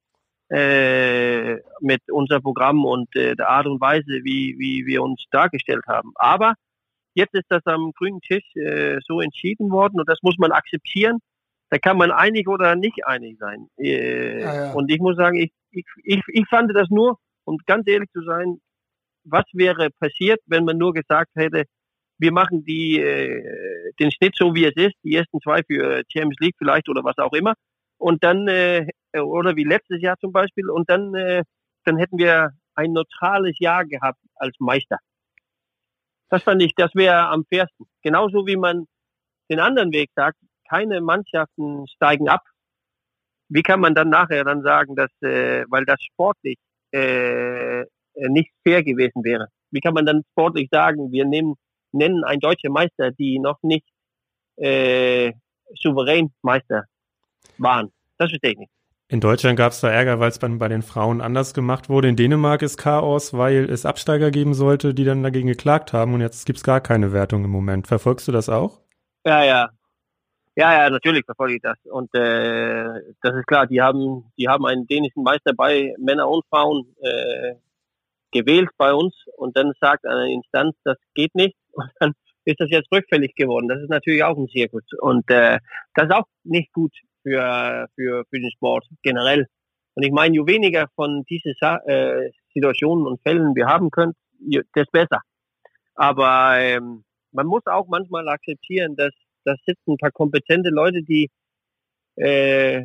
äh, 0.51 1.55
mit 1.81 2.03
unserem 2.11 2.43
Programm 2.43 2.85
und 2.85 3.15
äh, 3.17 3.35
der 3.35 3.49
Art 3.49 3.67
und 3.67 3.81
Weise, 3.81 4.21
wie, 4.23 4.57
wie 4.59 4.87
wir 4.87 5.03
uns 5.03 5.25
dargestellt 5.31 5.85
haben. 5.87 6.13
Aber 6.17 6.55
jetzt 7.15 7.35
ist 7.35 7.47
das 7.49 7.65
am 7.67 7.93
grünen 7.93 8.21
Tisch 8.21 8.45
äh, 8.57 8.99
so 9.07 9.21
entschieden 9.21 9.71
worden 9.71 10.01
und 10.01 10.09
das 10.09 10.19
muss 10.23 10.37
man 10.39 10.53
akzeptieren. 10.53 11.19
Da 11.71 11.79
kann 11.79 11.97
man 11.97 12.11
einig 12.11 12.47
oder 12.49 12.77
nicht 12.77 13.07
einig 13.07 13.39
sein. 13.39 13.69
Äh, 13.79 14.43
ja, 14.43 14.55
ja. 14.55 14.73
Und 14.73 14.91
ich 14.91 15.01
muss 15.01 15.17
sagen, 15.17 15.37
ich, 15.37 15.51
ich, 15.71 15.85
ich, 16.05 16.21
ich 16.29 16.47
fand 16.49 16.71
das 16.75 16.89
nur, 16.91 17.19
um 17.45 17.59
ganz 17.67 17.89
ehrlich 17.89 18.11
zu 18.13 18.23
sein, 18.23 18.59
was 19.25 19.45
wäre 19.53 19.91
passiert, 19.99 20.41
wenn 20.47 20.65
man 20.65 20.77
nur 20.77 20.93
gesagt 20.93 21.31
hätte, 21.35 21.65
wir 22.19 22.33
machen 22.33 22.65
die, 22.65 23.01
äh, 23.01 23.93
den 23.99 24.11
Schnitt 24.11 24.35
so, 24.37 24.55
wie 24.55 24.67
es 24.67 24.77
ist, 24.77 24.95
die 25.03 25.17
ersten 25.17 25.41
zwei 25.41 25.63
für 25.63 26.03
Champions 26.13 26.39
League 26.41 26.55
vielleicht 26.59 26.89
oder 26.89 27.03
was 27.03 27.19
auch 27.19 27.33
immer. 27.33 27.55
Und 27.99 28.23
dann 28.23 28.47
äh, 28.49 28.87
oder 29.23 29.57
wie 29.57 29.65
letztes 29.65 30.01
Jahr 30.01 30.17
zum 30.19 30.33
Beispiel. 30.33 30.71
Und 30.71 30.89
dann, 30.91 31.15
äh, 31.15 31.45
dann 31.85 31.97
hätten 31.99 32.19
wir 32.19 32.51
ein 32.75 32.93
neutrales 32.93 33.59
Jahr 33.59 33.85
gehabt 33.85 34.21
als 34.37 34.55
Meister. 34.59 34.99
Das 36.29 36.43
fand 36.43 36.63
ich, 36.63 36.75
das 36.75 36.95
wäre 36.95 37.29
am 37.29 37.45
fairsten. 37.45 37.87
Genauso 38.03 38.47
wie 38.47 38.57
man 38.57 38.87
den 39.51 39.61
anderen 39.61 39.93
Weg 39.93 40.11
sagt, 40.15 40.39
keine 40.69 41.01
Mannschaften 41.01 41.87
steigen 41.89 42.29
ab. 42.29 42.43
Wie 43.49 43.63
kann 43.63 43.81
man 43.81 43.95
dann 43.95 44.09
nachher 44.09 44.43
dann 44.45 44.63
sagen, 44.63 44.97
dass, 44.97 45.11
äh, 45.23 45.65
weil 45.69 45.85
das 45.85 46.03
sportlich 46.03 46.57
äh, 46.93 47.85
nicht 48.15 48.51
fair 48.63 48.83
gewesen 48.83 49.23
wäre? 49.23 49.49
Wie 49.71 49.81
kann 49.81 49.95
man 49.95 50.07
dann 50.07 50.23
sportlich 50.33 50.69
sagen, 50.71 51.13
wir 51.13 51.25
nehmen, 51.25 51.55
nennen 51.93 52.25
ein 52.25 52.41
deutscher 52.41 52.71
Meister, 52.71 53.11
die 53.11 53.39
noch 53.39 53.63
nicht 53.63 53.87
äh, 54.57 55.33
souverän 55.75 56.33
Meister 56.43 56.85
waren? 57.59 57.93
Das 58.19 58.31
verstehe 58.31 58.53
ich 58.53 58.59
nicht. 58.59 58.73
In 59.15 59.21
Deutschland 59.21 59.57
gab 59.57 59.71
es 59.71 59.81
da 59.81 59.89
Ärger, 59.91 60.19
weil 60.19 60.31
es 60.31 60.41
bei, 60.41 60.49
bei 60.49 60.67
den 60.67 60.83
Frauen 60.83 61.21
anders 61.21 61.55
gemacht 61.55 61.89
wurde. 61.89 62.09
In 62.09 62.17
Dänemark 62.17 62.63
ist 62.63 62.79
Chaos, 62.79 63.33
weil 63.33 63.71
es 63.71 63.87
Absteiger 63.87 64.33
geben 64.33 64.55
sollte, 64.55 64.93
die 64.93 65.05
dann 65.05 65.23
dagegen 65.23 65.47
geklagt 65.47 65.93
haben 65.93 66.15
und 66.15 66.21
jetzt 66.21 66.47
gibt 66.47 66.57
es 66.57 66.65
gar 66.65 66.81
keine 66.81 67.13
Wertung 67.13 67.45
im 67.45 67.51
Moment. 67.53 67.87
Verfolgst 67.87 68.27
du 68.27 68.33
das 68.33 68.49
auch? 68.49 68.81
Ja, 69.25 69.45
ja. 69.45 69.71
Ja, 70.57 70.83
ja, 70.83 70.91
natürlich 70.91 71.25
verfolge 71.25 71.55
ich 71.55 71.63
das. 71.63 71.79
Und 71.85 72.13
äh, 72.17 73.15
das 73.23 73.37
ist 73.37 73.47
klar, 73.47 73.69
die 73.69 73.81
haben, 73.81 74.33
die 74.37 74.49
haben 74.49 74.67
einen 74.67 74.89
dänischen 74.89 75.23
Meister 75.23 75.53
bei 75.57 75.95
Männer 75.97 76.29
und 76.29 76.45
Frauen 76.51 76.85
äh, 77.01 77.55
gewählt 78.33 78.71
bei 78.79 78.93
uns 78.93 79.15
und 79.37 79.57
dann 79.57 79.75
sagt 79.81 80.07
eine 80.07 80.33
Instanz, 80.33 80.75
das 80.83 80.97
geht 81.15 81.37
nicht. 81.37 81.57
Und 81.75 81.89
dann 82.01 82.15
ist 82.45 82.59
das 82.59 82.69
jetzt 82.69 82.91
rückfällig 82.91 83.37
geworden. 83.37 83.69
Das 83.69 83.81
ist 83.81 83.91
natürlich 83.91 84.25
auch 84.25 84.37
ein 84.37 84.49
Zirkus. 84.49 84.83
Und 84.99 85.31
äh, 85.31 85.61
das 85.95 86.07
ist 86.07 86.13
auch 86.13 86.27
nicht 86.43 86.73
gut 86.73 86.93
für, 87.25 87.89
für, 87.97 88.25
für 88.31 88.41
den 88.41 88.51
Sport 88.53 88.87
generell. 89.03 89.47
Und 89.95 90.05
ich 90.05 90.13
meine, 90.13 90.35
je 90.35 90.47
weniger 90.47 90.89
von 90.95 91.25
diesen 91.25 91.55
äh, 91.87 92.31
Situationen 92.53 93.07
und 93.07 93.21
Fällen 93.23 93.55
wir 93.57 93.67
haben 93.67 93.91
können, 93.91 94.13
desto 94.39 94.91
besser. 94.93 95.21
Aber 95.95 96.59
ähm, 96.59 97.05
man 97.33 97.47
muss 97.47 97.63
auch 97.67 97.87
manchmal 97.89 98.29
akzeptieren, 98.29 98.97
dass 98.97 99.13
das 99.45 99.59
sitzen 99.67 99.93
ein 99.93 99.97
paar 99.99 100.11
kompetente 100.11 100.71
Leute, 100.71 101.03
die 101.03 101.31
äh, 102.17 102.83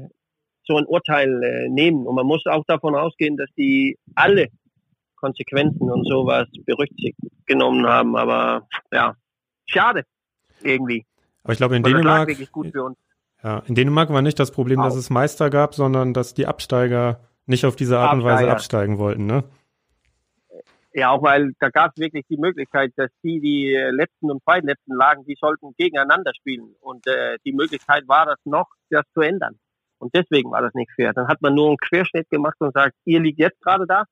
so 0.65 0.77
ein 0.77 0.85
Urteil 0.85 1.43
äh, 1.43 1.69
nehmen. 1.69 2.05
Und 2.05 2.15
man 2.15 2.25
muss 2.25 2.45
auch 2.45 2.63
davon 2.65 2.95
ausgehen, 2.95 3.37
dass 3.37 3.49
die 3.57 3.97
alle 4.15 4.47
Konsequenzen 5.15 5.89
und 5.89 6.07
sowas 6.07 6.47
berücksichtigt 6.65 7.17
genommen 7.45 7.85
haben. 7.87 8.15
Aber 8.15 8.67
ja, 8.91 9.15
schade 9.65 10.03
irgendwie. 10.61 11.05
Aber 11.43 11.53
ich 11.53 11.57
glaube 11.59 11.75
in 11.75 11.83
Dänemark, 11.83 12.29
ja, 13.43 13.59
in 13.67 13.75
Dänemark 13.75 14.09
war 14.09 14.21
nicht 14.21 14.39
das 14.39 14.51
Problem, 14.51 14.81
dass 14.81 14.95
es 14.95 15.09
Meister 15.09 15.49
gab, 15.49 15.73
sondern 15.73 16.13
dass 16.13 16.33
die 16.33 16.45
Absteiger 16.45 17.21
nicht 17.45 17.65
auf 17.65 17.75
diese 17.75 17.97
Art 17.97 18.13
und 18.13 18.23
Weise 18.23 18.49
absteigen 18.49 18.97
wollten, 18.97 19.25
ne? 19.25 19.43
Ja, 20.91 21.11
auch 21.11 21.21
weil 21.21 21.53
da 21.59 21.69
gab 21.69 21.91
es 21.91 22.01
wirklich 22.01 22.25
die 22.27 22.37
Möglichkeit, 22.37 22.91
dass 22.95 23.11
die, 23.23 23.39
die 23.39 23.73
letzten 23.91 24.31
und 24.31 24.43
zweitletzten 24.43 24.95
lagen, 24.95 25.23
die 25.23 25.37
sollten 25.39 25.73
gegeneinander 25.77 26.31
spielen. 26.35 26.75
Und 26.81 27.05
äh, 27.07 27.37
die 27.45 27.53
Möglichkeit 27.53 28.07
war 28.07 28.25
das 28.25 28.39
noch, 28.43 28.67
das 28.89 29.03
zu 29.13 29.21
ändern. 29.21 29.59
Und 29.99 30.13
deswegen 30.15 30.51
war 30.51 30.61
das 30.61 30.73
nicht 30.73 30.91
fair. 30.95 31.13
Dann 31.13 31.27
hat 31.27 31.41
man 31.41 31.53
nur 31.53 31.67
einen 31.67 31.77
Querschnitt 31.77 32.29
gemacht 32.29 32.55
und 32.59 32.73
sagt, 32.73 32.95
ihr 33.05 33.19
liegt 33.19 33.39
jetzt 33.39 33.61
gerade 33.61 33.85
da, 33.85 34.05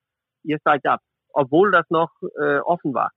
ihr 0.43 0.59
steigt 0.59 0.85
ab. 0.85 1.01
Obwohl 1.33 1.71
das 1.71 1.85
noch 1.89 2.11
äh, 2.39 2.59
offen 2.59 2.93
war. 2.93 3.11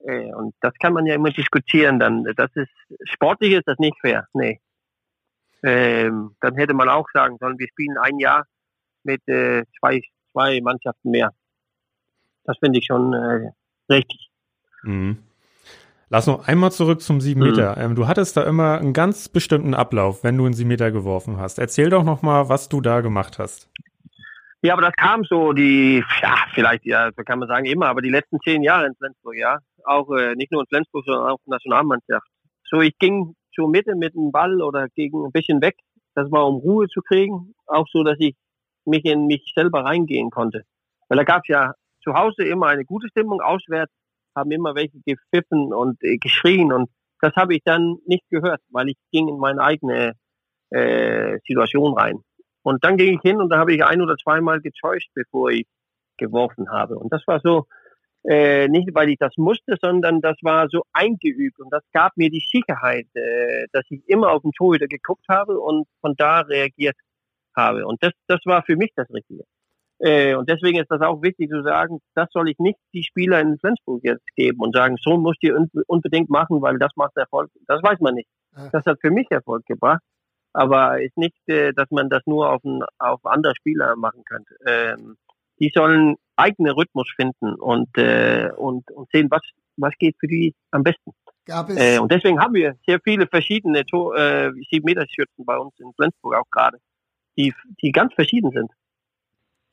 Äh, 0.00 0.32
und 0.32 0.54
das 0.60 0.72
kann 0.80 0.94
man 0.94 1.06
ja 1.06 1.14
immer 1.14 1.30
diskutieren. 1.30 2.00
Dann, 2.00 2.24
das 2.36 2.50
ist 2.54 2.72
sportlich 3.04 3.52
ist 3.52 3.68
das 3.68 3.78
nicht 3.78 3.98
fair. 4.00 4.26
Nee 4.32 4.60
ähm, 5.62 6.36
dann 6.40 6.56
hätte 6.56 6.74
man 6.74 6.88
auch 6.88 7.06
sagen 7.12 7.36
sollen, 7.38 7.58
wir 7.58 7.68
spielen 7.68 7.96
ein 7.98 8.18
Jahr 8.18 8.44
mit 9.04 9.26
äh, 9.28 9.64
zwei, 9.78 10.00
zwei 10.32 10.60
Mannschaften 10.60 11.10
mehr. 11.10 11.30
Das 12.44 12.56
finde 12.58 12.78
ich 12.78 12.86
schon 12.86 13.12
äh, 13.12 13.50
richtig. 13.92 14.30
Mhm. 14.82 15.18
Lass 16.08 16.26
noch 16.26 16.46
einmal 16.46 16.72
zurück 16.72 17.00
zum 17.00 17.20
7 17.20 17.40
mhm. 17.40 17.46
Meter. 17.46 17.76
Mhm. 17.76 17.82
Ähm, 17.82 17.94
du 17.94 18.06
hattest 18.06 18.36
da 18.36 18.44
immer 18.44 18.78
einen 18.78 18.92
ganz 18.92 19.28
bestimmten 19.28 19.74
Ablauf, 19.74 20.24
wenn 20.24 20.36
du 20.36 20.44
einen 20.44 20.54
7 20.54 20.68
Meter 20.68 20.90
geworfen 20.90 21.38
hast. 21.38 21.58
Erzähl 21.58 21.90
doch 21.90 22.04
noch 22.04 22.22
mal, 22.22 22.48
was 22.48 22.68
du 22.68 22.80
da 22.80 23.00
gemacht 23.00 23.38
hast. 23.38 23.70
Ja, 24.60 24.74
aber 24.74 24.82
das 24.82 24.92
kam 24.94 25.24
so 25.24 25.52
die, 25.52 26.04
ja, 26.22 26.36
vielleicht, 26.54 26.84
ja, 26.84 27.10
so 27.16 27.24
kann 27.24 27.40
man 27.40 27.48
sagen 27.48 27.64
immer, 27.64 27.88
aber 27.88 28.00
die 28.00 28.10
letzten 28.10 28.38
zehn 28.40 28.62
Jahre 28.62 28.86
in 28.86 28.94
Flensburg, 28.94 29.36
ja. 29.36 29.58
Auch 29.84 30.08
äh, 30.10 30.36
nicht 30.36 30.52
nur 30.52 30.60
in 30.60 30.68
Flensburg, 30.68 31.04
sondern 31.04 31.30
auch 31.30 31.38
in 31.46 31.50
der 31.50 31.56
Nationalmannschaft. 31.56 32.26
So, 32.70 32.80
ich 32.80 32.96
ging 32.98 33.34
zur 33.54 33.68
Mitte 33.68 33.94
mit 33.94 34.14
dem 34.14 34.32
Ball 34.32 34.60
oder 34.62 34.88
gegen 34.88 35.24
ein 35.24 35.32
bisschen 35.32 35.60
weg. 35.60 35.76
Das 36.14 36.30
war 36.30 36.46
um 36.46 36.56
Ruhe 36.56 36.88
zu 36.88 37.00
kriegen, 37.02 37.54
auch 37.66 37.86
so, 37.90 38.02
dass 38.04 38.16
ich 38.18 38.34
mich 38.84 39.04
in 39.04 39.26
mich 39.26 39.52
selber 39.54 39.84
reingehen 39.84 40.30
konnte. 40.30 40.62
Weil 41.08 41.18
da 41.18 41.24
gab 41.24 41.42
es 41.44 41.48
ja 41.48 41.74
zu 42.02 42.14
Hause 42.14 42.44
immer 42.44 42.66
eine 42.66 42.84
gute 42.84 43.08
Stimmung, 43.08 43.40
auswärts 43.40 43.92
haben 44.34 44.50
immer 44.50 44.74
welche 44.74 44.98
gepfiffen 45.04 45.72
und 45.72 46.02
äh, 46.02 46.16
geschrien 46.16 46.72
und 46.72 46.90
das 47.20 47.34
habe 47.36 47.54
ich 47.54 47.62
dann 47.64 47.98
nicht 48.06 48.28
gehört, 48.30 48.60
weil 48.70 48.88
ich 48.88 48.96
ging 49.12 49.28
in 49.28 49.38
meine 49.38 49.62
eigene 49.62 50.14
äh, 50.70 51.38
Situation 51.46 51.94
rein. 51.94 52.18
Und 52.62 52.84
dann 52.84 52.96
ging 52.96 53.14
ich 53.14 53.20
hin 53.22 53.40
und 53.40 53.48
da 53.50 53.58
habe 53.58 53.72
ich 53.72 53.84
ein 53.84 54.00
oder 54.00 54.16
zweimal 54.16 54.60
getäuscht, 54.60 55.10
bevor 55.14 55.50
ich 55.50 55.66
geworfen 56.16 56.70
habe. 56.70 56.98
Und 56.98 57.12
das 57.12 57.22
war 57.26 57.40
so 57.40 57.66
Äh, 58.24 58.68
nicht, 58.68 58.94
weil 58.94 59.08
ich 59.08 59.18
das 59.18 59.32
musste, 59.36 59.76
sondern 59.80 60.20
das 60.20 60.36
war 60.42 60.68
so 60.68 60.82
eingeübt 60.92 61.58
und 61.58 61.72
das 61.72 61.82
gab 61.92 62.16
mir 62.16 62.30
die 62.30 62.44
Sicherheit, 62.52 63.06
äh, 63.14 63.66
dass 63.72 63.84
ich 63.90 64.08
immer 64.08 64.30
auf 64.30 64.42
den 64.42 64.52
Torhüter 64.52 64.86
geguckt 64.86 65.24
habe 65.28 65.58
und 65.58 65.88
von 66.00 66.14
da 66.16 66.40
reagiert 66.40 66.96
habe. 67.56 67.84
Und 67.84 68.02
das, 68.02 68.12
das 68.28 68.40
war 68.44 68.62
für 68.62 68.76
mich 68.76 68.92
das 68.94 69.10
Richtige. 69.10 69.42
Äh, 69.98 70.34
und 70.34 70.48
deswegen 70.48 70.78
ist 70.78 70.90
das 70.90 71.00
auch 71.00 71.22
wichtig 71.22 71.50
zu 71.50 71.62
sagen, 71.62 71.98
das 72.14 72.28
soll 72.32 72.48
ich 72.48 72.58
nicht 72.58 72.78
die 72.92 73.04
Spieler 73.04 73.40
in 73.40 73.58
Flensburg 73.58 74.02
jetzt 74.04 74.26
geben 74.36 74.60
und 74.60 74.74
sagen, 74.74 74.96
so 75.00 75.16
musst 75.16 75.42
ihr 75.42 75.56
unbedingt 75.86 76.30
machen, 76.30 76.62
weil 76.62 76.78
das 76.78 76.92
macht 76.96 77.16
Erfolg. 77.16 77.50
Das 77.66 77.82
weiß 77.82 77.98
man 78.00 78.14
nicht. 78.14 78.28
Das 78.72 78.84
hat 78.84 79.00
für 79.00 79.10
mich 79.10 79.30
Erfolg 79.30 79.64
gebracht, 79.66 80.02
aber 80.52 81.00
ist 81.00 81.16
nicht, 81.16 81.36
äh, 81.48 81.72
dass 81.72 81.90
man 81.90 82.10
das 82.10 82.22
nur 82.26 82.50
auf, 82.50 82.62
ein, 82.64 82.82
auf 82.98 83.24
andere 83.24 83.54
Spieler 83.56 83.96
machen 83.96 84.22
könnte. 84.24 84.54
Ähm, 84.66 85.16
die 85.62 85.70
sollen 85.72 86.16
eigene 86.34 86.76
Rhythmus 86.76 87.08
finden 87.14 87.54
und, 87.54 87.96
äh, 87.96 88.50
und, 88.56 88.90
und 88.90 89.08
sehen, 89.12 89.28
was, 89.30 89.42
was 89.76 89.94
geht 89.98 90.16
für 90.18 90.26
die 90.26 90.54
am 90.72 90.82
besten. 90.82 91.12
Gab 91.46 91.70
es 91.70 91.76
äh, 91.76 91.98
und 91.98 92.10
deswegen 92.10 92.40
haben 92.40 92.54
wir 92.54 92.74
sehr 92.84 92.98
viele 93.02 93.28
verschiedene 93.28 93.86
Tor, 93.86 94.16
äh, 94.16 94.50
7 94.70 94.84
Meter 94.84 95.06
Schützen 95.08 95.44
bei 95.44 95.56
uns 95.56 95.72
in 95.78 95.92
Flensburg 95.94 96.34
auch 96.34 96.50
gerade, 96.50 96.78
die, 97.36 97.54
die 97.80 97.92
ganz 97.92 98.12
verschieden 98.14 98.50
sind. 98.50 98.70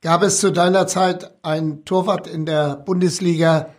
Gab 0.01 0.21
es 0.21 0.39
zu 0.39 0.51
deiner 0.51 0.85
Zeit 0.85 1.31
einen 1.43 1.85
Torwart 1.85 2.27
in 2.27 2.45
der 2.45 2.75
Bundesliga, 2.75 3.73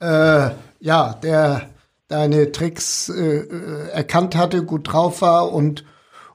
äh, 0.00 0.50
ja, 0.78 1.14
der 1.22 1.70
deine 2.08 2.52
Tricks 2.52 3.08
äh, 3.08 3.38
äh 3.40 3.88
erkannt 3.90 4.36
hatte, 4.36 4.64
gut 4.64 4.92
drauf 4.92 5.22
war 5.22 5.52
und, 5.52 5.84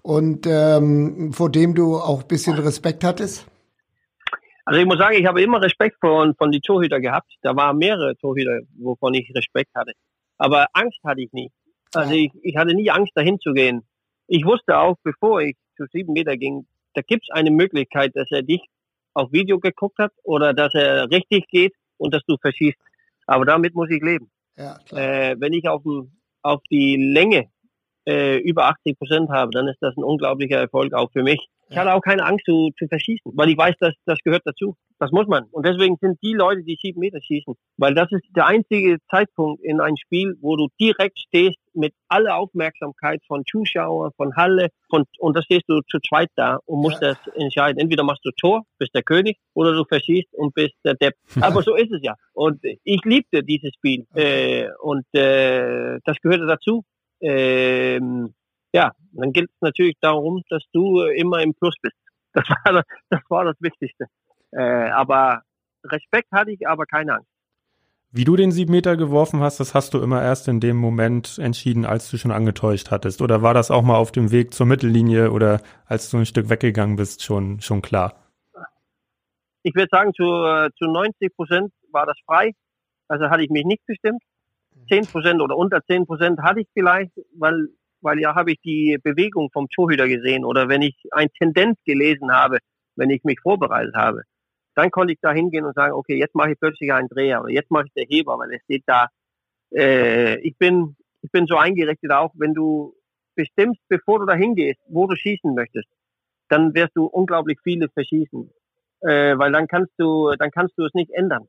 und 0.02 0.46
ähm, 0.48 1.32
vor 1.32 1.50
dem 1.50 1.76
du 1.76 1.96
auch 1.98 2.22
ein 2.22 2.28
bisschen 2.28 2.60
Respekt 2.60 3.06
hattest? 3.06 3.48
Also 4.72 4.80
ich 4.80 4.88
muss 4.88 5.00
sagen, 5.00 5.18
ich 5.18 5.26
habe 5.26 5.42
immer 5.42 5.62
Respekt 5.62 5.98
von, 6.00 6.34
von 6.36 6.50
die 6.50 6.62
Torhüter 6.62 7.02
gehabt. 7.02 7.30
Da 7.42 7.54
waren 7.58 7.78
mehrere 7.78 8.16
Torhüter, 8.16 8.62
wovon 8.80 9.14
ich 9.16 9.30
Respekt 9.36 9.70
hatte. 9.76 9.92
Aber 10.38 10.68
Angst 10.72 10.98
hatte 11.04 11.20
ich 11.20 11.34
nie. 11.34 11.52
Also 11.94 12.14
ich, 12.14 12.32
ich 12.42 12.56
hatte 12.56 12.74
nie 12.74 12.90
Angst, 12.90 13.12
dahin 13.14 13.38
zu 13.42 13.52
gehen. 13.52 13.82
Ich 14.28 14.46
wusste 14.46 14.78
auch, 14.78 14.96
bevor 15.04 15.42
ich 15.42 15.58
zu 15.76 15.88
sieben 15.92 16.14
Meter 16.14 16.38
ging, 16.38 16.68
da 16.94 17.02
gibt 17.02 17.26
es 17.28 17.36
eine 17.36 17.52
Möglichkeit, 17.52 18.16
dass 18.16 18.32
er 18.32 18.44
dich 18.44 18.62
auf 19.14 19.34
Video 19.34 19.60
geguckt 19.60 20.00
hat 20.00 20.14
oder 20.24 20.54
dass 20.54 20.74
er 20.74 21.12
richtig 21.12 21.50
geht 21.50 21.74
und 21.98 22.14
dass 22.14 22.24
du 22.26 22.38
verschießt. 22.38 22.80
Aber 23.28 23.44
damit 23.44 23.76
muss 23.76 23.90
ich 23.90 24.02
leben. 24.02 24.32
Ja, 24.56 24.80
äh, 24.92 25.36
wenn 25.38 25.52
ich 25.52 25.68
auf, 25.68 25.84
auf 26.44 26.62
die 26.72 26.96
Länge 26.96 27.50
äh, 28.06 28.38
über 28.38 28.66
80 28.66 28.97
Prozent 28.97 29.30
habe, 29.30 29.52
dann 29.52 29.68
ist 29.68 29.82
das 29.82 29.95
ein 29.97 30.04
unglaublicher 30.04 30.58
Erfolg 30.58 30.93
auch 30.93 31.12
für 31.12 31.24
mich. 31.24 31.39
Ich 31.72 31.78
hatte 31.78 31.93
auch 31.93 32.02
keine 32.02 32.26
Angst 32.26 32.45
zu, 32.45 32.70
zu 32.78 32.86
verschießen, 32.88 33.32
weil 33.34 33.49
ich 33.49 33.58
weiß, 33.58 33.76
dass 33.80 33.93
das 34.06 34.20
gehört 34.26 34.41
dazu. 34.43 34.76
Das 34.99 35.10
muss 35.12 35.26
man. 35.26 35.45
Und 35.52 35.66
deswegen 35.66 35.95
sind 36.02 36.20
die 36.22 36.34
Leute, 36.34 36.64
die 36.64 36.78
sieben 36.80 36.99
Meter 36.99 37.20
schießen, 37.22 37.56
weil 37.78 37.95
das 37.95 38.12
ist 38.12 38.24
der 38.36 38.45
einzige 38.45 38.97
Zeitpunkt 39.10 39.64
in 39.64 39.80
einem 39.80 39.95
Spiel, 39.95 40.36
wo 40.41 40.58
du 40.58 40.68
direkt 40.80 41.18
stehst 41.18 41.58
mit 41.74 41.93
aller 42.10 42.36
Aufmerksamkeit 42.36 43.22
von 43.26 43.43
Zuschauer, 43.49 44.12
von 44.18 44.36
Halle, 44.36 44.68
von, 44.89 45.06
und 45.18 45.38
da 45.38 45.41
stehst 45.41 45.64
du 45.68 45.80
zu 45.89 45.99
zweit 46.08 46.30
da 46.36 46.60
und 46.66 46.82
musst 46.82 47.02
ja. 47.02 47.14
das 47.14 47.36
entscheiden. 47.36 47.80
Entweder 47.80 48.04
machst 48.04 48.26
du 48.26 48.32
Tor, 48.32 48.64
bist 48.78 48.93
der 48.93 49.04
König, 49.04 49.38
oder 49.54 49.72
du 49.72 49.86
verschießt 49.86 50.34
und 50.34 50.54
bist 50.54 50.76
der 50.84 50.95
Depp. 50.95 51.14
Aber 51.41 51.64
so 51.64 51.76
ist 51.76 51.93
es 51.93 52.02
ja. 52.04 52.16
Und 52.34 52.60
ich 52.64 53.02
liebte 53.06 53.43
dieses 53.43 53.72
Spiel. 53.76 54.06
Okay. 54.12 54.64
Äh, 54.64 54.70
und 54.82 55.06
äh, 55.14 55.99
das 56.04 56.18
gehörte 56.22 56.47
dazu. 56.47 56.84
Ähm, 57.22 58.34
ja, 58.74 58.92
dann 59.14 59.32
gilt 59.34 59.50
es 59.50 59.62
natürlich 59.62 59.96
darum, 60.02 60.44
dass 60.50 60.64
du 60.74 61.02
immer 61.02 61.42
im 61.42 61.54
Plus 61.54 61.76
bist. 61.82 61.96
Das 62.34 62.48
war 62.48 62.84
das, 63.10 63.22
war 63.28 63.44
das 63.44 63.58
Wichtigste. 63.60 64.06
Äh, 64.52 64.90
aber 64.92 65.42
Respekt 65.84 66.32
hatte 66.32 66.52
ich, 66.52 66.66
aber 66.66 66.86
keine 66.86 67.16
Angst. 67.16 67.28
Wie 68.14 68.24
du 68.24 68.36
den 68.36 68.52
sieben 68.52 68.72
Meter 68.72 68.98
geworfen 68.98 69.42
hast, 69.42 69.60
das 69.60 69.74
hast 69.74 69.94
du 69.94 70.02
immer 70.02 70.22
erst 70.22 70.48
in 70.48 70.60
dem 70.60 70.78
Moment 70.78 71.38
entschieden, 71.40 71.86
als 71.86 72.10
du 72.12 72.18
schon 72.18 72.32
angetäuscht 72.32 72.92
hattest. 72.92 73.22
Oder 73.22 73.42
war 73.42 73.54
das 73.54 73.72
auch 73.72 73.84
mal 73.84 73.96
auf 73.96 74.12
dem 74.12 74.32
Weg 74.32 74.54
zur 74.54 74.66
Mittellinie 74.66 75.32
oder 75.32 75.62
als 75.86 76.10
du 76.10 76.18
ein 76.18 76.26
Stück 76.26 76.50
weggegangen 76.50 76.98
bist 76.98 77.24
schon, 77.24 77.62
schon 77.62 77.82
klar? 77.82 78.16
Ich 79.64 79.76
würde 79.76 79.88
sagen, 79.92 80.14
zu, 80.14 80.24
zu 80.78 80.92
90 80.92 81.36
Prozent 81.36 81.72
war 81.92 82.06
das 82.06 82.18
frei. 82.26 82.52
Also 83.08 83.30
hatte 83.30 83.44
ich 83.44 83.50
mich 83.50 83.64
nicht 83.66 83.86
bestimmt. 83.86 84.22
10 84.90 85.06
Prozent 85.08 85.42
oder 85.42 85.58
unter 85.58 85.84
10 85.84 86.06
Prozent 86.06 86.40
hatte 86.42 86.62
ich 86.62 86.68
vielleicht, 86.74 87.12
weil 87.38 87.68
weil 88.02 88.20
ja 88.20 88.36
habe 88.36 88.52
ich 88.52 88.60
die 88.62 88.98
Bewegung 89.02 89.50
vom 89.52 89.70
Torhüter 89.70 90.08
gesehen 90.08 90.44
oder 90.44 90.68
wenn 90.68 90.82
ich 90.82 90.96
ein 91.12 91.30
Tendenz 91.38 91.78
gelesen 91.86 92.32
habe, 92.32 92.58
wenn 92.96 93.10
ich 93.10 93.24
mich 93.24 93.40
vorbereitet 93.40 93.96
habe, 93.96 94.24
dann 94.76 94.92
konnte 94.92 95.14
ich 95.14 95.20
da 95.22 95.32
hingehen 95.32 95.66
und 95.66 95.76
sagen, 95.76 95.94
okay, 95.94 96.18
jetzt 96.18 96.36
mache 96.36 96.52
ich 96.52 96.60
plötzlich 96.60 96.92
einen 96.92 97.08
Dreher 97.08 97.42
oder 97.42 97.52
jetzt 97.52 97.72
mache 97.72 97.86
ich 97.88 97.94
der 97.94 98.06
Heber, 98.06 98.38
weil 98.38 98.54
es 98.54 98.64
steht 98.64 98.84
da, 98.86 99.08
äh, 99.74 100.40
ich 100.40 100.58
bin, 100.58 100.96
ich 101.22 101.32
bin 101.32 101.46
so 101.46 101.58
eingerichtet 101.58 102.12
auch, 102.12 102.32
wenn 102.36 102.54
du 102.54 102.96
bestimmst, 103.36 103.82
bevor 103.88 104.20
du 104.20 104.26
da 104.26 104.34
hingehst, 104.34 104.80
wo 104.88 105.08
du 105.08 105.16
schießen 105.16 105.54
möchtest, 105.54 105.88
dann 106.50 106.74
wirst 106.74 106.96
du 106.96 107.06
unglaublich 107.06 107.60
viele 107.64 107.90
verschießen, 107.90 108.52
äh, 109.02 109.38
weil 109.38 109.52
dann 109.52 109.68
kannst 109.68 109.94
du, 109.98 110.32
dann 110.38 110.52
kannst 110.52 110.78
du 110.78 110.86
es 110.86 110.94
nicht 110.94 111.12
ändern. 111.12 111.48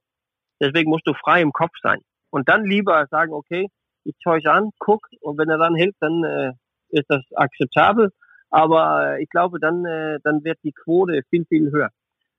Deswegen 0.61 0.91
musst 0.91 1.07
du 1.07 1.15
frei 1.15 1.43
im 1.43 1.53
Kopf 1.53 1.73
sein 1.83 2.01
und 2.33 2.49
dann 2.49 2.65
lieber 2.65 3.07
sagen, 3.11 3.33
okay, 3.33 3.69
ich 4.05 4.15
euch 4.27 4.49
an, 4.49 4.71
guck 4.79 5.07
und 5.21 5.39
wenn 5.39 5.49
er 5.49 5.59
dann 5.59 5.75
hilft, 5.75 5.99
dann 6.01 6.25
äh, 6.25 6.53
ist 6.89 7.05
das 7.09 7.23
akzeptabel. 7.37 8.11
Aber 8.51 9.17
äh, 9.17 9.23
ich 9.23 9.29
glaube, 9.29 9.61
dann, 9.61 9.85
äh, 9.85 10.19
dann 10.25 10.43
wird 10.43 10.59
die 10.65 10.73
Quote 10.73 11.23
viel, 11.31 11.45
viel 11.45 11.71
höher. 11.71 11.91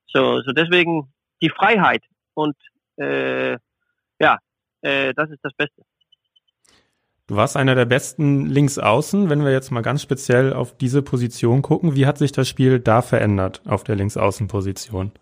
So, 0.07 0.41
so 0.41 0.51
deswegen 0.51 1.13
die 1.41 1.49
Freiheit 1.49 2.03
und 2.33 2.55
äh, 2.97 3.57
ja, 4.19 4.37
äh, 4.81 5.13
das 5.13 5.29
ist 5.29 5.39
das 5.43 5.53
Beste. 5.53 5.83
Du 7.27 7.35
warst 7.35 7.55
einer 7.55 7.75
der 7.75 7.85
besten 7.85 8.47
Linksaußen. 8.47 9.29
Wenn 9.29 9.45
wir 9.45 9.51
jetzt 9.51 9.71
mal 9.71 9.81
ganz 9.81 10.01
speziell 10.01 10.53
auf 10.53 10.75
diese 10.75 11.01
Position 11.01 11.61
gucken, 11.61 11.95
wie 11.95 12.05
hat 12.05 12.17
sich 12.17 12.31
das 12.31 12.49
Spiel 12.49 12.79
da 12.79 13.01
verändert 13.01 13.61
auf 13.65 13.83
der 13.83 13.95
Linksaußenposition? 13.95 15.13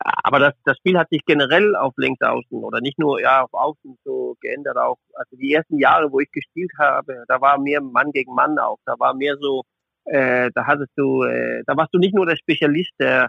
Aber 0.00 0.38
das, 0.38 0.54
das 0.64 0.76
Spiel 0.78 0.98
hat 0.98 1.08
sich 1.10 1.24
generell 1.24 1.76
auf 1.76 1.94
Linksaußen 1.96 2.62
oder 2.62 2.80
nicht 2.80 2.98
nur 2.98 3.20
ja 3.20 3.42
auf 3.42 3.52
Außen 3.52 3.98
so 4.04 4.36
geändert 4.40 4.76
auch. 4.76 4.98
Also 5.14 5.36
die 5.36 5.52
ersten 5.52 5.78
Jahre, 5.78 6.10
wo 6.10 6.20
ich 6.20 6.30
gespielt 6.30 6.72
habe, 6.78 7.24
da 7.28 7.40
war 7.40 7.58
mehr 7.58 7.80
Mann 7.80 8.12
gegen 8.12 8.34
Mann 8.34 8.58
auch. 8.58 8.78
Da 8.86 8.94
war 8.98 9.14
mehr 9.14 9.36
so, 9.40 9.62
äh, 10.04 10.50
da 10.54 10.66
hattest 10.66 10.92
du, 10.96 11.22
äh, 11.24 11.62
da 11.66 11.76
warst 11.76 11.92
du 11.92 11.98
nicht 11.98 12.14
nur 12.14 12.26
der 12.26 12.36
Spezialist, 12.36 12.92
der 12.98 13.28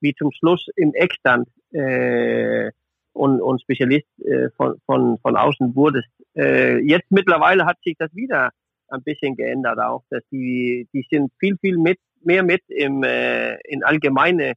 wie 0.00 0.14
zum 0.14 0.30
Schluss 0.32 0.66
im 0.76 0.92
Eck 0.94 1.14
stand 1.14 1.48
äh, 1.72 2.70
und, 3.12 3.40
und 3.40 3.62
Spezialist 3.62 4.06
äh, 4.24 4.50
von, 4.56 4.78
von, 4.86 5.18
von 5.18 5.36
außen 5.36 5.74
wurdest. 5.74 6.08
Äh, 6.36 6.78
jetzt 6.80 7.10
mittlerweile 7.10 7.64
hat 7.64 7.78
sich 7.82 7.96
das 7.98 8.14
wieder 8.14 8.50
ein 8.88 9.02
bisschen 9.02 9.36
geändert 9.36 9.78
auch, 9.78 10.04
dass 10.10 10.22
die, 10.30 10.86
die 10.92 11.06
sind 11.10 11.32
viel, 11.40 11.56
viel 11.58 11.78
mit, 11.78 11.98
mehr 12.22 12.42
mit 12.42 12.62
im, 12.68 13.02
äh, 13.02 13.56
in 13.64 13.82
allgemeine 13.82 14.52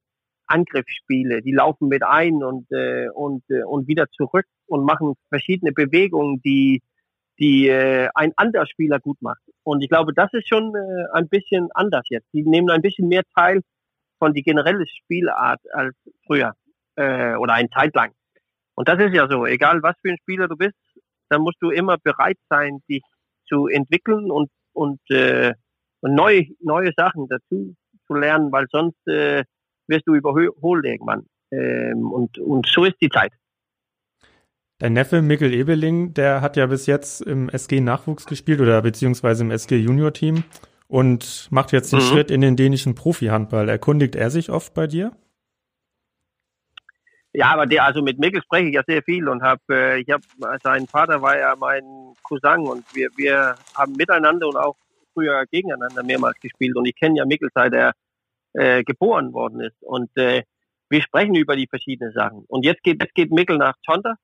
Angriffsspiele. 0.50 1.42
Die 1.42 1.52
laufen 1.52 1.88
mit 1.88 2.04
ein 2.04 2.44
und, 2.44 2.72
äh, 2.72 3.10
und, 3.10 3.44
äh, 3.50 3.64
und 3.64 3.88
wieder 3.88 4.08
zurück 4.10 4.46
und 4.68 4.84
machen 4.84 5.14
verschiedene 5.30 5.72
Bewegungen, 5.72 6.42
die, 6.42 6.82
die 7.40 7.70
äh, 7.70 8.10
ein 8.16 8.34
anderer 8.36 8.66
Spieler 8.66 9.00
gut 9.00 9.22
macht. 9.22 9.42
Und 9.64 9.82
ich 9.82 9.90
glaube, 9.90 10.14
das 10.14 10.34
ist 10.34 10.48
schon 10.48 10.74
äh, 10.76 11.18
ein 11.18 11.30
bisschen 11.30 11.70
anders 11.74 12.06
jetzt. 12.10 12.28
Die 12.34 12.44
nehmen 12.44 12.70
ein 12.70 12.82
bisschen 12.82 13.08
mehr 13.08 13.24
teil 13.36 13.62
von 14.18 14.34
die 14.34 14.44
generelle 14.44 14.86
Spielart 14.88 15.62
als 15.74 15.96
früher 16.26 16.54
äh, 16.96 17.36
oder 17.36 17.54
eine 17.54 17.70
Zeit 17.70 17.96
lang. 17.96 18.12
Und 18.76 18.88
das 18.88 19.00
ist 19.00 19.14
ja 19.14 19.28
so, 19.30 19.46
egal 19.46 19.82
was 19.84 19.96
für 20.02 20.10
ein 20.10 20.18
Spieler 20.18 20.48
du 20.48 20.56
bist, 20.56 20.76
dann 21.30 21.42
musst 21.42 21.58
du 21.62 21.70
immer 21.70 21.98
bereit 21.98 22.38
sein, 22.50 22.80
dich 22.90 23.04
zu 23.48 23.68
entwickeln 23.68 24.32
und, 24.32 24.50
und, 24.74 25.00
äh, 25.10 25.54
und 26.02 26.16
neue, 26.16 26.46
neue 26.60 26.92
Sachen 26.96 27.28
dazu 27.28 27.76
zu 28.08 28.14
lernen, 28.14 28.52
weil 28.52 28.68
sonst 28.72 29.08
äh, 29.08 29.44
wirst 29.90 30.08
du 30.08 30.16
überholt 30.16 30.86
irgendwann. 30.86 31.26
Ähm, 31.52 32.12
und, 32.12 32.38
und 32.38 32.68
so 32.68 32.86
ist 32.86 32.96
die 33.02 33.10
Zeit. 33.10 33.32
Dein 34.78 34.94
Neffe 34.94 35.22
Mikkel 35.22 35.54
Ebeling, 35.54 36.14
der 36.14 36.42
hat 36.42 36.56
ja 36.56 36.66
bis 36.68 36.86
jetzt 36.86 37.22
im 37.22 37.50
SG 37.50 37.82
Nachwuchs 37.82 38.26
gespielt 38.26 38.62
oder 38.62 38.82
beziehungsweise 38.82 39.44
im 39.44 39.52
SG 39.52 39.76
Junior 39.76 40.14
Team 40.14 40.46
und 40.88 41.48
macht 41.52 41.74
jetzt 41.74 41.92
den 41.92 42.00
mhm. 42.00 42.04
Schritt 42.04 42.32
in 42.32 42.40
den 42.40 42.56
dänischen 42.56 42.96
Profi-Handball. 42.96 43.68
Erkundigt 43.68 44.16
er 44.16 44.30
sich 44.30 44.50
oft 44.50 44.74
bei 44.74 44.88
dir? 44.88 45.12
Ja, 47.34 47.52
aber 47.54 47.66
der, 47.66 47.84
also 47.84 48.02
mit 48.02 48.20
Mikkel 48.20 48.42
spreche 48.42 48.70
ich 48.70 48.74
ja 48.74 48.82
sehr 48.88 49.04
viel 49.04 49.28
und 49.28 49.44
habe, 49.44 49.62
äh, 49.70 50.00
ich 50.00 50.10
habe, 50.10 50.24
sein 50.64 50.88
Vater 50.88 51.22
war 51.22 51.38
ja 51.38 51.56
mein 51.58 51.84
Cousin 52.24 52.66
und 52.66 52.84
wir, 52.96 53.10
wir 53.18 53.56
haben 53.76 53.94
miteinander 53.94 54.48
und 54.48 54.56
auch 54.56 54.76
früher 55.14 55.46
gegeneinander 55.52 56.04
mehrmals 56.04 56.40
gespielt 56.40 56.76
und 56.76 56.88
ich 56.88 56.96
kenne 56.96 57.18
ja 57.18 57.26
Mikkel 57.26 57.50
seit 57.54 57.74
er 57.74 57.92
äh, 58.54 58.84
geboren 58.84 59.34
worden 59.34 59.62
ist. 59.62 59.82
Und 59.82 60.10
äh, 60.18 60.44
wir 60.90 61.02
sprechen 61.02 61.36
über 61.36 61.56
die 61.56 61.68
verschiedenen 61.68 62.14
Sachen. 62.14 62.46
Und 62.48 62.66
jetzt 62.66 62.84
geht, 62.84 63.02
jetzt 63.02 63.16
geht 63.16 63.32
Mikkel 63.32 63.58
nach 63.58 63.76
Tonda 63.86 64.16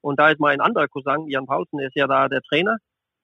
und 0.00 0.18
da 0.18 0.30
ist 0.30 0.40
mein 0.40 0.60
anderer 0.60 0.88
Cousin, 0.88 1.28
Jan 1.28 1.46
Paulsen, 1.46 1.80
ist 1.80 1.96
ja 1.96 2.06
da 2.06 2.28
der 2.28 2.42
Trainer. 2.42 2.76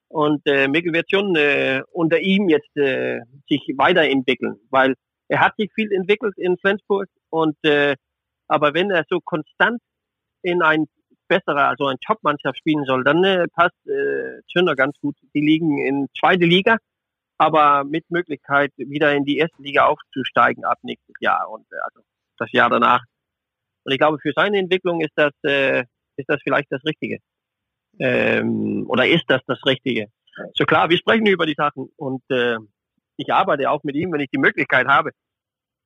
Und 0.09 0.41
äh, 0.45 0.67
Mikkel 0.67 0.93
wird 0.93 1.09
schon 1.09 1.35
äh, 1.35 1.81
unter 1.91 2.19
ihm 2.19 2.49
jetzt 2.49 2.75
äh, 2.75 3.19
sich 3.47 3.61
weiterentwickeln, 3.77 4.55
weil 4.69 4.95
er 5.27 5.41
hat 5.41 5.55
sich 5.57 5.71
viel 5.73 5.91
entwickelt 5.91 6.35
in 6.37 6.57
Flensburg 6.57 7.07
und 7.29 7.55
äh, 7.63 7.95
aber 8.47 8.73
wenn 8.73 8.89
er 8.89 9.05
so 9.07 9.19
konstant 9.19 9.79
in 10.41 10.63
ein 10.63 10.87
besserer, 11.27 11.69
also 11.69 11.85
ein 11.85 11.99
Top-Mannschaft 12.05 12.57
spielen 12.57 12.83
soll, 12.85 13.03
dann 13.03 13.23
äh, 13.23 13.47
passt 13.47 13.77
äh, 13.87 14.41
Zünder 14.51 14.75
ganz 14.75 14.97
gut. 14.99 15.15
Die 15.35 15.41
liegen 15.41 15.77
in 15.77 16.07
zweite 16.19 16.45
Liga, 16.45 16.77
aber 17.39 17.83
mit 17.85 18.09
Möglichkeit 18.11 18.71
wieder 18.77 19.13
in 19.15 19.25
die 19.25 19.37
erste 19.37 19.61
Liga 19.61 19.85
aufzusteigen 19.85 20.65
ab 20.65 20.77
nächstes 20.83 21.15
Jahr 21.19 21.49
und 21.49 21.65
äh, 21.71 21.77
also 21.83 22.01
das 22.37 22.51
Jahr 22.51 22.69
danach. 22.69 23.01
Und 23.83 23.93
ich 23.93 23.97
glaube, 23.97 24.19
für 24.21 24.33
seine 24.35 24.59
Entwicklung 24.59 25.01
ist 25.01 25.13
das 25.15 25.31
äh, 25.43 25.85
ist 26.17 26.29
das 26.29 26.39
vielleicht 26.43 26.71
das 26.71 26.83
Richtige 26.85 27.19
ähm, 27.99 28.85
oder 28.87 29.07
ist 29.07 29.23
das 29.27 29.41
das 29.47 29.59
Richtige? 29.65 30.07
So 30.53 30.65
klar, 30.65 30.89
wir 30.89 30.97
sprechen 30.97 31.25
über 31.25 31.45
die 31.45 31.55
Sachen 31.57 31.89
und 31.95 32.21
äh, 32.29 32.57
ich 33.17 33.33
arbeite 33.33 33.69
auch 33.69 33.83
mit 33.83 33.95
ihm, 33.95 34.11
wenn 34.11 34.21
ich 34.21 34.29
die 34.29 34.37
Möglichkeit 34.37 34.87
habe. 34.87 35.11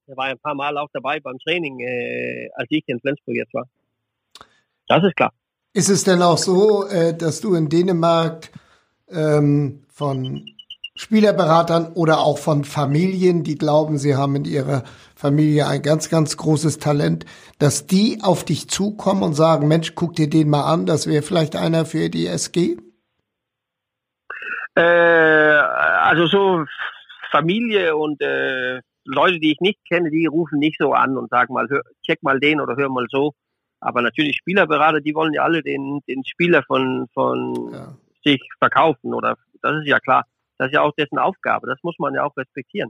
Er 0.05 0.17
war 0.17 0.25
ein 0.25 0.39
paar 0.39 0.55
Mal 0.55 0.77
auch 0.77 0.89
dabei 0.91 1.19
beim 1.19 1.37
Training, 1.39 1.79
äh, 1.79 2.49
als 2.55 2.67
ich 2.69 2.83
in 2.87 2.99
Flensburg 2.99 3.35
jetzt 3.35 3.53
war. 3.53 3.67
Das 4.87 5.03
ist 5.03 5.15
klar. 5.15 5.31
Ist 5.73 5.89
es 5.89 6.03
denn 6.03 6.21
auch 6.21 6.37
so, 6.37 6.87
äh, 6.87 7.17
dass 7.17 7.41
du 7.41 7.55
in 7.55 7.69
Dänemark 7.69 8.49
ähm, 9.09 9.83
von 9.89 10.45
Spielerberatern 10.95 11.93
oder 11.93 12.19
auch 12.19 12.37
von 12.37 12.63
Familien, 12.63 13.43
die 13.43 13.57
glauben, 13.57 13.97
sie 13.97 14.15
haben 14.15 14.35
in 14.35 14.45
ihrer 14.45 14.83
Familie 15.15 15.67
ein 15.67 15.81
ganz, 15.81 16.09
ganz 16.09 16.37
großes 16.37 16.77
Talent, 16.77 17.25
dass 17.57 17.87
die 17.87 18.19
auf 18.21 18.45
dich 18.45 18.69
zukommen 18.69 19.23
und 19.23 19.33
sagen, 19.33 19.67
Mensch, 19.67 19.95
guck 19.95 20.15
dir 20.15 20.29
den 20.29 20.49
mal 20.49 20.71
an, 20.71 20.85
das 20.85 21.07
wäre 21.07 21.23
vielleicht 21.23 21.55
einer 21.55 21.85
für 21.85 22.09
die 22.09 22.27
SG? 22.27 22.77
Äh, 24.75 24.81
also 24.81 26.27
so 26.27 26.65
Familie 27.31 27.95
und 27.95 28.21
äh, 28.21 28.81
Leute, 29.05 29.39
die 29.39 29.51
ich 29.51 29.59
nicht 29.61 29.79
kenne, 29.89 30.11
die 30.11 30.27
rufen 30.27 30.59
nicht 30.59 30.77
so 30.79 30.93
an 30.93 31.17
und 31.17 31.29
sagen 31.29 31.53
mal, 31.53 31.67
hör, 31.69 31.81
check 32.05 32.21
mal 32.21 32.39
den 32.39 32.61
oder 32.61 32.75
hör 32.75 32.89
mal 32.89 33.07
so. 33.09 33.33
Aber 33.79 34.01
natürlich 34.01 34.37
Spielerberater, 34.37 35.01
die 35.01 35.15
wollen 35.15 35.33
ja 35.33 35.43
alle 35.43 35.61
den, 35.61 36.01
den 36.07 36.23
Spieler 36.23 36.63
von, 36.63 37.07
von 37.13 37.71
ja. 37.73 37.97
sich 38.23 38.41
verkaufen 38.59 39.13
oder 39.13 39.37
das 39.61 39.81
ist 39.81 39.87
ja 39.87 39.99
klar. 39.99 40.25
Das 40.57 40.67
ist 40.67 40.73
ja 40.73 40.81
auch 40.81 40.93
dessen 40.97 41.17
Aufgabe. 41.17 41.67
Das 41.67 41.79
muss 41.83 41.95
man 41.99 42.13
ja 42.13 42.23
auch 42.23 42.35
respektieren. 42.37 42.89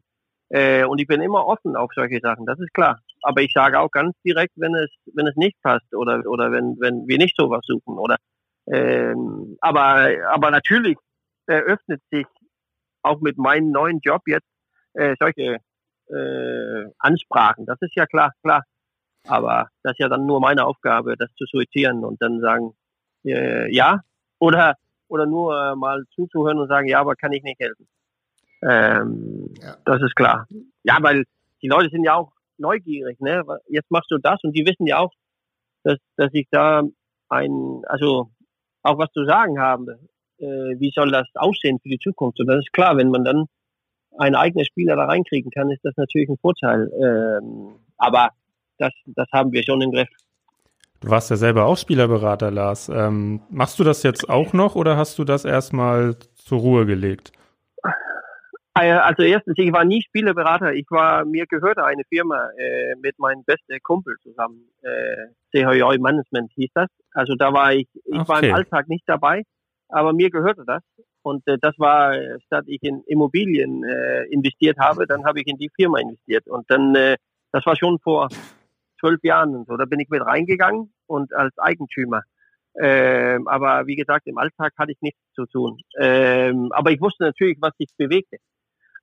Äh, 0.50 0.86
und 0.86 1.00
ich 1.00 1.08
bin 1.08 1.22
immer 1.22 1.46
offen 1.46 1.76
auf 1.76 1.92
solche 1.96 2.20
Sachen, 2.22 2.46
das 2.46 2.60
ist 2.60 2.74
klar. 2.74 3.00
Aber 3.22 3.42
ich 3.42 3.52
sage 3.54 3.80
auch 3.80 3.90
ganz 3.90 4.16
direkt, 4.24 4.54
wenn 4.56 4.76
es, 4.76 4.90
wenn 5.14 5.28
es 5.28 5.36
nicht 5.36 5.60
passt 5.62 5.94
oder, 5.96 6.22
oder 6.28 6.52
wenn, 6.52 6.78
wenn 6.80 7.08
wir 7.08 7.18
nicht 7.18 7.36
sowas 7.38 7.62
suchen 7.66 7.98
oder, 7.98 8.18
ähm, 8.68 9.58
aber, 9.62 10.10
aber 10.30 10.52
natürlich 10.52 10.98
eröffnet 11.48 12.02
sich 12.12 12.26
auch 13.02 13.20
mit 13.20 13.38
meinem 13.38 13.72
neuen 13.72 14.00
Job 14.02 14.22
jetzt 14.28 14.48
äh, 14.94 15.16
solche 15.20 15.58
äh, 16.10 16.86
Ansprachen. 17.00 17.66
Das 17.66 17.82
ist 17.82 17.96
ja 17.96 18.06
klar, 18.06 18.32
klar. 18.42 18.64
Aber 19.28 19.70
das 19.84 19.94
ist 19.94 20.00
ja 20.00 20.10
dann 20.10 20.26
nur 20.26 20.40
meine 20.40 20.66
Aufgabe, 20.66 21.16
das 21.18 21.34
zu 21.36 21.46
sortieren 21.46 22.04
und 22.04 22.22
dann 22.22 22.40
sagen, 22.42 22.76
äh, 23.26 23.74
ja, 23.74 24.02
oder, 24.40 24.76
oder 25.14 25.26
nur 25.28 25.56
äh, 25.56 25.76
mal 25.76 26.04
zuzuhören 26.16 26.58
und 26.58 26.68
sagen, 26.68 26.88
ja, 26.88 27.00
aber 27.00 27.16
kann 27.16 27.32
ich 27.32 27.44
nicht 27.44 27.60
helfen. 27.60 27.88
Ähm, 28.64 29.54
ja. 29.62 29.76
Das 29.86 30.02
ist 30.02 30.16
klar. 30.16 30.48
Ja, 30.84 30.98
weil 31.02 31.26
die 31.62 31.68
Leute 31.68 31.90
sind 31.90 32.04
ja 32.04 32.16
auch 32.16 32.32
neugierig, 32.58 33.20
ne? 33.20 33.44
Jetzt 33.68 33.92
machst 33.92 34.10
du 34.12 34.18
das 34.18 34.44
und 34.44 34.58
die 34.58 34.66
wissen 34.66 34.88
ja 34.88 35.00
auch, 35.00 35.12
dass, 35.84 35.98
dass 36.18 36.30
ich 36.34 36.48
da 36.50 36.84
ein, 37.30 37.82
also 37.86 38.30
auch 38.82 38.98
was 38.98 39.12
zu 39.12 39.26
sagen 39.26 39.60
habe. 39.60 40.00
Äh, 40.40 40.80
wie 40.80 40.92
soll 40.96 41.12
das 41.12 41.28
aussehen 41.36 41.80
für 41.80 41.90
die 41.90 42.00
Zukunft? 42.00 42.40
Und 42.40 42.48
das 42.48 42.60
ist 42.60 42.74
klar, 42.74 42.98
wenn 42.98 43.10
man 43.10 43.24
dann 43.24 43.46
einen 44.18 44.36
eigenen 44.36 44.66
Spieler 44.66 44.96
da 44.96 45.06
reinkriegen 45.06 45.52
kann, 45.52 45.72
ist 45.72 45.84
das 45.84 45.96
natürlich 45.98 46.30
ein 46.30 46.38
Vorteil. 46.38 46.92
Ähm, 47.02 47.76
aber 47.98 48.30
das, 48.78 48.94
das 49.06 49.28
haben 49.32 49.52
wir 49.52 49.64
schon 49.64 49.82
im 49.82 49.92
Griff. 49.92 50.10
Du 51.04 51.10
warst 51.10 51.30
ja 51.30 51.36
selber 51.36 51.66
auch 51.66 51.76
Spielerberater, 51.76 52.50
Lars. 52.50 52.88
Ähm, 52.88 53.42
machst 53.50 53.78
du 53.78 53.84
das 53.84 54.04
jetzt 54.04 54.30
auch 54.30 54.54
noch 54.54 54.76
oder 54.76 54.96
hast 54.96 55.20
du 55.20 55.26
das 55.26 55.44
erstmal 55.44 56.16
zur 56.36 56.60
Ruhe 56.60 56.86
gelegt? 56.86 57.34
Äh, 58.76 58.94
also 58.94 59.22
erstens, 59.24 59.58
ich 59.58 59.74
war 59.74 59.84
nie 59.84 60.02
Spielerberater. 60.02 60.74
Ich 60.74 60.86
war, 60.90 61.26
mir 61.26 61.46
gehörte 61.46 61.84
eine 61.84 62.04
Firma 62.08 62.50
äh, 62.58 62.96
mit 62.96 63.20
meinem 63.20 63.44
besten 63.44 63.78
Kumpel 63.84 64.16
zusammen. 64.24 64.70
Äh, 64.82 65.28
CHJ 65.52 66.00
Management 66.00 66.54
hieß 66.56 66.72
das. 66.74 66.88
Also 67.12 67.36
da 67.36 67.52
war 67.52 67.74
ich, 67.74 67.88
ich 68.06 68.20
okay. 68.20 68.28
war 68.30 68.42
im 68.42 68.56
Alltag 68.56 68.88
nicht 68.88 69.04
dabei, 69.06 69.44
aber 69.90 70.14
mir 70.14 70.30
gehörte 70.30 70.64
das. 70.66 70.82
Und 71.22 71.46
äh, 71.48 71.58
das 71.62 71.78
war, 71.80 72.16
statt 72.46 72.64
ich 72.68 72.82
in 72.82 73.04
Immobilien 73.08 73.84
äh, 73.84 74.24
investiert 74.32 74.80
habe, 74.80 75.06
dann 75.06 75.26
habe 75.26 75.42
ich 75.42 75.48
in 75.48 75.58
die 75.58 75.70
Firma 75.76 76.00
investiert. 76.00 76.48
Und 76.48 76.64
dann, 76.72 76.96
äh, 76.96 77.18
das 77.52 77.66
war 77.66 77.76
schon 77.76 78.00
vor 78.00 78.30
zwölf 79.04 79.24
Jahren 79.24 79.56
und 79.56 79.68
so. 79.68 79.76
Da 79.78 79.86
bin 79.86 80.00
ich 80.00 80.10
mit 80.10 80.26
reingegangen 80.26 80.94
und 81.08 81.34
als 81.34 81.58
Eigentümer. 81.58 82.22
Ähm, 82.80 83.48
aber 83.48 83.86
wie 83.86 83.96
gesagt, 83.96 84.26
im 84.26 84.38
Alltag 84.38 84.74
hatte 84.78 84.92
ich 84.92 85.02
nichts 85.02 85.20
zu 85.36 85.46
tun. 85.46 85.80
Ähm, 86.00 86.72
aber 86.72 86.92
ich 86.92 87.02
wusste 87.02 87.26
natürlich, 87.26 87.58
was 87.62 87.76
sich 87.78 87.90
bewegte. 87.98 88.38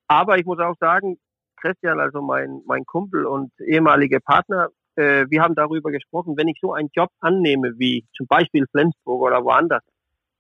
Aber 0.09 0.39
ich 0.39 0.45
muss 0.45 0.59
auch 0.59 0.75
sagen, 0.81 1.19
Christian, 1.61 2.01
also 2.01 2.21
mein, 2.21 2.63
mein 2.67 2.85
Kumpel 2.85 3.27
und 3.27 3.53
ehemaliger 3.61 4.19
Partner, 4.21 4.69
äh, 4.97 5.27
wir 5.29 5.43
haben 5.43 5.55
darüber 5.55 5.93
gesprochen, 5.93 6.37
wenn 6.37 6.49
ich 6.49 6.59
so 6.61 6.73
einen 6.73 6.91
Job 6.93 7.11
annehme, 7.21 7.75
wie 7.79 8.07
zum 8.17 8.27
Beispiel 8.27 8.67
Flensburg 8.73 9.23
oder 9.23 9.45
woanders, 9.45 9.83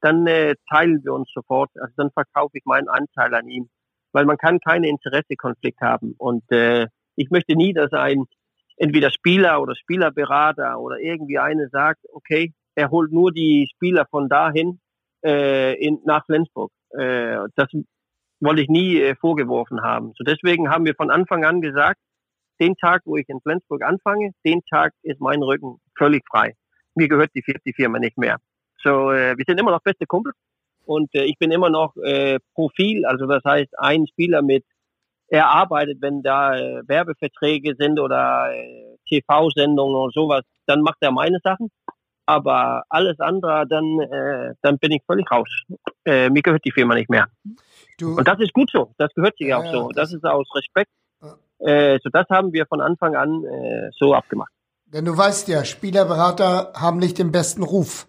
dann 0.01 0.27
äh, 0.27 0.55
teilen 0.69 1.05
wir 1.05 1.13
uns 1.13 1.31
sofort. 1.33 1.71
Also 1.81 1.93
dann 1.97 2.11
verkaufe 2.11 2.57
ich 2.57 2.65
meinen 2.65 2.89
Anteil 2.89 3.35
an 3.35 3.49
ihm, 3.49 3.69
weil 4.13 4.25
man 4.25 4.39
kann 4.39 4.59
keinen 4.59 4.85
Interessekonflikt 4.85 5.81
haben. 5.81 6.15
Und 6.19 6.51
äh, 6.51 6.89
ich 7.15 7.31
möchte 7.31 7.55
nie, 7.55 7.75
dass 7.75 7.93
ein 7.93 8.25
entweder 8.81 9.11
Spieler 9.11 9.61
oder 9.61 9.77
Spielerberater 9.77 10.81
oder 10.81 10.99
irgendwie 10.99 11.39
eine 11.39 11.69
sagt, 11.69 12.01
okay, 12.13 12.53
er 12.75 12.91
holt 12.91 13.13
nur 13.13 13.31
die 13.31 13.69
Spieler 13.75 14.07
von 14.11 14.29
dahin 14.29 14.81
äh, 15.25 15.75
in, 15.75 16.01
nach 16.05 16.25
Flensburg. 16.25 16.73
Äh, 16.91 17.37
das 17.57 17.69
wollte 18.41 18.63
ich 18.63 18.69
nie 18.69 18.99
äh, 18.99 19.15
vorgeworfen 19.17 19.83
haben. 19.83 20.13
So 20.17 20.25
deswegen 20.25 20.71
haben 20.71 20.87
wir 20.87 20.95
von 20.95 21.11
Anfang 21.11 21.45
an 21.45 21.61
gesagt, 21.61 22.01
den 22.59 22.75
Tag, 22.77 23.03
wo 23.05 23.17
ich 23.17 23.29
in 23.29 23.41
Flensburg 23.43 23.83
anfange, 23.83 24.33
den 24.47 24.63
Tag 24.71 24.93
ist 25.03 25.21
mein 25.21 25.43
Rücken 25.43 25.77
völlig 25.97 26.23
frei. 26.31 26.55
Mir 26.95 27.09
gehört 27.09 27.31
die, 27.35 27.43
die 27.67 27.75
Firma 27.75 27.99
nicht 27.99 28.17
mehr. 28.17 28.39
So, 28.83 29.13
äh, 29.13 29.37
wir 29.37 29.45
sind 29.47 29.61
immer 29.61 29.73
noch 29.73 29.83
beste 29.83 30.07
Kumpel 30.07 30.33
und 30.87 31.15
äh, 31.15 31.25
ich 31.25 31.39
bin 31.39 31.51
immer 31.51 31.69
noch 31.69 31.95
äh, 31.97 32.39
Profil, 32.55 33.05
also 33.05 33.27
das 33.27 33.45
heißt 33.45 33.79
ein 33.79 34.07
Spieler 34.07 34.41
mit, 34.41 34.65
er 35.31 35.49
arbeitet, 35.49 35.99
wenn 36.03 36.23
da 36.23 36.57
äh, 36.57 36.83
Werbeverträge 36.87 37.77
sind 37.79 37.99
oder 38.01 38.53
äh, 38.53 38.97
TV-Sendungen 39.09 39.95
oder 39.95 40.13
sowas, 40.13 40.43
dann 40.67 40.83
macht 40.83 40.99
er 41.01 41.13
meine 41.13 41.39
Sachen. 41.43 41.71
Aber 42.27 42.85
alles 42.89 43.19
andere, 43.21 43.67
dann, 43.69 44.01
äh, 44.01 44.55
dann 44.63 44.79
bin 44.79 44.93
ich 44.93 45.03
völlig 45.07 45.31
raus. 45.31 45.49
Äh, 46.05 46.31
mir 46.31 46.43
gehört 46.43 46.65
die 46.65 46.73
Firma 46.73 46.95
nicht 46.95 47.11
mehr. 47.11 47.29
Du, 47.99 48.17
und 48.17 48.27
das 48.27 48.41
ist 48.41 48.53
gut 48.53 48.71
so. 48.71 48.93
Das 48.99 49.13
gehört 49.15 49.37
sich 49.39 49.53
auch 49.55 49.65
so. 49.73 49.89
Das, 49.89 50.11
das 50.11 50.15
ist 50.15 50.25
aus 50.25 50.49
Respekt. 50.55 50.91
Äh, 51.59 51.99
so 52.03 52.09
das 52.11 52.27
haben 52.31 52.53
wir 52.53 52.67
von 52.67 52.81
Anfang 52.81 53.15
an 53.17 53.45
äh, 53.45 53.91
so 53.93 54.15
abgemacht. 54.15 54.53
Denn 54.87 55.05
du 55.05 55.17
weißt 55.17 55.49
ja, 55.49 55.65
Spielerberater 55.65 56.73
haben 56.75 56.99
nicht 56.99 57.19
den 57.19 57.31
besten 57.31 57.63
Ruf. 57.63 58.09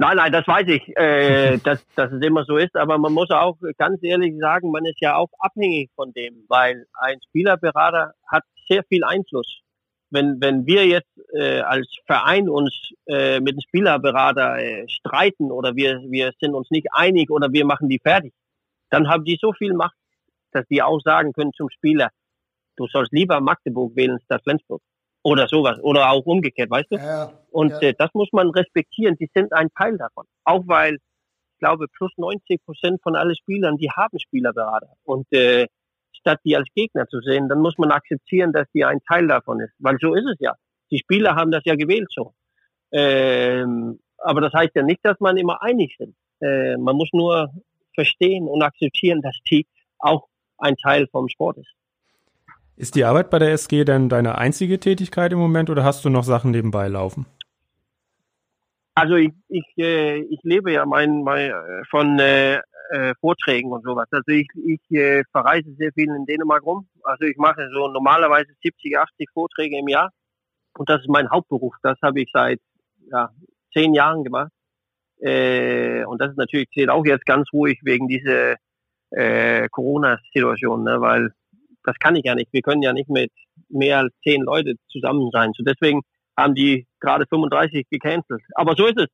Nein, 0.00 0.16
nein, 0.16 0.32
das 0.32 0.48
weiß 0.48 0.66
ich, 0.68 0.96
äh, 0.96 1.58
dass, 1.64 1.86
dass 1.94 2.10
es 2.10 2.22
immer 2.22 2.44
so 2.46 2.56
ist. 2.56 2.74
Aber 2.74 2.96
man 2.96 3.12
muss 3.12 3.30
auch 3.30 3.58
ganz 3.76 4.02
ehrlich 4.02 4.34
sagen, 4.40 4.70
man 4.70 4.86
ist 4.86 4.98
ja 5.00 5.16
auch 5.16 5.28
abhängig 5.38 5.90
von 5.94 6.14
dem, 6.14 6.46
weil 6.48 6.86
ein 6.94 7.18
Spielerberater 7.28 8.14
hat 8.26 8.44
sehr 8.66 8.82
viel 8.84 9.04
Einfluss. 9.04 9.60
Wenn, 10.08 10.40
wenn 10.40 10.64
wir 10.64 10.86
jetzt 10.86 11.12
äh, 11.34 11.60
als 11.60 11.86
Verein 12.06 12.48
uns 12.48 12.72
äh, 13.08 13.40
mit 13.40 13.52
dem 13.52 13.60
Spielerberater 13.60 14.58
äh, 14.58 14.88
streiten 14.88 15.52
oder 15.52 15.76
wir, 15.76 16.00
wir 16.08 16.32
sind 16.40 16.54
uns 16.54 16.70
nicht 16.70 16.86
einig 16.92 17.30
oder 17.30 17.52
wir 17.52 17.66
machen 17.66 17.90
die 17.90 18.00
fertig, 18.02 18.32
dann 18.88 19.06
haben 19.06 19.24
die 19.24 19.38
so 19.38 19.52
viel 19.52 19.74
Macht, 19.74 19.96
dass 20.52 20.66
die 20.68 20.82
auch 20.82 21.00
sagen 21.02 21.34
können 21.34 21.52
zum 21.52 21.68
Spieler, 21.68 22.08
du 22.76 22.86
sollst 22.86 23.12
lieber 23.12 23.40
Magdeburg 23.42 23.94
wählen 23.94 24.18
statt 24.24 24.40
Flensburg 24.44 24.80
oder 25.22 25.48
sowas 25.48 25.78
oder 25.82 26.10
auch 26.10 26.24
umgekehrt, 26.26 26.70
weißt 26.70 26.90
du? 26.90 26.96
Ja, 26.96 27.32
und 27.50 27.70
ja. 27.70 27.80
Äh, 27.80 27.94
das 27.96 28.10
muss 28.14 28.28
man 28.32 28.50
respektieren. 28.50 29.16
Die 29.16 29.30
sind 29.34 29.52
ein 29.52 29.68
Teil 29.76 29.98
davon. 29.98 30.24
Auch 30.44 30.62
weil 30.66 30.94
ich 30.94 31.58
glaube 31.58 31.86
plus 31.88 32.12
90 32.16 32.64
Prozent 32.64 33.02
von 33.02 33.16
allen 33.16 33.36
Spielern, 33.36 33.76
die 33.76 33.90
haben 33.90 34.18
Spielerberater 34.18 34.94
und 35.04 35.30
äh, 35.32 35.66
statt 36.12 36.40
die 36.44 36.56
als 36.56 36.68
Gegner 36.74 37.06
zu 37.06 37.20
sehen, 37.20 37.48
dann 37.48 37.60
muss 37.60 37.76
man 37.78 37.90
akzeptieren, 37.90 38.52
dass 38.52 38.66
die 38.72 38.84
ein 38.84 39.00
Teil 39.08 39.26
davon 39.26 39.60
ist, 39.60 39.72
weil 39.78 39.98
so 40.00 40.14
ist 40.14 40.26
es 40.26 40.36
ja. 40.40 40.54
Die 40.90 40.98
Spieler 40.98 41.36
haben 41.36 41.50
das 41.50 41.62
ja 41.64 41.74
gewählt 41.74 42.08
so. 42.10 42.32
Ähm, 42.92 44.00
aber 44.18 44.40
das 44.40 44.52
heißt 44.52 44.74
ja 44.74 44.82
nicht, 44.82 45.00
dass 45.02 45.20
man 45.20 45.36
immer 45.36 45.62
einig 45.62 45.94
sind. 45.98 46.16
Äh, 46.40 46.76
man 46.76 46.96
muss 46.96 47.10
nur 47.12 47.50
verstehen 47.94 48.48
und 48.48 48.62
akzeptieren, 48.62 49.22
dass 49.22 49.36
die 49.50 49.66
auch 49.98 50.28
ein 50.58 50.76
Teil 50.76 51.06
vom 51.10 51.28
Sport 51.28 51.58
ist. 51.58 51.72
Ist 52.76 52.94
die 52.94 53.04
Arbeit 53.04 53.30
bei 53.30 53.38
der 53.38 53.52
SG 53.52 53.84
denn 53.84 54.08
deine 54.08 54.38
einzige 54.38 54.80
Tätigkeit 54.80 55.32
im 55.32 55.38
Moment 55.38 55.68
oder 55.70 55.84
hast 55.84 56.04
du 56.04 56.08
noch 56.08 56.24
Sachen 56.24 56.50
nebenbei 56.50 56.88
laufen? 56.88 57.26
Also 58.94 59.14
ich, 59.14 59.32
ich, 59.48 59.66
äh, 59.78 60.18
ich 60.18 60.40
lebe 60.42 60.72
ja 60.72 60.84
mein, 60.84 61.22
mein, 61.22 61.50
äh, 61.50 61.84
von 61.90 62.18
äh, 62.18 62.60
äh, 62.90 63.14
Vorträgen 63.20 63.70
und 63.70 63.84
sowas. 63.84 64.08
Also 64.10 64.32
ich, 64.32 64.48
ich 64.66 64.80
äh, 64.90 65.22
verreise 65.30 65.72
sehr 65.78 65.92
viel 65.92 66.10
in 66.10 66.26
Dänemark 66.26 66.64
rum. 66.64 66.88
Also 67.04 67.24
ich 67.24 67.36
mache 67.36 67.68
so 67.72 67.88
normalerweise 67.88 68.52
70, 68.62 68.98
80 68.98 69.30
Vorträge 69.32 69.78
im 69.78 69.88
Jahr. 69.88 70.10
Und 70.76 70.88
das 70.90 71.00
ist 71.00 71.08
mein 71.08 71.30
Hauptberuf. 71.30 71.74
Das 71.82 71.98
habe 72.02 72.20
ich 72.20 72.30
seit 72.32 72.60
ja, 73.10 73.30
zehn 73.72 73.94
Jahren 73.94 74.24
gemacht. 74.24 74.50
Äh, 75.20 76.04
und 76.04 76.20
das 76.20 76.30
ist 76.32 76.38
natürlich 76.38 76.68
zählt 76.70 76.90
auch 76.90 77.04
jetzt 77.04 77.26
ganz 77.26 77.48
ruhig 77.52 77.78
wegen 77.82 78.08
dieser 78.08 78.56
Corona-Situation, 79.12 80.84
ne? 80.84 81.00
weil 81.00 81.32
das 81.84 81.96
kann 81.98 82.16
ich 82.16 82.24
ja 82.24 82.34
nicht. 82.34 82.52
Wir 82.52 82.62
können 82.62 82.82
ja 82.82 82.92
nicht 82.92 83.08
mit 83.08 83.30
mehr 83.68 83.98
als 83.98 84.14
zehn 84.22 84.42
Leute 84.42 84.74
zusammen 84.88 85.30
sein. 85.32 85.52
So 85.56 85.64
deswegen 85.64 86.02
haben 86.36 86.54
die 86.54 86.86
gerade 87.00 87.26
35 87.26 87.88
gecancelt. 87.90 88.42
Aber 88.54 88.74
so 88.76 88.86
ist 88.86 88.98
es. 88.98 89.08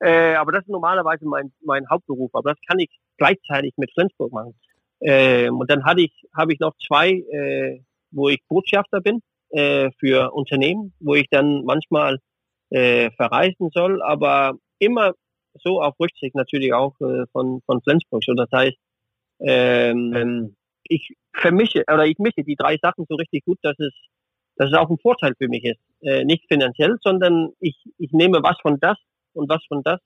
Äh, 0.00 0.34
aber 0.34 0.52
das 0.52 0.62
ist 0.62 0.68
normalerweise 0.68 1.26
mein, 1.26 1.52
mein 1.64 1.88
Hauptberuf. 1.90 2.30
Aber 2.34 2.50
das 2.50 2.58
kann 2.66 2.78
ich 2.78 2.90
gleichzeitig 3.18 3.74
mit 3.76 3.92
Flensburg 3.92 4.32
machen. 4.32 4.54
Ähm, 5.00 5.58
und 5.58 5.70
dann 5.70 5.84
hatte 5.84 6.02
ich, 6.02 6.12
habe 6.36 6.52
ich 6.52 6.60
noch 6.60 6.74
zwei, 6.86 7.10
äh, 7.10 7.80
wo 8.10 8.28
ich 8.28 8.40
Botschafter 8.48 9.00
bin 9.00 9.20
äh, 9.50 9.90
für 9.98 10.32
Unternehmen, 10.32 10.92
wo 11.00 11.14
ich 11.14 11.28
dann 11.30 11.64
manchmal 11.64 12.18
äh, 12.70 13.10
verreisen 13.12 13.70
soll, 13.72 14.02
aber 14.02 14.54
immer 14.78 15.12
so 15.62 15.82
auf 15.82 15.98
Rücksicht 15.98 16.34
natürlich 16.34 16.72
auch 16.72 16.94
äh, 17.00 17.26
von, 17.32 17.60
von 17.66 17.82
Flensburg. 17.82 18.22
So, 18.24 18.34
das 18.34 18.48
heißt, 18.52 18.76
ähm, 19.40 20.56
ich 20.90 21.16
vermische 21.32 21.84
oder 21.86 22.04
ich 22.04 22.18
mische 22.18 22.42
die 22.44 22.56
drei 22.56 22.76
Sachen 22.82 23.06
so 23.08 23.14
richtig 23.14 23.44
gut, 23.44 23.58
dass 23.62 23.78
es, 23.78 23.94
dass 24.56 24.70
es 24.70 24.76
auch 24.76 24.90
ein 24.90 24.98
Vorteil 24.98 25.34
für 25.38 25.48
mich 25.48 25.64
ist. 25.64 25.80
Äh, 26.02 26.24
nicht 26.24 26.44
finanziell, 26.48 26.96
sondern 27.02 27.50
ich, 27.60 27.76
ich 27.96 28.12
nehme 28.12 28.42
was 28.42 28.56
von 28.60 28.78
das 28.80 28.98
und 29.32 29.48
was 29.48 29.64
von 29.66 29.82
das, 29.84 30.00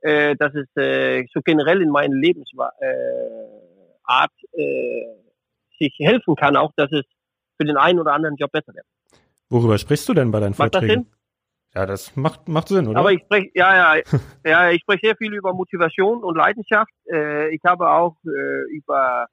äh, 0.00 0.34
dass 0.36 0.52
es 0.54 0.66
äh, 0.76 1.24
so 1.32 1.40
generell 1.42 1.80
in 1.80 1.90
meinen 1.90 2.20
Lebensart 2.20 2.74
äh, 2.80 4.60
äh, 4.60 5.06
sich 5.78 5.94
helfen 6.00 6.34
kann, 6.34 6.56
auch 6.56 6.72
dass 6.76 6.90
es 6.90 7.04
für 7.56 7.64
den 7.64 7.76
einen 7.76 8.00
oder 8.00 8.12
anderen 8.12 8.36
Job 8.36 8.50
besser 8.50 8.74
wird. 8.74 8.86
Worüber 9.48 9.78
sprichst 9.78 10.08
du 10.08 10.14
denn 10.14 10.32
bei 10.32 10.40
deinen 10.40 10.56
macht 10.58 10.74
Vorträgen? 10.74 10.88
Das 10.88 10.94
Sinn? 10.94 11.12
Ja, 11.74 11.86
das 11.86 12.16
macht, 12.16 12.48
macht 12.48 12.68
Sinn, 12.68 12.88
oder? 12.88 12.98
Aber 12.98 13.12
ich 13.12 13.20
spreche, 13.20 13.50
ja, 13.54 13.94
ja, 13.94 14.02
ja, 14.44 14.70
ich 14.70 14.80
spreche 14.80 15.06
sehr 15.06 15.16
viel 15.16 15.32
über 15.34 15.52
Motivation 15.52 16.24
und 16.24 16.36
Leidenschaft. 16.36 16.90
Äh, 17.08 17.54
ich 17.54 17.60
habe 17.64 17.88
auch 17.90 18.16
äh, 18.24 18.74
über 18.74 19.28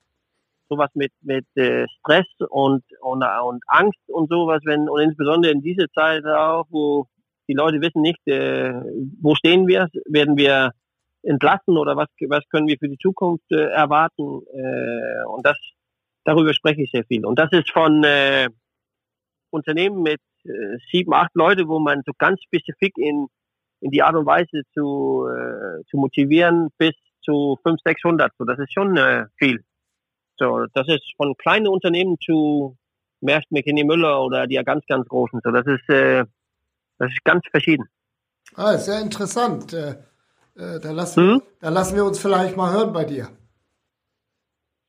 sowas 0.70 0.90
mit 0.94 1.12
mit 1.22 1.46
äh, 1.56 1.86
Stress 2.00 2.28
und, 2.50 2.84
und 3.02 3.24
und 3.24 3.64
Angst 3.68 4.00
und 4.08 4.30
sowas, 4.30 4.62
wenn 4.66 4.90
und 4.90 5.02
insbesondere 5.02 5.52
in 5.52 5.62
dieser 5.62 5.90
Zeit 5.92 6.26
auch, 6.26 6.66
wo 6.70 7.08
die 7.48 7.54
Leute 7.54 7.82
wissen 7.82 8.02
nicht, 8.02 8.26
äh, 8.28 8.74
wo 9.22 9.36
stehen 9.36 9.68
wir, 9.68 9.90
werden 10.06 10.38
wir 10.38 10.72
entlassen 11.24 11.78
oder 11.78 11.96
was 11.96 12.08
was 12.28 12.44
können 12.50 12.68
wir 12.68 12.78
für 12.78 12.90
die 12.90 12.98
Zukunft 12.98 13.50
äh, 13.52 13.70
erwarten 13.70 14.42
äh, 14.54 15.26
und 15.28 15.46
das 15.46 15.58
darüber 16.26 16.54
spreche 16.54 16.84
ich 16.84 16.92
sehr 16.92 17.06
viel 17.06 17.26
und 17.26 17.40
das 17.40 17.52
ist 17.52 17.70
von 17.72 18.04
äh, 18.04 18.50
Unternehmen 19.54 20.02
mit 20.02 20.20
äh, 20.46 20.78
sieben, 20.92 21.14
acht 21.14 21.32
Leute, 21.36 21.68
wo 21.68 21.80
man 21.80 22.02
so 22.06 22.12
ganz 22.18 22.42
spezifisch 22.42 22.92
in, 22.98 23.28
in 23.80 23.92
die 23.92 24.02
Art 24.02 24.16
und 24.16 24.26
Weise 24.26 24.64
zu, 24.74 25.28
äh, 25.28 25.84
zu 25.90 25.98
motivieren 25.98 26.70
bis 26.78 26.94
zu 27.24 27.58
500, 27.64 27.82
600. 27.86 28.32
So, 28.38 28.46
das 28.46 28.60
ist 28.60 28.74
schon 28.74 28.98
äh, 28.98 29.26
viel. 29.38 29.64
So, 30.38 30.66
das 30.74 30.88
ist 30.88 31.04
von 31.18 31.36
kleinen 31.38 31.68
Unternehmen 31.68 32.18
zu 32.20 32.78
Maersk, 33.22 33.52
McKinney 33.52 33.84
Müller 33.84 34.22
oder 34.22 34.48
die 34.48 34.56
ganz, 34.64 34.86
ganz 34.88 35.08
großen. 35.08 35.40
So, 35.44 35.52
das 35.52 35.66
ist, 35.66 35.90
äh, 35.90 36.26
das 36.98 37.12
ist 37.12 37.24
ganz 37.24 37.44
verschieden. 37.50 37.88
Ah, 38.56 38.78
sehr 38.78 39.02
interessant. 39.02 39.74
Äh, 39.74 39.96
äh, 40.56 40.80
da, 40.80 40.92
lassen, 40.92 41.34
hm? 41.34 41.42
da 41.60 41.70
lassen 41.70 41.96
wir 41.96 42.06
uns 42.06 42.20
vielleicht 42.20 42.56
mal 42.56 42.72
hören 42.72 42.94
bei 42.94 43.06
dir. 43.06 43.30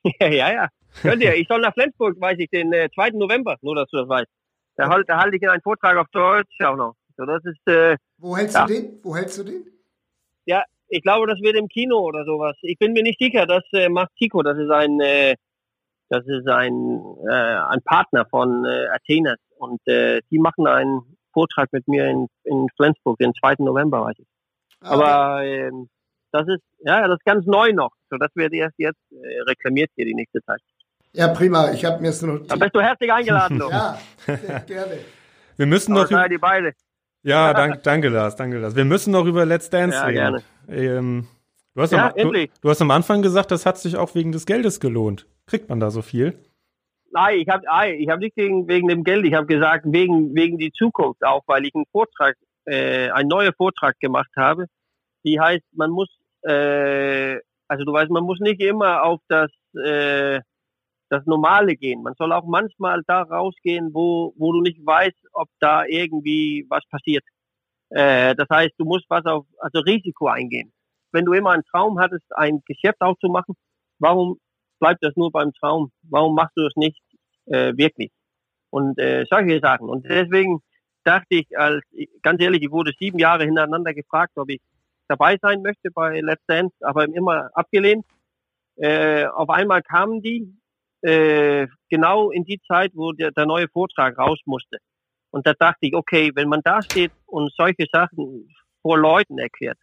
ja, 0.21 0.29
ja, 0.29 0.53
ja. 0.53 0.69
Könnt 1.01 1.23
ihr. 1.23 1.35
Ich 1.35 1.49
soll 1.49 1.61
nach 1.61 1.73
Flensburg, 1.75 2.21
weiß 2.21 2.37
ich, 2.39 2.51
den 2.51 2.73
äh, 2.73 2.89
2. 2.95 3.11
November, 3.11 3.57
nur 3.63 3.75
dass 3.75 3.89
du 3.91 3.99
das 3.99 4.09
weißt. 4.09 4.31
Da, 4.77 4.89
halt, 4.89 5.09
da 5.09 5.19
halte 5.19 5.37
ich 5.37 5.49
einen 5.49 5.63
Vortrag 5.63 5.97
auf 5.97 6.09
Deutsch 6.13 6.61
auch 6.61 6.77
noch. 6.77 6.95
So, 7.17 7.25
das 7.25 7.45
ist, 7.45 7.67
äh, 7.69 7.97
Wo 8.19 8.37
hältst 8.37 8.57
ja. 8.57 8.67
du 8.67 8.73
den? 8.73 9.01
Wo 9.03 9.17
hältst 9.17 9.39
du 9.39 9.45
den? 9.45 9.65
Ja, 10.47 10.65
ich 10.89 11.03
glaube, 11.03 11.27
das 11.27 11.41
wird 11.41 11.57
im 11.57 11.69
Kino 11.69 11.99
oder 11.99 12.25
sowas. 12.25 12.57
Ich 12.63 12.79
bin 12.79 12.93
mir 12.93 13.03
nicht 13.03 13.19
sicher. 13.21 13.47
Das 13.47 13.65
äh, 13.73 13.89
macht 13.89 14.11
Tico. 14.17 14.43
Das 14.43 14.59
ist 14.59 14.71
ein, 14.71 15.01
äh, 15.01 15.35
das 16.09 16.27
ist 16.27 16.49
ein, 16.49 17.01
äh, 17.29 17.33
ein 17.33 17.83
Partner 17.83 18.27
von 18.27 18.65
äh, 18.65 18.87
Athenas 18.89 19.39
und 19.57 19.81
äh, 19.87 20.21
die 20.31 20.39
machen 20.39 20.67
einen 20.67 21.17
Vortrag 21.33 21.73
mit 21.73 21.89
mir 21.89 22.07
in, 22.07 22.29
in 22.45 22.67
Flensburg 22.77 23.19
den 23.19 23.33
2. 23.35 23.55
November, 23.59 24.05
weiß 24.05 24.17
ich. 24.19 24.27
Ah, 24.81 24.91
Aber 24.91 25.45
äh, 25.45 25.71
das 26.31 26.49
ist 26.49 26.63
ja, 26.81 27.07
das 27.07 27.17
ist 27.19 27.25
ganz 27.25 27.47
neu 27.47 27.73
noch. 27.73 27.93
So, 28.11 28.17
das 28.19 28.31
wird 28.35 28.53
erst 28.53 28.75
jetzt 28.79 29.01
äh, 29.11 29.41
reklamiert 29.43 29.91
hier 29.97 30.05
die 30.05 30.15
nächste 30.15 30.43
Zeit. 30.43 30.61
Ja, 31.13 31.29
prima. 31.29 31.71
Ich 31.73 31.85
habe 31.85 32.03
mir 32.03 32.09
es 32.09 32.21
notiert. 32.23 32.51
Da 32.51 32.57
bist 32.57 32.75
du 32.75 32.81
herzlich 32.81 33.13
eingeladen. 33.13 33.63
Ja, 33.71 33.99
gerne. 34.67 34.99
Wir 35.57 35.67
müssen 35.67 35.95
noch. 35.95 36.11
Ja, 37.25 37.55
danke, 37.55 37.79
danke, 37.79 38.09
Lars, 38.11 38.37
danke, 38.37 38.59
Lars. 38.59 38.77
Wir 38.77 38.85
müssen 38.85 39.11
noch 39.11 39.25
über 39.25 39.47
Let's 39.47 39.71
Dance 39.71 39.97
ja, 39.97 40.05
reden. 40.05 40.15
Gerne. 40.15 40.43
Ähm, 40.69 41.27
du, 41.75 41.81
hast 41.81 41.93
ja, 41.93 42.09
am, 42.09 42.17
du, 42.17 42.47
du, 42.61 42.69
hast 42.69 42.83
am 42.83 42.91
Anfang 42.91 43.23
gesagt, 43.23 43.51
das 43.51 43.65
hat 43.65 43.79
sich 43.79 43.97
auch 43.97 44.15
wegen 44.15 44.31
des 44.31 44.45
Geldes 44.45 44.79
gelohnt. 44.79 45.27
Kriegt 45.47 45.71
man 45.71 45.81
da 45.81 45.91
so 45.91 46.03
viel? 46.03 46.39
Nein, 47.13 47.39
ich 47.39 47.49
habe 47.49 47.65
ich 47.97 48.09
hab 48.09 48.19
nicht 48.19 48.37
wegen, 48.37 48.69
wegen 48.69 48.89
dem 48.89 49.05
Geld, 49.05 49.25
ich 49.25 49.33
habe 49.33 49.47
gesagt, 49.47 49.87
wegen, 49.89 50.35
wegen 50.35 50.59
die 50.59 50.73
Zukunft 50.73 51.25
auch, 51.25 51.43
weil 51.47 51.65
ich 51.65 51.75
einen 51.75 51.87
Vortrag, 51.91 52.37
äh, 52.67 53.09
einen 53.11 53.29
neuen 53.29 53.55
Vortrag 53.55 53.99
gemacht 54.01 54.31
habe. 54.37 54.67
Die 55.25 55.41
heißt, 55.41 55.65
man 55.73 55.91
muss, 55.91 56.09
äh, 56.43 57.39
also 57.69 57.85
du 57.85 57.93
weißt, 57.93 58.11
man 58.11 58.25
muss 58.25 58.39
nicht 58.41 58.61
immer 58.61 59.03
auf 59.03 59.21
das 59.29 59.51
äh, 59.83 60.41
das 61.15 61.27
Normale 61.27 61.77
gehen. 61.77 62.03
Man 62.03 62.15
soll 62.19 62.33
auch 62.33 62.45
manchmal 62.45 63.03
da 63.07 63.23
rausgehen, 63.23 63.95
wo, 63.95 64.35
wo 64.37 64.53
du 64.53 64.61
nicht 64.61 64.85
weißt, 64.85 65.29
ob 65.33 65.49
da 65.61 65.85
irgendwie 65.85 66.67
was 66.69 66.85
passiert. 66.91 67.25
Äh, 67.91 68.35
das 68.35 68.49
heißt, 68.51 68.75
du 68.79 68.85
musst 68.85 69.07
was 69.09 69.25
auf, 69.27 69.47
also 69.59 69.81
Risiko 69.81 70.27
eingehen. 70.27 70.73
Wenn 71.13 71.25
du 71.25 71.33
immer 71.33 71.51
einen 71.51 71.65
Traum 71.65 72.01
hattest, 72.01 72.25
ein 72.35 72.63
Geschäft 72.67 73.01
aufzumachen, 73.01 73.55
warum 73.99 74.39
bleibt 74.81 75.05
das 75.05 75.15
nur 75.17 75.31
beim 75.31 75.53
Traum? 75.53 75.93
Warum 76.03 76.35
machst 76.35 76.57
du 76.57 76.67
es 76.67 76.75
nicht 76.77 77.01
äh, 77.47 77.73
wirklich? 77.77 78.11
Und 78.71 78.99
äh, 78.99 79.25
solche 79.31 79.61
Sachen. 79.61 79.89
Und 79.89 80.05
deswegen 80.09 80.61
dachte 81.05 81.37
ich, 81.37 81.57
als 81.57 81.85
ganz 82.23 82.43
ehrlich, 82.43 82.63
ich 82.63 82.71
wurde 82.73 82.93
sieben 82.99 83.19
Jahre 83.21 83.45
hintereinander 83.45 83.95
gefragt, 83.95 84.33
ob 84.37 84.51
ich 84.51 84.61
dabei 85.07 85.39
sein 85.41 85.63
möchte 85.63 85.91
bei 85.93 86.21
Let's 86.21 86.45
Dance, 86.47 86.75
aber 86.81 87.05
immer 87.05 87.51
abgelehnt. 87.55 88.05
Äh, 88.77 89.27
auf 89.27 89.51
einmal 89.51 89.83
kamen 89.83 90.21
die 90.23 90.53
äh, 91.05 91.67
genau 91.91 92.31
in 92.31 92.45
die 92.45 92.61
Zeit, 92.67 92.93
wo 92.95 93.13
der, 93.13 93.31
der 93.31 93.47
neue 93.47 93.69
Vortrag 93.69 94.17
raus 94.19 94.41
musste. 94.47 94.79
Und 95.31 95.47
da 95.47 95.53
dachte 95.53 95.81
ich, 95.83 95.95
okay, 95.95 96.31
wenn 96.35 96.49
man 96.49 96.61
da 96.65 96.81
steht 96.83 97.13
und 97.27 97.53
solche 97.57 97.87
Sachen 97.93 98.49
vor 98.83 98.99
Leuten 98.99 99.39
erklärt, 99.39 99.79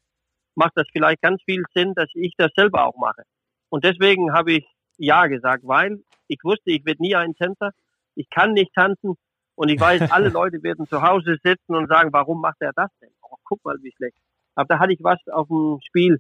macht 0.56 0.74
das 0.76 0.88
vielleicht 0.92 1.22
ganz 1.22 1.42
viel 1.44 1.64
Sinn, 1.74 1.94
dass 1.96 2.10
ich 2.14 2.34
das 2.38 2.52
selber 2.56 2.86
auch 2.86 2.98
mache. 2.98 3.24
Und 3.70 3.84
deswegen 3.84 4.34
habe 4.34 4.54
ich 4.54 4.66
Ja 4.98 5.28
gesagt, 5.28 5.64
weil 5.66 6.04
ich 6.28 6.40
wusste, 6.44 6.72
ich 6.72 6.86
werde 6.86 7.02
nie 7.02 7.16
ein 7.16 7.36
Tänzer, 7.36 7.72
ich 8.16 8.30
kann 8.30 8.54
nicht 8.54 8.74
tanzen 8.74 9.16
und 9.56 9.70
ich 9.70 9.80
weiß, 9.80 10.12
alle 10.12 10.30
Leute 10.40 10.64
werden 10.64 10.88
zu 10.88 11.02
Hause 11.02 11.38
sitzen 11.44 11.76
und 11.76 11.88
sagen, 11.88 12.12
warum 12.14 12.42
macht 12.42 12.62
er 12.62 12.74
das 12.74 12.90
denn? 13.02 13.12
Oh, 13.22 13.36
guck 13.44 13.64
mal, 13.64 13.78
wie 13.82 13.92
schlecht. 13.96 14.18
Aber 14.56 14.68
da 14.68 14.80
hatte 14.80 14.94
ich 14.94 15.04
was 15.04 15.20
auf 15.28 15.48
dem 15.48 15.80
Spiel 15.86 16.20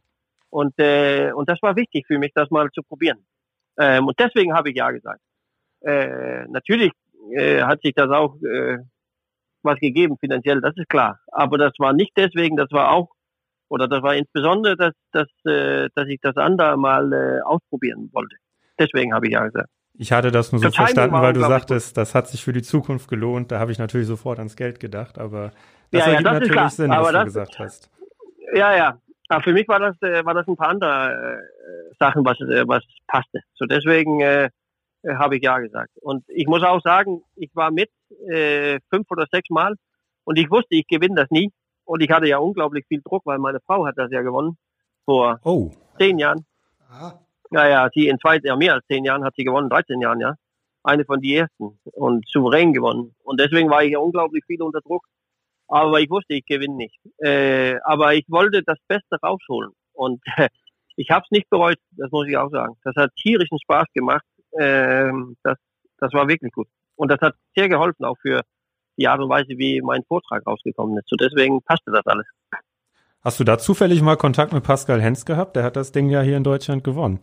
und, 0.49 0.77
äh, 0.77 1.31
und 1.31 1.49
das 1.49 1.61
war 1.61 1.75
wichtig 1.75 2.05
für 2.07 2.19
mich, 2.19 2.31
das 2.35 2.49
mal 2.51 2.69
zu 2.71 2.83
probieren. 2.83 3.25
Ähm, 3.77 4.07
und 4.07 4.19
deswegen 4.19 4.53
habe 4.53 4.69
ich 4.69 4.77
ja 4.77 4.91
gesagt. 4.91 5.21
Äh, 5.81 6.45
natürlich 6.47 6.91
äh, 7.35 7.61
hat 7.61 7.81
sich 7.81 7.93
das 7.95 8.09
auch 8.09 8.35
äh, 8.43 8.77
was 9.63 9.79
gegeben 9.79 10.17
finanziell, 10.19 10.61
das 10.61 10.75
ist 10.75 10.89
klar. 10.89 11.19
Aber 11.31 11.57
das 11.57 11.73
war 11.77 11.93
nicht 11.93 12.13
deswegen, 12.15 12.55
das 12.55 12.71
war 12.71 12.91
auch 12.91 13.09
oder 13.69 13.87
das 13.87 14.03
war 14.03 14.15
insbesondere, 14.15 14.75
dass, 14.75 14.93
dass, 15.13 15.27
äh, 15.45 15.87
dass 15.95 16.07
ich 16.07 16.19
das 16.21 16.35
andere 16.35 16.77
mal 16.77 17.13
äh, 17.13 17.41
ausprobieren 17.41 18.09
wollte. 18.11 18.35
Deswegen 18.77 19.13
habe 19.13 19.27
ich 19.27 19.33
ja 19.33 19.45
gesagt. 19.45 19.69
Ich 19.93 20.11
hatte 20.11 20.31
das 20.31 20.51
nur 20.51 20.59
so 20.59 20.67
Total 20.67 20.87
verstanden, 20.87 21.15
weil 21.15 21.33
du 21.33 21.39
sagtest, 21.41 21.95
das 21.95 22.13
hat 22.13 22.27
sich 22.27 22.43
für 22.43 22.53
die 22.53 22.63
Zukunft 22.63 23.07
gelohnt. 23.07 23.51
Da 23.51 23.59
habe 23.59 23.71
ich 23.71 23.79
natürlich 23.79 24.07
sofort 24.07 24.39
ans 24.39 24.55
Geld 24.55 24.79
gedacht, 24.79 25.17
aber 25.17 25.51
das 25.91 26.05
ja, 26.05 26.11
ergibt 26.11 26.25
ja, 26.25 26.33
das 26.33 26.39
natürlich 26.41 26.69
Sinn, 26.71 26.89
was 26.89 27.11
das, 27.11 27.19
du 27.19 27.25
gesagt 27.25 27.59
hast. 27.59 27.89
Ja, 28.53 28.75
ja, 28.75 28.97
aber 29.31 29.43
für 29.43 29.53
mich 29.53 29.67
war 29.67 29.79
das, 29.79 29.95
äh, 30.01 30.25
war 30.25 30.33
das 30.33 30.47
ein 30.47 30.57
paar 30.57 30.69
andere 30.69 31.41
äh, 31.41 31.95
Sachen, 31.97 32.25
was, 32.25 32.39
äh, 32.41 32.67
was 32.67 32.83
passte. 33.07 33.39
So 33.53 33.65
deswegen 33.65 34.19
äh, 34.19 34.49
äh, 35.03 35.15
habe 35.15 35.37
ich 35.37 35.43
ja 35.43 35.57
gesagt. 35.59 35.91
Und 36.01 36.23
ich 36.27 36.47
muss 36.47 36.63
auch 36.63 36.81
sagen, 36.81 37.23
ich 37.35 37.49
war 37.55 37.71
mit 37.71 37.89
äh, 38.29 38.79
fünf 38.89 39.09
oder 39.09 39.25
sechs 39.31 39.49
Mal 39.49 39.75
und 40.25 40.37
ich 40.37 40.51
wusste, 40.51 40.75
ich 40.75 40.87
gewinne 40.87 41.15
das 41.15 41.29
nie. 41.29 41.51
Und 41.85 42.01
ich 42.01 42.11
hatte 42.11 42.27
ja 42.27 42.37
unglaublich 42.37 42.85
viel 42.87 43.01
Druck, 43.01 43.25
weil 43.25 43.39
meine 43.39 43.59
Frau 43.61 43.85
hat 43.85 43.97
das 43.97 44.11
ja 44.11 44.21
gewonnen 44.21 44.57
vor 45.05 45.39
oh. 45.43 45.71
zehn 45.97 46.19
Jahren. 46.19 46.45
Aha. 46.89 47.19
Ja, 47.51 47.67
ja, 47.67 47.89
sie 47.93 48.07
in 48.07 48.19
zwei, 48.19 48.39
ja, 48.43 48.55
mehr 48.55 48.75
als 48.75 48.85
zehn 48.87 49.03
Jahren 49.03 49.23
hat 49.23 49.33
sie 49.35 49.43
gewonnen, 49.43 49.69
13 49.69 49.99
Jahren, 49.99 50.19
ja. 50.19 50.35
Eine 50.83 51.05
von 51.05 51.21
den 51.21 51.37
ersten 51.37 51.79
und 51.93 52.27
souverän 52.27 52.73
gewonnen. 52.73 53.13
Und 53.23 53.39
deswegen 53.39 53.69
war 53.69 53.83
ich 53.83 53.91
ja 53.91 53.99
unglaublich 53.99 54.43
viel 54.45 54.61
unter 54.61 54.81
Druck. 54.81 55.05
Aber 55.71 56.01
ich 56.01 56.09
wusste, 56.09 56.33
ich 56.33 56.45
gewinne 56.45 56.75
nicht. 56.75 56.99
Äh, 57.19 57.77
aber 57.85 58.13
ich 58.13 58.25
wollte 58.27 58.61
das 58.61 58.77
Beste 58.89 59.15
rausholen. 59.23 59.71
Und 59.93 60.21
äh, 60.35 60.49
ich 60.97 61.09
habe 61.09 61.23
es 61.23 61.31
nicht 61.31 61.49
bereut, 61.49 61.77
das 61.91 62.11
muss 62.11 62.27
ich 62.27 62.35
auch 62.35 62.51
sagen. 62.51 62.75
Das 62.83 62.93
hat 62.97 63.15
tierischen 63.15 63.57
Spaß 63.59 63.85
gemacht. 63.93 64.25
Äh, 64.51 65.11
das, 65.43 65.57
das 65.97 66.13
war 66.13 66.27
wirklich 66.27 66.51
gut. 66.51 66.67
Und 66.95 67.09
das 67.09 67.21
hat 67.21 67.35
sehr 67.55 67.69
geholfen, 67.69 68.03
auch 68.03 68.17
für 68.21 68.41
die 68.97 69.07
Art 69.07 69.21
und 69.21 69.29
Weise, 69.29 69.47
wie 69.57 69.81
mein 69.81 70.03
Vortrag 70.03 70.45
rausgekommen 70.45 70.97
ist. 70.97 71.07
So 71.07 71.15
deswegen 71.15 71.61
passte 71.63 71.91
das 71.91 72.05
alles. 72.05 72.27
Hast 73.23 73.39
du 73.39 73.45
da 73.45 73.57
zufällig 73.57 74.01
mal 74.01 74.17
Kontakt 74.17 74.51
mit 74.51 74.63
Pascal 74.63 75.01
Hens 75.01 75.25
gehabt? 75.25 75.55
Der 75.55 75.63
hat 75.63 75.77
das 75.77 75.93
Ding 75.93 76.09
ja 76.09 76.21
hier 76.21 76.35
in 76.35 76.43
Deutschland 76.43 76.83
gewonnen. 76.83 77.21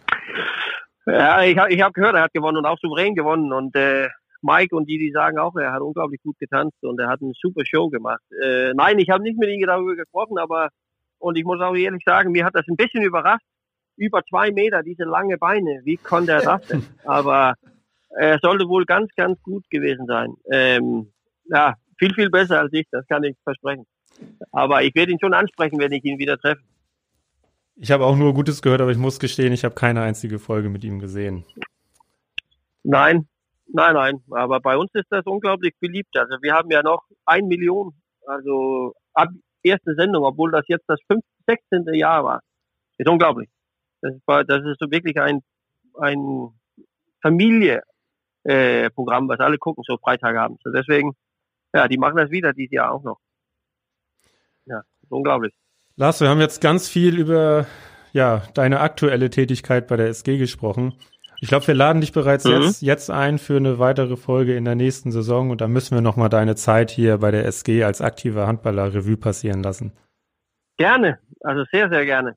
Ja, 1.05 1.43
ich, 1.43 1.59
ich 1.69 1.83
habe 1.83 1.93
gehört, 1.93 2.15
er 2.15 2.23
hat 2.23 2.33
gewonnen 2.33 2.57
und 2.57 2.67
auch 2.67 2.79
souverän 2.81 3.15
gewonnen. 3.15 3.53
Und 3.53 3.77
äh, 3.77 4.09
Mike 4.43 4.75
und 4.75 4.89
die, 4.89 4.99
die 4.99 5.11
sagen 5.11 5.39
auch, 5.39 5.57
er 5.57 5.73
hat 5.73 5.81
unglaublich 5.81 6.23
gut 6.23 6.39
getanzt 6.39 6.83
und 6.83 7.01
er 7.01 7.09
hat 7.09 7.21
eine 7.21 7.33
super 7.35 7.65
Show 7.65 7.89
gemacht. 7.89 8.23
Äh, 8.43 8.73
nein, 8.75 8.99
ich 8.99 9.11
habe 9.11 9.23
nicht 9.23 9.39
mit 9.39 9.49
ihm 9.49 9.67
darüber 9.67 9.97
gesprochen, 9.97 10.39
aber 10.39 10.71
und 11.19 11.37
ich 11.37 11.45
muss 11.45 11.61
auch 11.61 11.75
ehrlich 11.75 12.03
sagen, 12.05 12.33
mir 12.33 12.45
hat 12.45 12.55
das 12.55 12.67
ein 12.69 12.77
bisschen 12.77 13.03
überrascht. 13.03 13.45
Über 13.97 14.23
zwei 14.25 14.53
Meter, 14.53 14.83
diese 14.83 15.03
lange 15.03 15.39
Beine, 15.39 15.81
wie 15.85 15.97
konnte 15.97 16.33
er 16.33 16.43
das 16.43 16.67
denn? 16.69 16.85
Aber 17.05 17.55
er 18.11 18.39
sollte 18.41 18.69
wohl 18.69 18.85
ganz, 18.85 19.13
ganz 19.17 19.43
gut 19.43 19.69
gewesen 19.71 20.07
sein. 20.07 20.35
Ähm, 20.53 21.13
ja, 21.47 21.75
viel, 21.99 22.15
viel 22.15 22.31
besser 22.31 22.61
als 22.61 22.73
ich, 22.73 22.87
das 22.93 23.05
kann 23.09 23.25
ich 23.25 23.37
versprechen. 23.43 23.87
Aber 24.53 24.85
ich 24.85 24.95
werde 24.95 25.11
ihn 25.11 25.19
schon 25.21 25.35
ansprechen, 25.35 25.81
wenn 25.81 25.91
ich 25.91 26.05
ihn 26.05 26.19
wieder 26.19 26.39
treffe. 26.39 26.63
Ich 27.75 27.91
habe 27.91 28.05
auch 28.05 28.17
nur 28.17 28.35
Gutes 28.35 28.63
gehört, 28.63 28.81
aber 28.81 28.93
ich 28.93 28.99
muss 28.99 29.19
gestehen, 29.19 29.53
ich 29.53 29.65
habe 29.65 29.75
keine 29.75 30.03
einzige 30.03 30.39
Folge 30.39 30.69
mit 30.69 30.85
ihm 30.85 31.01
gesehen. 31.01 31.45
Nein, 32.85 33.29
nein, 33.69 33.95
nein. 33.95 34.23
Aber 34.31 34.61
bei 34.61 34.77
uns 34.77 34.91
ist 34.95 35.07
das 35.11 35.25
unglaublich 35.27 35.75
beliebt. 35.81 36.17
Also 36.17 36.37
wir 36.43 36.55
haben 36.55 36.71
ja 36.71 36.83
noch 36.83 37.05
ein 37.25 37.47
Million, 37.47 37.93
also 38.27 38.95
ab 39.15 39.29
erste 39.63 39.95
Sendung, 39.95 40.25
obwohl 40.25 40.51
das 40.51 40.65
jetzt 40.69 40.85
das 40.89 41.01
15, 41.09 41.23
16. 41.47 41.95
Jahr 41.95 42.25
war. 42.25 42.43
Ist 42.99 43.09
unglaublich. 43.09 43.49
Das 44.01 44.15
ist, 44.15 44.23
das 44.27 44.65
ist 44.65 44.79
so 44.79 44.91
wirklich 44.91 45.21
ein, 45.21 45.43
ein 46.01 46.51
Familie, 47.23 47.83
äh, 48.45 48.91
was 48.95 49.41
alle 49.41 49.59
gucken, 49.59 49.83
so 49.87 49.97
Freitagabend. 49.99 50.61
So 50.63 50.71
deswegen, 50.71 51.13
ja, 51.75 51.89
die 51.89 51.99
machen 51.99 52.17
das 52.17 52.31
wieder 52.31 52.53
dieses 52.53 52.73
Jahr 52.73 52.93
auch 52.93 53.03
noch. 53.03 53.19
Ja, 54.67 54.83
unglaublich. 55.09 55.55
Lars, 55.97 56.21
wir 56.21 56.29
haben 56.29 56.41
jetzt 56.41 56.61
ganz 56.61 56.89
viel 56.89 57.19
über 57.19 57.67
ja, 58.13 58.43
deine 58.55 58.81
aktuelle 58.81 59.31
Tätigkeit 59.31 59.89
bei 59.89 59.97
der 59.97 60.09
SG 60.09 60.39
gesprochen. 60.39 60.95
Ich 61.41 61.49
glaube, 61.49 61.67
wir 61.69 61.75
laden 61.75 62.01
dich 62.01 62.13
bereits 62.13 62.45
mhm. 62.45 62.63
jetzt, 62.63 62.83
jetzt 62.83 63.11
ein 63.11 63.39
für 63.39 63.57
eine 63.57 63.79
weitere 63.79 64.17
Folge 64.17 64.57
in 64.57 64.65
der 64.65 64.75
nächsten 64.75 65.13
Saison 65.13 65.51
und 65.51 65.61
da 65.61 65.69
müssen 65.69 65.95
wir 65.95 66.03
nochmal 66.03 66.29
deine 66.29 66.57
Zeit 66.57 66.91
hier 66.91 67.19
bei 67.19 67.31
der 67.31 67.45
SG 67.47 67.85
als 67.85 68.01
aktiver 68.01 68.47
Handballer 68.47 68.93
Revue 68.93 69.17
passieren 69.17 69.63
lassen. 69.63 69.93
Gerne, 70.79 71.19
also 71.41 71.65
sehr, 71.71 71.89
sehr 71.89 72.05
gerne. 72.05 72.37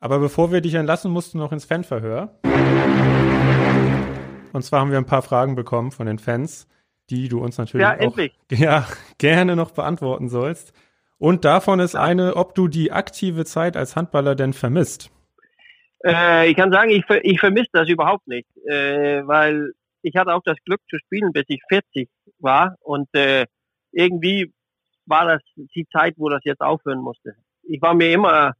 Aber 0.00 0.18
bevor 0.18 0.52
wir 0.52 0.60
dich 0.60 0.74
entlassen, 0.74 1.10
musst 1.10 1.34
du 1.34 1.38
noch 1.38 1.52
ins 1.52 1.64
Fanverhör. 1.64 2.38
Und 4.52 4.62
zwar 4.62 4.80
haben 4.80 4.90
wir 4.90 4.98
ein 4.98 5.06
paar 5.06 5.22
Fragen 5.22 5.54
bekommen 5.54 5.92
von 5.92 6.06
den 6.06 6.18
Fans, 6.18 6.66
die 7.08 7.28
du 7.28 7.40
uns 7.42 7.56
natürlich 7.56 7.86
ja, 7.86 7.98
auch 8.00 8.18
ja, 8.50 8.86
gerne 9.18 9.56
noch 9.56 9.70
beantworten 9.70 10.28
sollst. 10.28 10.72
Und 11.18 11.44
davon 11.44 11.80
ist 11.80 11.94
eine, 11.94 12.36
ob 12.36 12.54
du 12.54 12.68
die 12.68 12.92
aktive 12.92 13.44
Zeit 13.44 13.76
als 13.76 13.94
Handballer 13.96 14.34
denn 14.34 14.52
vermisst. 14.52 15.10
Äh, 16.04 16.50
ich 16.50 16.56
kann 16.56 16.72
sagen, 16.72 16.90
ich, 16.90 17.04
ich 17.22 17.40
vermisse 17.40 17.70
das 17.72 17.88
überhaupt 17.88 18.26
nicht, 18.26 18.48
äh, 18.66 19.26
weil 19.26 19.72
ich 20.02 20.16
hatte 20.16 20.34
auch 20.34 20.42
das 20.44 20.56
Glück 20.64 20.80
zu 20.90 20.98
spielen, 20.98 21.32
bis 21.32 21.44
ich 21.48 21.60
40 21.68 22.08
war 22.38 22.76
und 22.80 23.08
äh, 23.14 23.46
irgendwie 23.92 24.52
war 25.06 25.26
das 25.26 25.42
die 25.56 25.86
Zeit, 25.92 26.14
wo 26.16 26.28
das 26.28 26.40
jetzt 26.44 26.60
aufhören 26.60 27.00
musste. 27.00 27.34
Ich 27.62 27.80
war 27.80 27.94
mir 27.94 28.12
immer, 28.12 28.54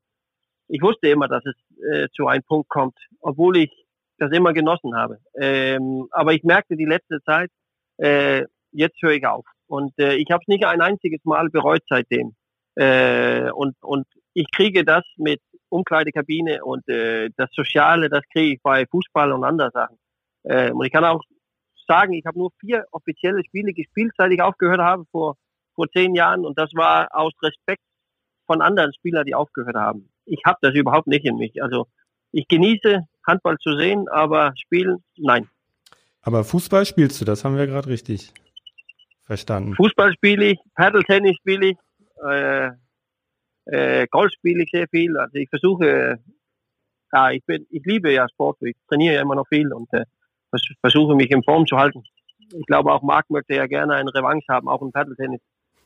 ich 0.68 0.82
wusste 0.82 1.09
immer, 1.09 1.28
dass 1.28 1.45
es 1.45 1.55
äh, 1.93 2.09
zu 2.14 2.26
einem 2.26 2.43
Punkt 2.45 2.68
kommt, 2.68 2.97
obwohl 3.20 3.57
ich 3.57 3.70
das 4.18 4.30
immer 4.32 4.53
genossen 4.53 4.95
habe. 4.95 5.18
Ähm, 5.36 6.09
aber 6.12 6.32
ich 6.32 6.45
merkte 6.45 6.76
die 6.76 6.84
letzte 6.84 7.22
Zeit, 7.24 7.51
äh, 7.97 8.45
jetzt 8.70 9.01
höre 9.03 9.12
ich 9.12 9.26
auf. 9.26 9.45
Und 9.66 9.93
äh, 9.99 10.14
ich 10.14 10.30
habe 10.30 10.43
es 10.43 10.49
nicht 10.49 10.64
ein 10.64 10.80
einziges 10.80 11.24
Mal 11.24 11.49
bereut 11.49 11.82
seitdem. 11.88 12.34
Äh, 12.74 13.51
und, 13.51 13.74
und 13.80 14.07
ich 14.34 14.47
kriege 14.51 14.84
das 14.84 15.05
mit 15.16 15.40
Umkleidekabine 15.73 16.64
und 16.64 16.87
äh, 16.89 17.31
das 17.37 17.51
Soziale, 17.53 18.09
das 18.09 18.23
kriege 18.33 18.55
ich 18.55 18.62
bei 18.62 18.87
Fußball 18.87 19.33
und 19.33 19.45
anderen 19.45 19.70
Sachen. 19.73 19.99
Äh, 20.45 20.70
und 20.70 20.85
ich 20.85 20.93
kann 20.93 21.05
auch 21.05 21.23
sagen, 21.89 22.12
ich 22.12 22.25
habe 22.27 22.39
nur 22.39 22.51
vier 22.61 22.85
offizielle 22.93 23.43
Spiele 23.45 23.73
gespielt, 23.73 24.12
seit 24.16 24.33
ich 24.33 24.43
aufgehört 24.43 24.81
habe 24.81 25.05
vor, 25.11 25.37
vor 25.75 25.89
zehn 25.91 26.14
Jahren. 26.14 26.45
Und 26.45 26.59
das 26.59 26.70
war 26.75 27.09
aus 27.12 27.33
Respekt 27.43 27.83
von 28.47 28.61
anderen 28.61 28.93
Spielern, 28.95 29.25
die 29.25 29.35
aufgehört 29.35 29.77
haben. 29.77 30.11
Ich 30.27 30.43
habe 30.45 30.59
das 30.61 30.75
überhaupt 30.75 31.07
nicht 31.07 31.25
in 31.25 31.37
mich. 31.37 31.62
Also 31.62 31.87
ich 32.33 32.47
genieße 32.49 33.07
Handball 33.27 33.57
zu 33.59 33.77
sehen, 33.77 34.09
aber 34.09 34.53
spielen, 34.57 35.03
nein. 35.16 35.49
Aber 36.23 36.45
Fußball 36.45 36.87
spielst 36.87 37.20
du, 37.20 37.25
das 37.25 37.45
haben 37.45 37.57
wir 37.57 37.66
gerade 37.66 37.89
richtig 37.89 38.33
verstanden. 39.25 39.75
Fußball 39.75 40.12
spiele 40.14 40.45
ich, 40.47 40.59
Paddle-Tennis 40.75 41.37
spiele 41.37 41.70
ich, 41.70 41.77
äh, 42.29 42.70
äh, 43.67 44.07
Golf 44.09 44.33
spiele 44.33 44.65
ich 44.65 44.71
sehr 44.71 44.89
viel. 44.89 45.17
Also 45.17 45.35
ich 45.35 45.49
versuche, 45.49 46.19
ja, 47.13 47.31
ich 47.31 47.45
bin, 47.45 47.67
ich 47.71 47.85
liebe 47.85 48.13
ja 48.13 48.29
Sport, 48.29 48.59
ich 48.63 48.77
trainiere 48.89 49.17
ja 49.17 49.23
immer 49.23 49.35
noch 49.35 49.47
viel 49.49 49.73
und 49.73 49.93
äh, 49.93 50.05
versuche 50.81 51.15
mich 51.15 51.31
in 51.31 51.43
Form 51.43 51.67
zu 51.67 51.77
halten. 51.77 52.03
Ich 52.53 52.67
glaube 52.67 52.93
auch 52.93 53.03
Marc 53.03 53.31
möchte 53.31 53.55
ja 53.55 53.67
gerne 53.67 53.95
eine 53.95 54.15
Revanche 54.15 54.53
haben, 54.53 54.69
auch 54.69 54.83
im 54.83 54.93
Paddle-Tennis 54.93 55.41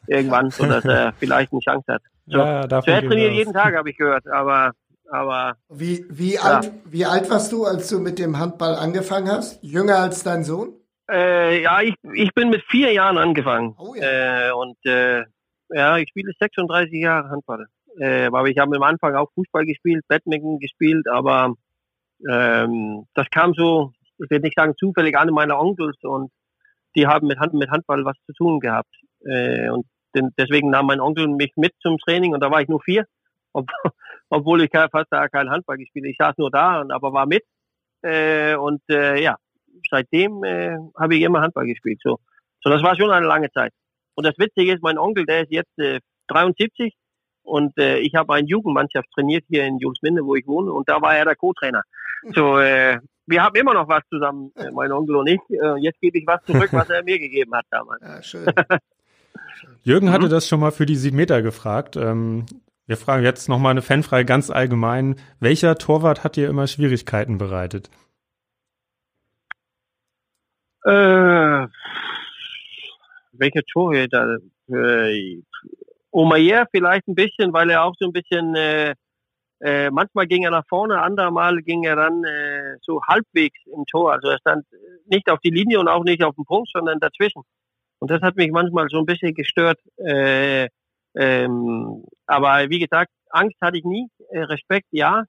irgendwann, 0.07 0.51
so 0.51 0.67
dass 0.67 0.85
er 0.85 1.13
vielleicht 1.19 1.53
eine 1.53 1.61
Chance 1.61 1.95
hat. 1.95 2.03
So, 2.27 2.39
ja, 2.39 2.63
so 2.69 2.91
er 2.91 3.07
trainiert 3.07 3.33
jeden 3.33 3.53
Tag, 3.53 3.77
habe 3.77 3.91
ich 3.91 3.97
gehört, 3.97 4.27
aber 4.27 4.73
aber 5.09 5.57
wie 5.69 6.05
wie 6.09 6.35
ja. 6.35 6.41
alt 6.41 6.73
wie 6.85 7.05
alt 7.05 7.31
warst 7.31 7.53
du, 7.53 7.65
als 7.65 7.89
du 7.89 8.01
mit 8.01 8.19
dem 8.19 8.39
Handball 8.39 8.75
angefangen 8.75 9.31
hast? 9.31 9.63
Jünger 9.63 9.99
als 9.99 10.25
dein 10.25 10.43
Sohn? 10.43 10.75
Äh, 11.09 11.63
ja, 11.63 11.81
ich 11.81 11.95
ich 12.15 12.35
bin 12.35 12.51
mit 12.51 12.65
vier 12.69 12.93
Jahren 12.93 13.17
angefangen 13.17 13.77
oh, 13.79 13.95
ja. 13.95 14.49
äh, 14.49 14.53
und 14.53 14.77
äh, 14.85 15.25
ja, 15.71 15.99
ich 15.99 16.09
spiele 16.09 16.33
36 16.39 16.93
Jahre 17.01 17.29
Handball. 17.31 17.67
Äh, 17.99 18.27
aber 18.27 18.47
ich 18.47 18.59
habe 18.59 18.77
am 18.77 18.83
Anfang 18.83 19.15
auch 19.15 19.31
Fußball 19.35 19.65
gespielt, 19.65 20.05
Badminton 20.09 20.59
gespielt, 20.59 21.07
aber 21.09 21.55
ähm, 22.31 23.07
das 23.15 23.29
kam 23.31 23.55
so, 23.55 23.93
ich 24.19 24.31
will 24.31 24.41
nicht 24.41 24.57
sagen 24.57 24.75
zufällig, 24.79 25.17
an 25.17 25.31
meine 25.31 25.59
Onkels 25.59 25.97
und 26.03 26.31
die 26.95 27.07
haben 27.07 27.27
mit, 27.27 27.39
Hand, 27.39 27.55
mit 27.55 27.71
Handball 27.71 28.05
was 28.05 28.17
zu 28.27 28.33
tun 28.33 28.61
gehabt. 28.61 28.95
Äh, 29.25 29.69
und 29.71 29.87
den, 30.15 30.31
deswegen 30.39 30.71
nahm 30.71 30.87
mein 30.87 31.01
Onkel 31.01 31.29
mich 31.29 31.53
mit 31.57 31.75
zum 31.81 31.99
Training 31.99 32.35
und 32.35 32.41
da 32.41 32.51
war 32.51 32.61
ich 32.61 32.69
nur 32.69 32.81
vier, 32.81 33.07
ob, 33.53 33.71
obwohl 34.29 34.63
ich 34.63 34.71
fast 34.71 35.07
da 35.11 35.29
kein 35.29 35.51
Handball 35.51 35.79
gespielt 35.79 36.07
Ich 36.07 36.17
saß 36.19 36.37
nur 36.39 36.51
da, 36.51 36.81
und, 36.81 36.91
aber 36.91 37.13
war 37.13 37.27
mit. 37.27 37.45
Äh, 38.03 38.57
und 38.57 38.83
äh, 38.91 39.23
ja, 39.23 39.37
seitdem 39.91 40.45
äh, 40.45 40.77
habe 40.99 41.17
ich 41.17 41.23
immer 41.23 41.41
Handball 41.41 41.67
gespielt. 41.67 42.01
So. 42.03 42.19
so, 42.61 42.71
das 42.71 42.83
war 42.83 42.97
schon 42.97 43.11
eine 43.11 43.27
lange 43.27 43.51
Zeit. 43.51 43.73
Und 44.17 44.27
das 44.27 44.37
Witzige 44.39 44.73
ist, 44.73 44.83
mein 44.83 44.99
Onkel, 44.99 45.27
der 45.27 45.43
ist 45.43 45.53
jetzt 45.53 45.79
äh, 45.79 46.01
73 46.29 46.95
und 47.43 47.79
äh, 47.79 47.99
ich 47.99 48.15
habe 48.17 48.35
eine 48.35 48.49
Jugendmannschaft 48.49 49.09
trainiert 49.15 49.45
hier 49.49 49.65
in 49.65 49.79
Julesminde, 49.79 50.25
wo 50.25 50.35
ich 50.35 50.47
wohne, 50.47 50.73
und 50.73 50.89
da 50.89 51.01
war 51.01 51.17
er 51.17 51.27
der 51.27 51.37
Co-Trainer. 51.37 51.83
So, 52.35 52.59
äh, 52.59 52.99
wir 53.27 53.43
haben 53.43 53.55
immer 53.55 53.75
noch 53.75 53.89
was 53.89 54.03
zusammen, 54.09 54.51
äh, 54.57 54.71
mein 54.73 54.91
Onkel 54.91 55.17
und 55.17 55.29
ich. 55.29 55.41
Äh, 55.51 55.79
jetzt 55.81 56.01
gebe 56.01 56.19
ich 56.19 56.27
was 56.27 56.43
zurück, 56.45 56.69
was 56.73 56.91
er 56.91 57.05
mir 57.05 57.19
gegeben 57.19 57.55
hat 57.55 57.67
damals. 57.71 58.03
Ja, 58.03 58.23
schön. 58.23 58.47
Jürgen 59.83 60.11
hatte 60.11 60.27
mhm. 60.27 60.31
das 60.31 60.49
schon 60.49 60.61
mal 60.61 60.73
für 60.73 60.87
die 60.87 60.97
sieben 60.97 61.17
Meter 61.17 61.43
gefragt. 61.43 61.97
Ähm, 61.97 62.47
wir 62.87 62.97
fragen 62.97 63.23
jetzt 63.23 63.49
nochmal 63.49 63.73
eine 63.73 63.83
Fanfrage 63.83 64.25
ganz 64.25 64.51
allgemein. 64.51 65.17
Welcher 65.41 65.77
Torwart 65.77 66.25
hat 66.25 66.37
dir 66.37 66.49
immer 66.49 66.67
Schwierigkeiten 66.67 67.37
bereitet? 67.39 67.91
Äh, 70.85 71.67
welcher 73.39 73.63
Torhüter? 73.65 74.39
Äh, 74.69 75.43
Omayer 76.11 76.67
vielleicht 76.71 77.07
ein 77.09 77.15
bisschen, 77.15 77.53
weil 77.53 77.71
er 77.71 77.85
auch 77.85 77.95
so 77.99 78.07
ein 78.07 78.13
bisschen, 78.13 78.55
äh, 78.55 78.95
äh, 79.61 79.91
manchmal 79.91 80.27
ging 80.27 80.45
er 80.45 80.51
nach 80.51 80.67
vorne, 80.69 81.01
andermal 81.01 81.63
ging 81.63 81.85
er 81.85 81.97
dann 81.97 82.25
äh, 82.25 82.77
so 82.81 83.01
halbwegs 83.07 83.59
im 83.67 83.85
Tor. 83.87 84.13
Also 84.13 84.29
er 84.29 84.39
stand 84.39 84.65
nicht 85.07 85.31
auf 85.31 85.41
die 85.41 85.51
Linie 85.51 85.79
und 85.79 85.89
auch 85.89 86.05
nicht 86.05 86.23
auf 86.25 86.35
dem 86.35 86.45
Punkt, 86.45 86.71
sondern 86.73 87.01
dazwischen. 87.01 87.43
Und 87.99 88.11
das 88.11 88.21
hat 88.23 88.37
mich 88.37 88.51
manchmal 88.51 88.89
so 88.89 88.99
ein 88.99 89.07
bisschen 89.07 89.35
gestört. 89.35 89.79
Äh, 89.99 90.69
ähm, 91.15 92.05
aber 92.27 92.69
wie 92.69 92.79
gesagt, 92.79 93.11
Angst 93.31 93.57
hatte 93.61 93.79
ich 93.79 93.85
nie, 93.85 94.09
äh, 94.31 94.41
Respekt 94.41 94.89
ja. 94.91 95.25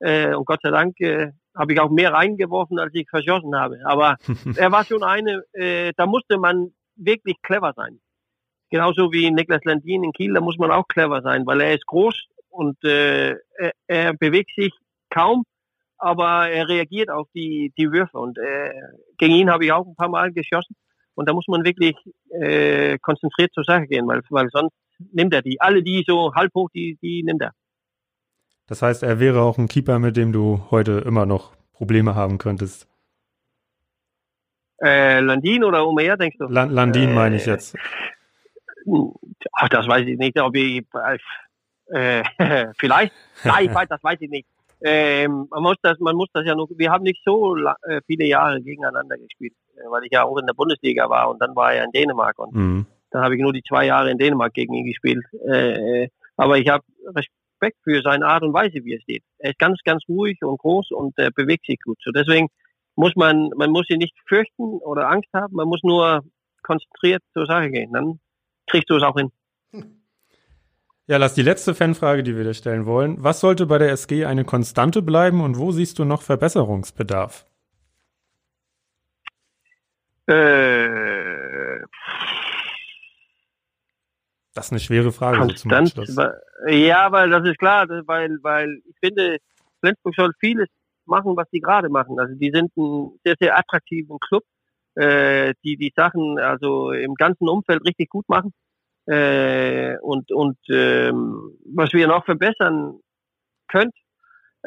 Äh, 0.00 0.34
und 0.34 0.46
Gott 0.46 0.60
sei 0.62 0.70
Dank 0.70 0.98
äh, 1.00 1.32
habe 1.54 1.72
ich 1.72 1.80
auch 1.80 1.90
mehr 1.90 2.12
reingeworfen, 2.12 2.78
als 2.78 2.94
ich 2.94 3.08
verschossen 3.08 3.54
habe. 3.54 3.78
Aber 3.84 4.16
er 4.56 4.72
war 4.72 4.84
schon 4.84 5.02
eine, 5.02 5.42
äh, 5.52 5.92
da 5.96 6.06
musste 6.06 6.38
man 6.38 6.72
wirklich 7.04 7.36
clever 7.42 7.72
sein. 7.76 8.00
Genauso 8.70 9.12
wie 9.12 9.30
Niklas 9.30 9.64
Landin 9.64 10.04
in 10.04 10.12
Kiel, 10.12 10.32
da 10.32 10.40
muss 10.40 10.58
man 10.58 10.70
auch 10.70 10.86
clever 10.86 11.22
sein, 11.22 11.44
weil 11.46 11.60
er 11.60 11.74
ist 11.74 11.86
groß 11.86 12.14
und 12.50 12.82
äh, 12.84 13.30
er, 13.30 13.72
er 13.86 14.14
bewegt 14.14 14.50
sich 14.56 14.72
kaum, 15.10 15.44
aber 15.98 16.48
er 16.48 16.68
reagiert 16.68 17.10
auf 17.10 17.28
die, 17.34 17.72
die 17.76 17.90
Würfe. 17.90 18.18
Und 18.18 18.38
äh, 18.38 18.72
gegen 19.18 19.34
ihn 19.34 19.50
habe 19.50 19.64
ich 19.64 19.72
auch 19.72 19.86
ein 19.86 19.96
paar 19.96 20.08
Mal 20.08 20.32
geschossen. 20.32 20.76
Und 21.14 21.28
da 21.28 21.32
muss 21.32 21.48
man 21.48 21.64
wirklich 21.64 21.96
äh, 22.30 22.96
konzentriert 22.98 23.52
zur 23.52 23.64
Sache 23.64 23.86
gehen, 23.86 24.06
weil, 24.06 24.22
weil 24.30 24.48
sonst 24.50 24.74
nimmt 25.12 25.34
er 25.34 25.42
die. 25.42 25.60
Alle, 25.60 25.82
die 25.82 26.04
so 26.06 26.34
halb 26.34 26.54
hoch, 26.54 26.70
die, 26.72 26.96
die 27.02 27.22
nimmt 27.22 27.42
er. 27.42 27.52
Das 28.66 28.82
heißt, 28.82 29.02
er 29.02 29.18
wäre 29.18 29.42
auch 29.42 29.58
ein 29.58 29.68
Keeper, 29.68 29.98
mit 29.98 30.16
dem 30.16 30.32
du 30.32 30.62
heute 30.70 31.02
immer 31.04 31.26
noch 31.26 31.52
Probleme 31.72 32.14
haben 32.14 32.38
könntest. 32.38 32.86
Äh, 34.82 35.20
Landin 35.20 35.64
oder 35.64 35.86
Omer, 35.86 36.16
denkst 36.16 36.38
du? 36.38 36.46
Landin 36.46 37.14
meine 37.14 37.36
ich 37.36 37.46
äh, 37.46 37.52
jetzt. 37.52 37.76
ach, 39.52 39.68
das 39.68 39.86
weiß 39.86 40.06
ich 40.06 40.18
nicht, 40.18 40.40
ob 40.40 40.56
ich, 40.56 40.84
äh, 41.92 42.22
vielleicht, 42.78 43.12
nein, 43.44 43.70
das 43.88 44.02
weiß 44.02 44.18
ich 44.20 44.30
nicht. 44.30 44.46
Ähm, 44.82 45.46
man 45.50 45.62
muss 45.62 45.76
das, 45.82 45.98
man 45.98 46.16
muss 46.16 46.28
das 46.32 46.46
ja 46.46 46.54
nur, 46.54 46.66
wir 46.70 46.90
haben 46.90 47.04
nicht 47.04 47.20
so 47.24 47.54
äh, 47.56 48.00
viele 48.06 48.24
Jahre 48.24 48.62
gegeneinander 48.62 49.18
gespielt, 49.18 49.52
äh, 49.76 49.90
weil 49.90 50.04
ich 50.04 50.12
ja 50.12 50.24
auch 50.24 50.38
in 50.38 50.46
der 50.46 50.54
Bundesliga 50.54 51.08
war 51.10 51.28
und 51.28 51.38
dann 51.40 51.54
war 51.54 51.74
er 51.74 51.84
in 51.84 51.92
Dänemark 51.92 52.38
und 52.38 52.54
mhm. 52.54 52.86
dann 53.10 53.22
habe 53.22 53.36
ich 53.36 53.42
nur 53.42 53.52
die 53.52 53.62
zwei 53.62 53.84
Jahre 53.84 54.10
in 54.10 54.16
Dänemark 54.16 54.54
gegen 54.54 54.72
ihn 54.72 54.86
gespielt. 54.86 55.24
Äh, 55.46 56.08
aber 56.38 56.56
ich 56.56 56.68
habe 56.68 56.82
Respekt 57.04 57.76
für 57.84 58.00
seine 58.00 58.26
Art 58.26 58.42
und 58.42 58.54
Weise, 58.54 58.82
wie 58.84 58.94
er 58.94 59.00
steht. 59.02 59.22
Er 59.38 59.50
ist 59.50 59.58
ganz, 59.58 59.78
ganz 59.84 60.02
ruhig 60.08 60.42
und 60.42 60.58
groß 60.58 60.92
und 60.92 61.18
äh, 61.18 61.30
bewegt 61.30 61.66
sich 61.66 61.78
gut. 61.84 61.98
So 62.02 62.10
deswegen 62.10 62.48
muss 62.94 63.14
man, 63.16 63.50
man 63.56 63.70
muss 63.70 63.88
ihn 63.88 63.98
nicht 63.98 64.16
fürchten 64.26 64.78
oder 64.78 65.08
Angst 65.08 65.28
haben, 65.32 65.54
man 65.54 65.68
muss 65.68 65.80
nur 65.82 66.22
konzentriert 66.62 67.22
zur 67.32 67.46
Sache 67.46 67.70
gehen. 67.70 67.92
Dann 67.92 68.20
kriegst 68.66 68.90
du 68.90 68.96
es 68.96 69.02
auch 69.02 69.16
hin. 69.16 69.30
Ja, 71.06 71.16
lass 71.16 71.34
die 71.34 71.42
letzte 71.42 71.74
Fanfrage, 71.74 72.22
die 72.22 72.36
wir 72.36 72.44
dir 72.44 72.54
stellen 72.54 72.86
wollen. 72.86 73.16
Was 73.18 73.40
sollte 73.40 73.66
bei 73.66 73.78
der 73.78 73.90
SG 73.90 74.26
eine 74.26 74.44
Konstante 74.44 75.02
bleiben 75.02 75.40
und 75.40 75.58
wo 75.58 75.72
siehst 75.72 75.98
du 75.98 76.04
noch 76.04 76.22
Verbesserungsbedarf? 76.22 77.46
Äh, 80.28 81.80
das 84.54 84.66
ist 84.66 84.72
eine 84.72 84.78
schwere 84.78 85.10
Frage. 85.10 85.38
Konstant, 85.38 85.94
so 86.06 86.22
ja, 86.68 87.10
weil 87.10 87.30
das 87.30 87.44
ist 87.44 87.58
klar, 87.58 87.88
weil, 87.88 88.38
weil 88.42 88.80
ich 88.84 88.96
finde, 89.00 89.38
Flensburg 89.80 90.14
soll 90.14 90.32
vieles 90.38 90.68
machen, 91.10 91.36
was 91.36 91.48
die 91.50 91.60
gerade 91.60 91.88
machen. 91.90 92.18
Also 92.18 92.34
die 92.34 92.50
sind 92.52 92.74
ein 92.76 93.18
sehr, 93.24 93.34
sehr 93.38 93.58
attraktiven 93.58 94.18
Club, 94.20 94.44
äh, 94.94 95.54
die 95.64 95.76
die 95.76 95.92
Sachen 95.94 96.38
also 96.38 96.92
im 96.92 97.14
ganzen 97.14 97.48
Umfeld 97.48 97.84
richtig 97.86 98.08
gut 98.08 98.28
machen. 98.28 98.52
Äh, 99.06 99.98
und 99.98 100.30
und 100.32 100.58
ähm, 100.70 101.58
was 101.74 101.92
wir 101.92 102.06
noch 102.06 102.24
verbessern 102.24 103.00
könnt, 103.68 103.94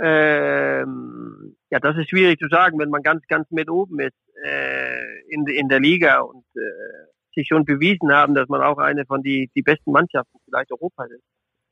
ähm, 0.01 1.55
ja, 1.69 1.79
das 1.79 1.97
ist 1.97 2.09
schwierig 2.09 2.39
zu 2.39 2.47
sagen, 2.47 2.79
wenn 2.79 2.89
man 2.89 3.03
ganz, 3.03 3.25
ganz 3.27 3.49
mit 3.51 3.69
oben 3.69 3.99
ist 3.99 4.17
äh, 4.43 5.21
in, 5.29 5.45
in 5.47 5.69
der 5.69 5.79
Liga 5.79 6.21
und 6.21 6.45
äh, 6.55 7.07
sich 7.35 7.47
schon 7.47 7.65
bewiesen 7.65 8.11
haben, 8.11 8.33
dass 8.33 8.49
man 8.49 8.61
auch 8.61 8.77
eine 8.77 9.05
von 9.05 9.21
die, 9.21 9.49
die 9.55 9.61
besten 9.61 9.91
Mannschaften 9.91 10.39
vielleicht 10.45 10.71
Europas 10.71 11.09
ist. 11.11 11.23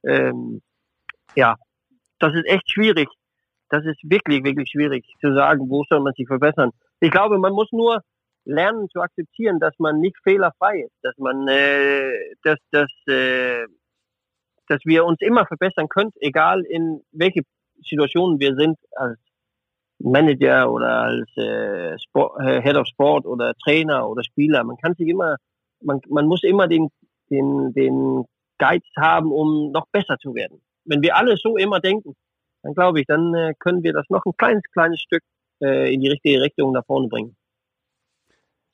Ähm, 0.04 0.62
ja, 1.36 1.56
das 2.20 2.34
ist 2.34 2.46
echt 2.46 2.72
schwierig. 2.72 3.10
Das 3.72 3.86
ist 3.86 4.00
wirklich, 4.04 4.44
wirklich 4.44 4.70
schwierig 4.70 5.06
zu 5.22 5.34
sagen, 5.34 5.70
wo 5.70 5.86
soll 5.88 6.02
man 6.02 6.14
sich 6.14 6.28
verbessern. 6.28 6.72
Ich 7.00 7.10
glaube, 7.10 7.40
man 7.40 7.54
muss 7.54 7.72
nur 7.72 8.02
lernen 8.44 8.90
zu 8.90 9.00
akzeptieren, 9.00 9.60
dass 9.60 9.74
man 9.80 10.02
nicht 10.02 10.18
fehlerfrei 10.24 10.82
ist, 10.82 10.96
dass 11.04 11.18
man, 11.18 11.48
äh, 11.48 12.12
dass, 12.44 12.60
dass, 12.72 12.92
äh, 13.08 13.66
dass 14.68 14.82
wir 14.84 15.06
uns 15.06 15.22
immer 15.22 15.46
verbessern 15.46 15.88
können, 15.88 16.12
egal 16.20 16.64
in 16.66 17.02
welche 17.14 17.44
Situationen 17.82 18.42
wir 18.42 18.56
sind 18.56 18.78
als 18.98 19.18
Manager 20.00 20.70
oder 20.70 21.04
als 21.04 21.38
äh, 21.38 21.98
Sport, 22.00 22.42
äh, 22.42 22.62
Head 22.62 22.76
of 22.76 22.88
Sport 22.88 23.26
oder 23.26 23.54
Trainer 23.64 24.10
oder 24.10 24.24
Spieler. 24.24 24.66
Man 24.66 24.78
kann 24.78 24.96
sich 24.96 25.08
immer, 25.08 25.38
man, 25.82 26.02
man 26.10 26.28
muss 26.28 26.44
immer 26.44 26.68
den, 26.68 26.90
den, 27.30 27.72
den 27.74 28.26
Geiz 28.58 28.84
haben, 28.98 29.32
um 29.32 29.72
noch 29.72 29.88
besser 29.94 30.18
zu 30.18 30.36
werden. 30.36 30.62
Wenn 30.84 31.02
wir 31.02 31.16
alle 31.16 31.38
so 31.38 31.56
immer 31.56 31.80
denken, 31.80 32.16
dann 32.64 32.74
glaube 32.74 33.02
ich, 33.02 33.08
dann 33.08 33.34
äh, 33.34 33.54
können 33.60 33.84
wir 33.84 33.94
das 33.94 34.06
noch 34.10 34.26
ein 34.26 34.34
kleines, 34.38 34.64
kleines 34.74 35.02
Stück 35.02 35.24
äh, 35.62 35.94
in 35.94 36.02
die 36.02 36.10
richtige 36.10 36.42
Richtung 36.42 36.72
nach 36.72 36.86
vorne 36.86 37.08
bringen. 37.08 37.36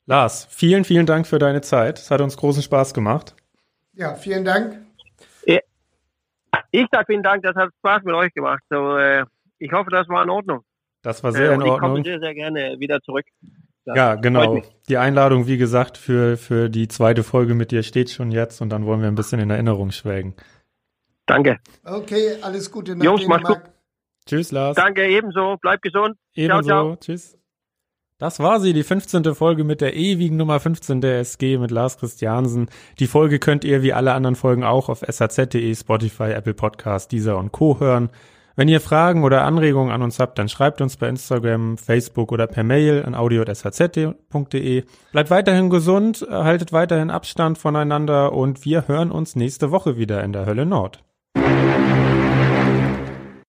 Lars, 0.06 0.46
vielen, 0.50 0.84
vielen 0.84 1.06
Dank 1.06 1.26
für 1.26 1.38
deine 1.38 1.60
Zeit. 1.60 1.98
Es 1.98 2.10
hat 2.10 2.20
uns 2.20 2.36
großen 2.36 2.62
Spaß 2.62 2.94
gemacht. 2.94 3.34
Ja, 3.92 4.14
vielen 4.14 4.44
Dank. 4.44 4.78
Ich 6.70 6.86
sage 6.90 7.04
vielen 7.06 7.22
Dank, 7.22 7.42
das 7.42 7.54
hat 7.56 7.70
Spaß 7.78 8.02
mit 8.04 8.14
euch 8.14 8.32
gemacht. 8.34 8.62
So, 8.68 8.96
äh, 8.96 9.24
ich 9.58 9.72
hoffe, 9.72 9.90
das 9.90 10.08
war 10.08 10.22
in 10.22 10.30
Ordnung. 10.30 10.60
Das 11.02 11.22
war 11.24 11.32
sehr 11.32 11.50
äh, 11.50 11.54
in 11.54 11.62
Ordnung. 11.62 11.74
Ich 11.74 11.80
komme 11.80 12.02
sehr, 12.04 12.20
sehr 12.20 12.34
gerne 12.34 12.76
wieder 12.78 13.00
zurück. 13.00 13.24
Das 13.84 13.96
ja, 13.96 14.14
genau. 14.16 14.62
Die 14.88 14.98
Einladung, 14.98 15.46
wie 15.46 15.56
gesagt, 15.56 15.96
für, 15.96 16.36
für 16.36 16.68
die 16.68 16.88
zweite 16.88 17.22
Folge 17.22 17.54
mit 17.54 17.70
dir 17.70 17.82
steht 17.82 18.10
schon 18.10 18.30
jetzt 18.30 18.60
und 18.60 18.68
dann 18.68 18.84
wollen 18.84 19.00
wir 19.00 19.08
ein 19.08 19.14
bisschen 19.14 19.40
in 19.40 19.48
Erinnerung 19.48 19.90
schwelgen. 19.92 20.34
Danke. 21.24 21.58
Okay, 21.84 22.36
alles 22.42 22.70
Gute 22.70 22.96
nach 22.96 23.04
Jungs, 23.04 23.26
mach's 23.26 23.44
gut. 23.44 23.60
Tschüss, 24.28 24.52
Lars. 24.52 24.76
Danke, 24.76 25.06
ebenso. 25.08 25.56
Bleib 25.60 25.82
gesund. 25.82 26.16
Ebenso. 26.34 26.62
Ciao, 26.62 26.84
ciao. 26.84 26.96
Tschüss. 26.96 27.38
Das 28.18 28.40
war 28.40 28.58
sie, 28.58 28.72
die 28.72 28.82
15. 28.82 29.34
Folge 29.36 29.62
mit 29.62 29.80
der 29.80 29.94
ewigen 29.94 30.36
Nummer 30.36 30.58
15 30.58 31.00
der 31.00 31.20
SG 31.20 31.56
mit 31.56 31.70
Lars 31.70 31.98
Christiansen. 31.98 32.68
Die 32.98 33.06
Folge 33.06 33.38
könnt 33.38 33.64
ihr 33.64 33.82
wie 33.82 33.92
alle 33.92 34.12
anderen 34.12 34.34
Folgen 34.34 34.64
auch 34.64 34.88
auf 34.88 35.04
saz.de, 35.06 35.74
Spotify, 35.74 36.32
Apple 36.32 36.54
Podcast, 36.54 37.12
Deezer 37.12 37.38
und 37.38 37.52
Co. 37.52 37.78
hören. 37.78 38.10
Wenn 38.56 38.66
ihr 38.66 38.80
Fragen 38.80 39.22
oder 39.22 39.44
Anregungen 39.44 39.92
an 39.92 40.02
uns 40.02 40.18
habt, 40.18 40.36
dann 40.40 40.48
schreibt 40.48 40.80
uns 40.80 40.96
bei 40.96 41.08
Instagram, 41.08 41.78
Facebook 41.78 42.32
oder 42.32 42.48
per 42.48 42.64
Mail 42.64 43.04
an 43.06 43.14
audio.saz.de. 43.14 44.84
Bleibt 45.12 45.30
weiterhin 45.30 45.70
gesund, 45.70 46.26
haltet 46.28 46.72
weiterhin 46.72 47.10
Abstand 47.10 47.56
voneinander 47.56 48.32
und 48.32 48.64
wir 48.64 48.88
hören 48.88 49.12
uns 49.12 49.36
nächste 49.36 49.70
Woche 49.70 49.96
wieder 49.96 50.24
in 50.24 50.32
der 50.32 50.44
Hölle 50.44 50.66
Nord. 50.66 51.04